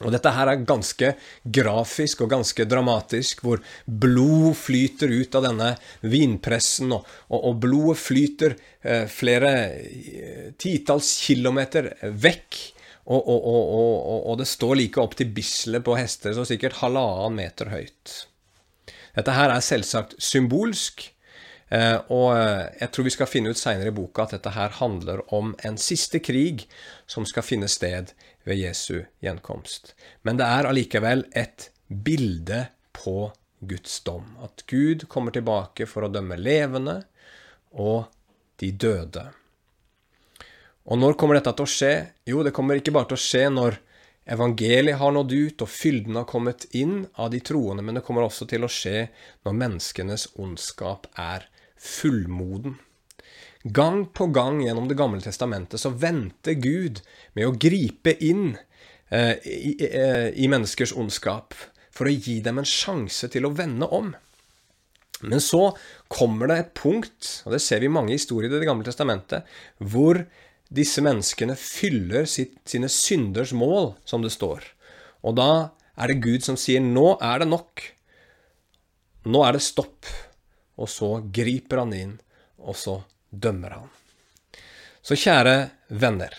Og 0.00 0.14
dette 0.14 0.30
her 0.32 0.48
er 0.48 0.62
ganske 0.64 1.10
grafisk 1.44 2.22
og 2.24 2.30
ganske 2.32 2.64
dramatisk, 2.64 3.42
hvor 3.44 3.60
blod 3.84 4.54
flyter 4.56 5.12
ut 5.12 5.36
av 5.36 5.44
denne 5.50 5.70
vinpressen, 6.00 6.94
og, 6.96 7.08
og, 7.28 7.40
og 7.50 7.58
blodet 7.60 8.00
flyter 8.00 8.56
eh, 8.80 9.04
flere 9.12 9.52
eh, 9.76 10.46
titalls 10.60 11.12
kilometer 11.26 11.92
vekk. 12.00 12.60
Og, 13.10 13.26
og, 13.26 14.34
det 14.38 14.46
står 14.46 14.76
like 14.78 15.00
opp 15.02 15.16
til 15.18 15.32
bislet 15.34 15.82
på 15.82 15.96
hester, 15.98 16.30
så 16.36 16.44
sikkert 16.46 16.78
halvannen 16.78 17.40
meter 17.40 17.72
høyt. 17.72 18.12
Dette 19.16 19.34
her 19.34 19.50
er 19.50 19.64
selvsagt 19.66 20.14
symbolsk, 20.22 21.08
og 22.10 22.32
eh, 22.34 22.66
jeg 22.80 22.90
tror 22.90 23.06
vi 23.06 23.12
skal 23.14 23.30
finne 23.30 23.52
ut 23.52 23.58
seinere 23.58 23.92
i 23.92 23.94
boka 23.94 24.24
at 24.24 24.34
dette 24.34 24.50
her 24.56 24.72
handler 24.80 25.22
om 25.34 25.52
en 25.66 25.76
siste 25.78 26.18
krig 26.18 26.64
som 27.06 27.26
skal 27.28 27.46
finne 27.46 27.68
sted 27.70 28.10
ved 28.48 28.58
Jesu 28.58 29.04
gjenkomst. 29.22 29.94
Men 30.26 30.40
det 30.40 30.48
er 30.50 30.66
allikevel 30.66 31.28
et 31.30 31.70
bilde 31.86 32.64
på 32.96 33.30
Guds 33.60 34.00
dom. 34.02 34.32
At 34.42 34.64
Gud 34.66 35.06
kommer 35.12 35.34
tilbake 35.34 35.86
for 35.86 36.06
å 36.06 36.10
dømme 36.10 36.38
levende 36.40 37.02
og 37.70 38.10
de 38.58 38.72
døde. 38.72 39.28
Og 40.90 40.98
når 40.98 41.14
kommer 41.14 41.38
dette 41.38 41.52
til 41.54 41.68
å 41.68 41.70
skje? 41.70 41.94
Jo, 42.26 42.42
det 42.42 42.54
kommer 42.56 42.80
ikke 42.80 42.94
bare 42.96 43.12
til 43.12 43.20
å 43.20 43.22
skje 43.22 43.44
når 43.52 43.78
evangeliet 44.30 44.98
har 44.98 45.14
nådd 45.14 45.32
ut 45.32 45.62
og 45.62 45.70
fylden 45.70 46.18
har 46.18 46.26
kommet 46.28 46.66
inn 46.76 47.04
av 47.14 47.30
de 47.30 47.40
troende, 47.46 47.84
men 47.84 47.98
det 47.98 48.04
kommer 48.06 48.26
også 48.26 48.46
til 48.50 48.66
å 48.66 48.70
skje 48.70 49.06
når 49.46 49.56
menneskenes 49.62 50.26
ondskap 50.40 51.06
er 51.14 51.46
fullmoden. 51.80 52.78
Gang 53.62 54.06
på 54.06 54.26
gang 54.32 54.62
gjennom 54.64 54.88
Det 54.88 54.96
gamle 54.96 55.20
testamentet 55.20 55.80
så 55.80 55.92
venter 55.92 56.56
Gud 56.56 57.02
med 57.36 57.48
å 57.48 57.56
gripe 57.60 58.14
inn 58.24 58.54
eh, 59.10 59.36
i, 59.44 59.74
eh, 59.84 60.30
i, 60.32 60.48
menneskers 60.48 60.94
ondskap 60.96 61.56
for 61.92 62.08
å 62.08 62.14
gi 62.14 62.38
dem 62.40 62.60
en 62.60 62.68
sjanse 62.68 63.28
til 63.28 63.44
å 63.44 63.52
vende 63.52 63.88
om. 63.92 64.14
Men 65.20 65.42
så 65.44 65.74
kommer 66.08 66.48
det 66.48 66.56
et 66.56 66.72
punkt, 66.80 67.42
og 67.44 67.52
det 67.52 67.60
ser 67.60 67.82
vi 67.82 67.90
i 67.90 67.92
mange 67.92 68.16
historier 68.16 68.48
i 68.48 68.60
Det 68.62 68.68
gamle 68.68 68.86
testamentet, 68.86 69.44
hvor 69.76 70.22
disse 70.72 71.04
menneskene 71.04 71.58
fyller 71.58 72.24
sitt, 72.30 72.56
sine 72.64 72.88
synders 72.88 73.52
mål, 73.52 73.92
som 74.08 74.24
det 74.24 74.32
står. 74.32 74.64
Og 75.26 75.36
da 75.36 75.52
er 76.00 76.08
det 76.08 76.22
Gud 76.24 76.46
som 76.46 76.56
sier 76.56 76.80
'nå 76.80 77.18
er 77.20 77.40
det 77.40 77.48
nok'. 77.50 77.92
Nå 79.26 79.44
er 79.44 79.52
det 79.52 79.62
stopp. 79.62 80.06
Og 80.80 80.88
så 80.88 81.10
griper 81.32 81.82
han 81.82 81.92
inn, 81.94 82.14
og 82.56 82.76
så 82.76 83.02
dømmer 83.30 83.76
han. 83.76 83.88
Så 85.02 85.16
kjære 85.16 85.70
venner. 85.88 86.34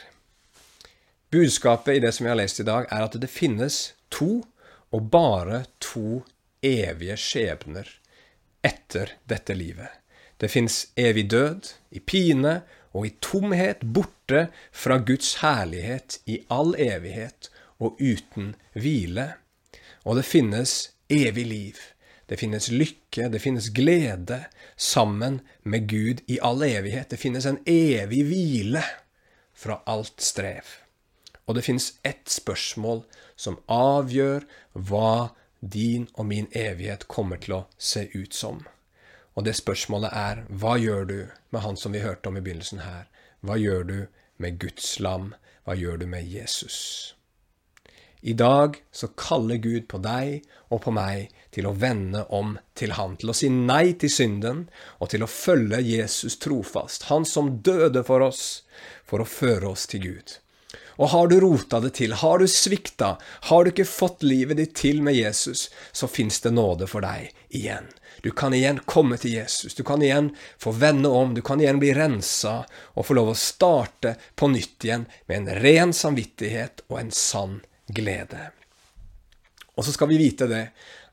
Budskapet 1.32 1.98
i 1.98 2.04
det 2.04 2.12
som 2.16 2.26
vi 2.26 2.32
har 2.34 2.40
lest 2.42 2.60
i 2.60 2.68
dag, 2.68 2.88
er 2.90 3.06
at 3.06 3.18
det 3.22 3.30
finnes 3.32 3.94
to, 4.10 4.42
og 4.92 5.08
bare 5.14 5.64
to, 5.80 6.24
evige 6.62 7.16
skjebner 7.18 7.88
etter 8.62 9.16
dette 9.26 9.56
livet. 9.58 9.90
Det 10.38 10.50
fins 10.52 10.92
evig 11.00 11.30
død, 11.30 11.72
i 11.90 12.00
pine 12.00 12.60
og 12.94 13.08
i 13.08 13.14
tomhet, 13.24 13.82
borte 13.82 14.48
fra 14.72 14.98
Guds 14.98 15.38
herlighet 15.42 16.20
i 16.30 16.42
all 16.54 16.76
evighet 16.78 17.50
og 17.82 17.98
uten 18.02 18.54
hvile. 18.74 19.32
Og 20.06 20.18
det 20.20 20.28
finnes 20.28 20.76
evig 21.10 21.46
liv 21.48 21.82
det 22.32 22.38
finnes 22.40 22.70
lykke, 22.72 23.26
det 23.28 23.42
finnes 23.44 23.66
glede 23.76 24.38
sammen 24.80 25.42
med 25.68 25.90
Gud 25.92 26.22
i 26.32 26.38
all 26.40 26.64
evighet. 26.64 27.10
Det 27.12 27.20
finnes 27.20 27.44
en 27.46 27.58
evig 27.68 28.22
hvile 28.30 28.84
fra 29.52 29.82
alt 29.84 30.24
strev. 30.24 30.70
Og 31.44 31.58
det 31.58 31.66
finnes 31.68 31.90
ett 32.08 32.32
spørsmål 32.32 33.04
som 33.36 33.60
avgjør 33.68 34.48
hva 34.72 35.36
din 35.60 36.08
og 36.16 36.30
min 36.32 36.48
evighet 36.56 37.10
kommer 37.12 37.42
til 37.44 37.58
å 37.58 37.64
se 37.76 38.08
ut 38.16 38.32
som. 38.32 38.64
Og 39.36 39.44
det 39.44 39.58
spørsmålet 39.60 40.16
er, 40.16 40.46
hva 40.48 40.78
gjør 40.80 41.08
du 41.12 41.18
med 41.52 41.66
han 41.68 41.76
som 41.76 41.92
vi 41.92 42.00
hørte 42.00 42.32
om 42.32 42.40
i 42.40 42.46
begynnelsen 42.46 42.86
her? 42.86 43.12
Hva 43.44 43.60
gjør 43.60 43.84
du 43.92 43.98
med 44.40 44.64
Guds 44.64 45.02
lam? 45.04 45.34
Hva 45.68 45.76
gjør 45.76 46.00
du 46.00 46.08
med 46.16 46.32
Jesus? 46.32 47.12
I 48.24 48.34
dag 48.34 48.78
så 48.92 49.08
kaller 49.08 49.56
Gud 49.56 49.88
på 49.90 49.98
deg 49.98 50.44
og 50.70 50.84
på 50.84 50.92
meg 50.94 51.32
til 51.50 51.66
å 51.66 51.74
vende 51.74 52.22
om 52.30 52.54
til 52.78 52.94
Han, 52.94 53.16
til 53.18 53.32
å 53.34 53.36
si 53.36 53.48
nei 53.50 53.96
til 53.98 54.12
synden 54.14 54.68
og 55.00 55.10
til 55.10 55.26
å 55.26 55.30
følge 55.30 55.80
Jesus 55.82 56.38
trofast, 56.44 57.08
Han 57.10 57.26
som 57.26 57.56
døde 57.66 58.04
for 58.06 58.22
oss, 58.22 58.62
for 59.10 59.24
å 59.24 59.28
føre 59.28 59.72
oss 59.74 59.88
til 59.90 60.06
Gud. 60.06 60.36
Og 61.02 61.10
har 61.16 61.32
du 61.32 61.40
rota 61.42 61.80
det 61.82 61.96
til, 61.98 62.14
har 62.14 62.38
du 62.38 62.46
svikta, 62.46 63.16
har 63.50 63.64
du 63.64 63.72
ikke 63.72 63.88
fått 63.90 64.22
livet 64.22 64.62
ditt 64.62 64.76
til 64.78 65.02
med 65.02 65.18
Jesus, 65.18 65.72
så 65.92 66.06
fins 66.06 66.38
det 66.46 66.54
nåde 66.54 66.86
for 66.92 67.02
deg 67.02 67.32
igjen. 67.50 67.90
Du 68.22 68.30
kan 68.38 68.54
igjen 68.54 68.84
komme 68.86 69.18
til 69.18 69.34
Jesus, 69.34 69.74
du 69.74 69.82
kan 69.88 70.04
igjen 70.06 70.30
få 70.62 70.76
vende 70.78 71.10
om, 71.10 71.34
du 71.34 71.42
kan 71.42 71.58
igjen 71.64 71.82
bli 71.82 71.90
rensa 71.98 72.60
og 72.94 73.08
få 73.08 73.18
lov 73.18 73.34
å 73.34 73.40
starte 73.40 74.14
på 74.38 74.52
nytt 74.54 74.86
igjen 74.86 75.10
med 75.26 75.40
en 75.40 75.62
ren 75.66 75.98
samvittighet 76.04 76.86
og 76.92 77.02
en 77.02 77.14
sann 77.18 77.60
glede. 77.94 78.50
Og 79.76 79.86
så 79.86 79.94
skal 79.96 80.12
vi 80.12 80.20
vite 80.20 80.48
det, 80.52 80.66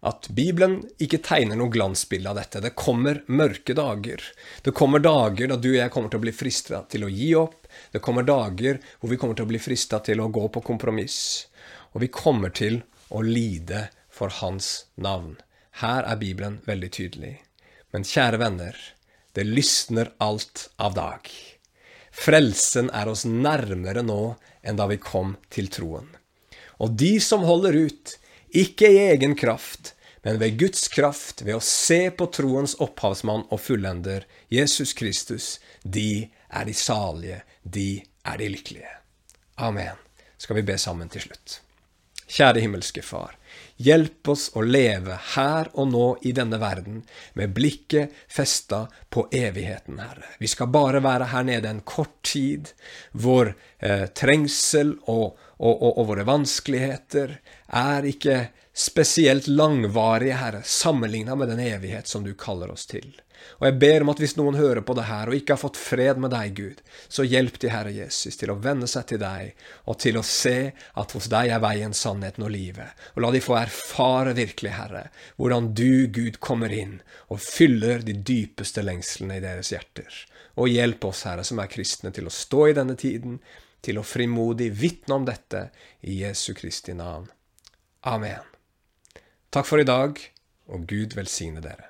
at 0.06 0.28
Bibelen 0.30 0.80
ikke 1.02 1.20
tegner 1.24 1.58
noe 1.58 1.72
glansbilde 1.74 2.30
av 2.30 2.38
dette. 2.38 2.60
Det 2.62 2.74
kommer 2.78 3.22
mørke 3.26 3.74
dager. 3.74 4.22
Det 4.62 4.74
kommer 4.76 5.02
dager 5.02 5.50
da 5.50 5.58
du 5.58 5.70
og 5.72 5.78
jeg 5.78 5.92
kommer 5.94 6.12
til 6.12 6.20
å 6.20 6.26
bli 6.26 6.34
frista 6.34 6.82
til 6.90 7.06
å 7.06 7.10
gi 7.10 7.32
opp. 7.38 7.66
Det 7.94 8.02
kommer 8.04 8.26
dager 8.26 8.78
hvor 8.98 9.10
vi 9.10 9.18
kommer 9.18 9.38
til 9.38 9.48
å 9.48 9.52
bli 9.52 9.62
frista 9.62 10.02
til 10.04 10.22
å 10.22 10.30
gå 10.30 10.44
på 10.54 10.62
kompromiss. 10.66 11.48
Og 11.94 12.04
vi 12.04 12.10
kommer 12.14 12.54
til 12.54 12.82
å 13.08 13.22
lide 13.24 13.88
for 14.12 14.34
Hans 14.42 14.86
navn. 14.94 15.38
Her 15.82 16.06
er 16.06 16.20
Bibelen 16.20 16.60
veldig 16.66 16.90
tydelig. 16.94 17.34
Men 17.94 18.04
kjære 18.04 18.42
venner, 18.42 18.76
det 19.34 19.46
lysner 19.46 20.12
alt 20.22 20.68
av 20.76 20.98
dag. 20.98 21.30
Frelsen 22.12 22.90
er 22.90 23.08
oss 23.08 23.24
nærmere 23.24 24.02
nå 24.02 24.34
enn 24.66 24.78
da 24.78 24.88
vi 24.90 24.98
kom 25.00 25.36
til 25.54 25.70
troen. 25.72 26.17
Og 26.78 26.94
de 26.98 27.18
som 27.20 27.46
holder 27.46 27.76
ut, 27.88 28.16
ikke 28.54 28.88
i 28.90 29.00
egen 29.10 29.36
kraft, 29.36 29.94
men 30.22 30.38
ved 30.38 30.58
Guds 30.60 30.88
kraft, 30.88 31.42
ved 31.42 31.58
å 31.58 31.64
se 31.64 32.08
på 32.10 32.26
troens 32.34 32.76
opphavsmann 32.82 33.46
og 33.48 33.60
fullender, 33.62 34.26
Jesus 34.52 34.94
Kristus, 34.98 35.56
de 35.82 36.28
er 36.48 36.68
de 36.68 36.74
salige, 36.74 37.42
de 37.62 38.02
er 38.26 38.38
de 38.40 38.50
lykkelige. 38.52 38.92
Amen. 39.58 39.96
Skal 40.38 40.60
vi 40.60 40.66
be 40.68 40.78
sammen 40.78 41.10
til 41.10 41.26
slutt. 41.26 41.60
Kjære 42.28 42.62
himmelske 42.62 43.02
Far. 43.02 43.34
Hjelp 43.78 44.28
oss 44.32 44.48
å 44.58 44.62
leve 44.66 45.14
her 45.36 45.68
og 45.78 45.92
nå 45.92 46.06
i 46.26 46.32
denne 46.34 46.58
verden 46.58 47.04
med 47.38 47.52
blikket 47.54 48.14
festa 48.26 48.88
på 49.10 49.28
evigheten, 49.30 50.00
Herre. 50.02 50.32
Vi 50.42 50.50
skal 50.50 50.72
bare 50.74 51.02
være 51.04 51.30
her 51.30 51.46
nede 51.46 51.70
en 51.70 51.84
kort 51.86 52.16
tid, 52.26 52.72
hvor 53.12 53.52
eh, 53.78 54.08
trengsel 54.18 54.96
og, 55.06 55.38
og, 55.58 55.74
og, 55.74 55.92
og 55.92 56.10
våre 56.10 56.26
vanskeligheter 56.26 57.38
er 57.78 58.10
ikke 58.10 58.40
spesielt 58.74 59.46
langvarige, 59.46 60.40
Herre, 60.42 60.64
sammenligna 60.66 61.38
med 61.38 61.54
den 61.54 61.62
evighet 61.62 62.10
som 62.10 62.26
du 62.26 62.34
kaller 62.38 62.74
oss 62.74 62.86
til. 62.90 63.06
Og 63.58 63.66
jeg 63.66 63.76
ber 63.82 64.04
om 64.04 64.12
at 64.12 64.20
hvis 64.22 64.36
noen 64.38 64.58
hører 64.58 64.82
på 64.86 64.94
det 64.98 65.06
her 65.08 65.30
og 65.30 65.36
ikke 65.38 65.54
har 65.54 65.60
fått 65.60 65.80
fred 65.80 66.20
med 66.22 66.32
deg, 66.34 66.54
Gud, 66.56 66.82
så 67.08 67.26
hjelp 67.26 67.58
de, 67.62 67.70
Herre 67.72 67.92
Jesus, 67.94 68.38
til 68.38 68.52
å 68.52 68.58
venne 68.62 68.88
seg 68.90 69.08
til 69.10 69.20
deg, 69.22 69.54
og 69.90 69.98
til 70.02 70.18
å 70.20 70.24
se 70.26 70.56
at 70.72 71.14
hos 71.16 71.28
deg 71.32 71.52
er 71.54 71.62
veien, 71.64 71.96
sannheten 71.96 72.46
og 72.46 72.52
livet. 72.54 72.94
Og 73.16 73.24
la 73.24 73.32
de 73.34 73.42
få 73.44 73.58
erfare 73.60 74.34
virkelig, 74.38 74.74
Herre, 74.78 75.04
hvordan 75.36 75.72
du, 75.78 76.06
Gud, 76.14 76.40
kommer 76.44 76.74
inn 76.74 76.98
og 77.28 77.42
fyller 77.44 78.04
de 78.06 78.16
dypeste 78.16 78.84
lengslene 78.84 79.38
i 79.38 79.44
deres 79.44 79.72
hjerter. 79.74 80.22
Og 80.58 80.70
hjelp 80.72 81.08
oss, 81.10 81.24
Herre, 81.28 81.46
som 81.46 81.60
er 81.62 81.70
kristne, 81.70 82.14
til 82.14 82.30
å 82.30 82.34
stå 82.34 82.68
i 82.68 82.76
denne 82.78 82.98
tiden, 82.98 83.38
til 83.84 84.00
å 84.00 84.06
frimodig 84.06 84.72
vitne 84.74 85.20
om 85.20 85.26
dette 85.28 85.68
i 86.02 86.20
Jesu 86.24 86.50
Kristi 86.58 86.96
navn. 86.98 87.28
Amen. 88.06 88.42
Takk 89.54 89.66
for 89.68 89.80
i 89.80 89.86
dag, 89.86 90.18
og 90.68 90.88
Gud 90.90 91.14
velsigne 91.16 91.62
dere. 91.64 91.87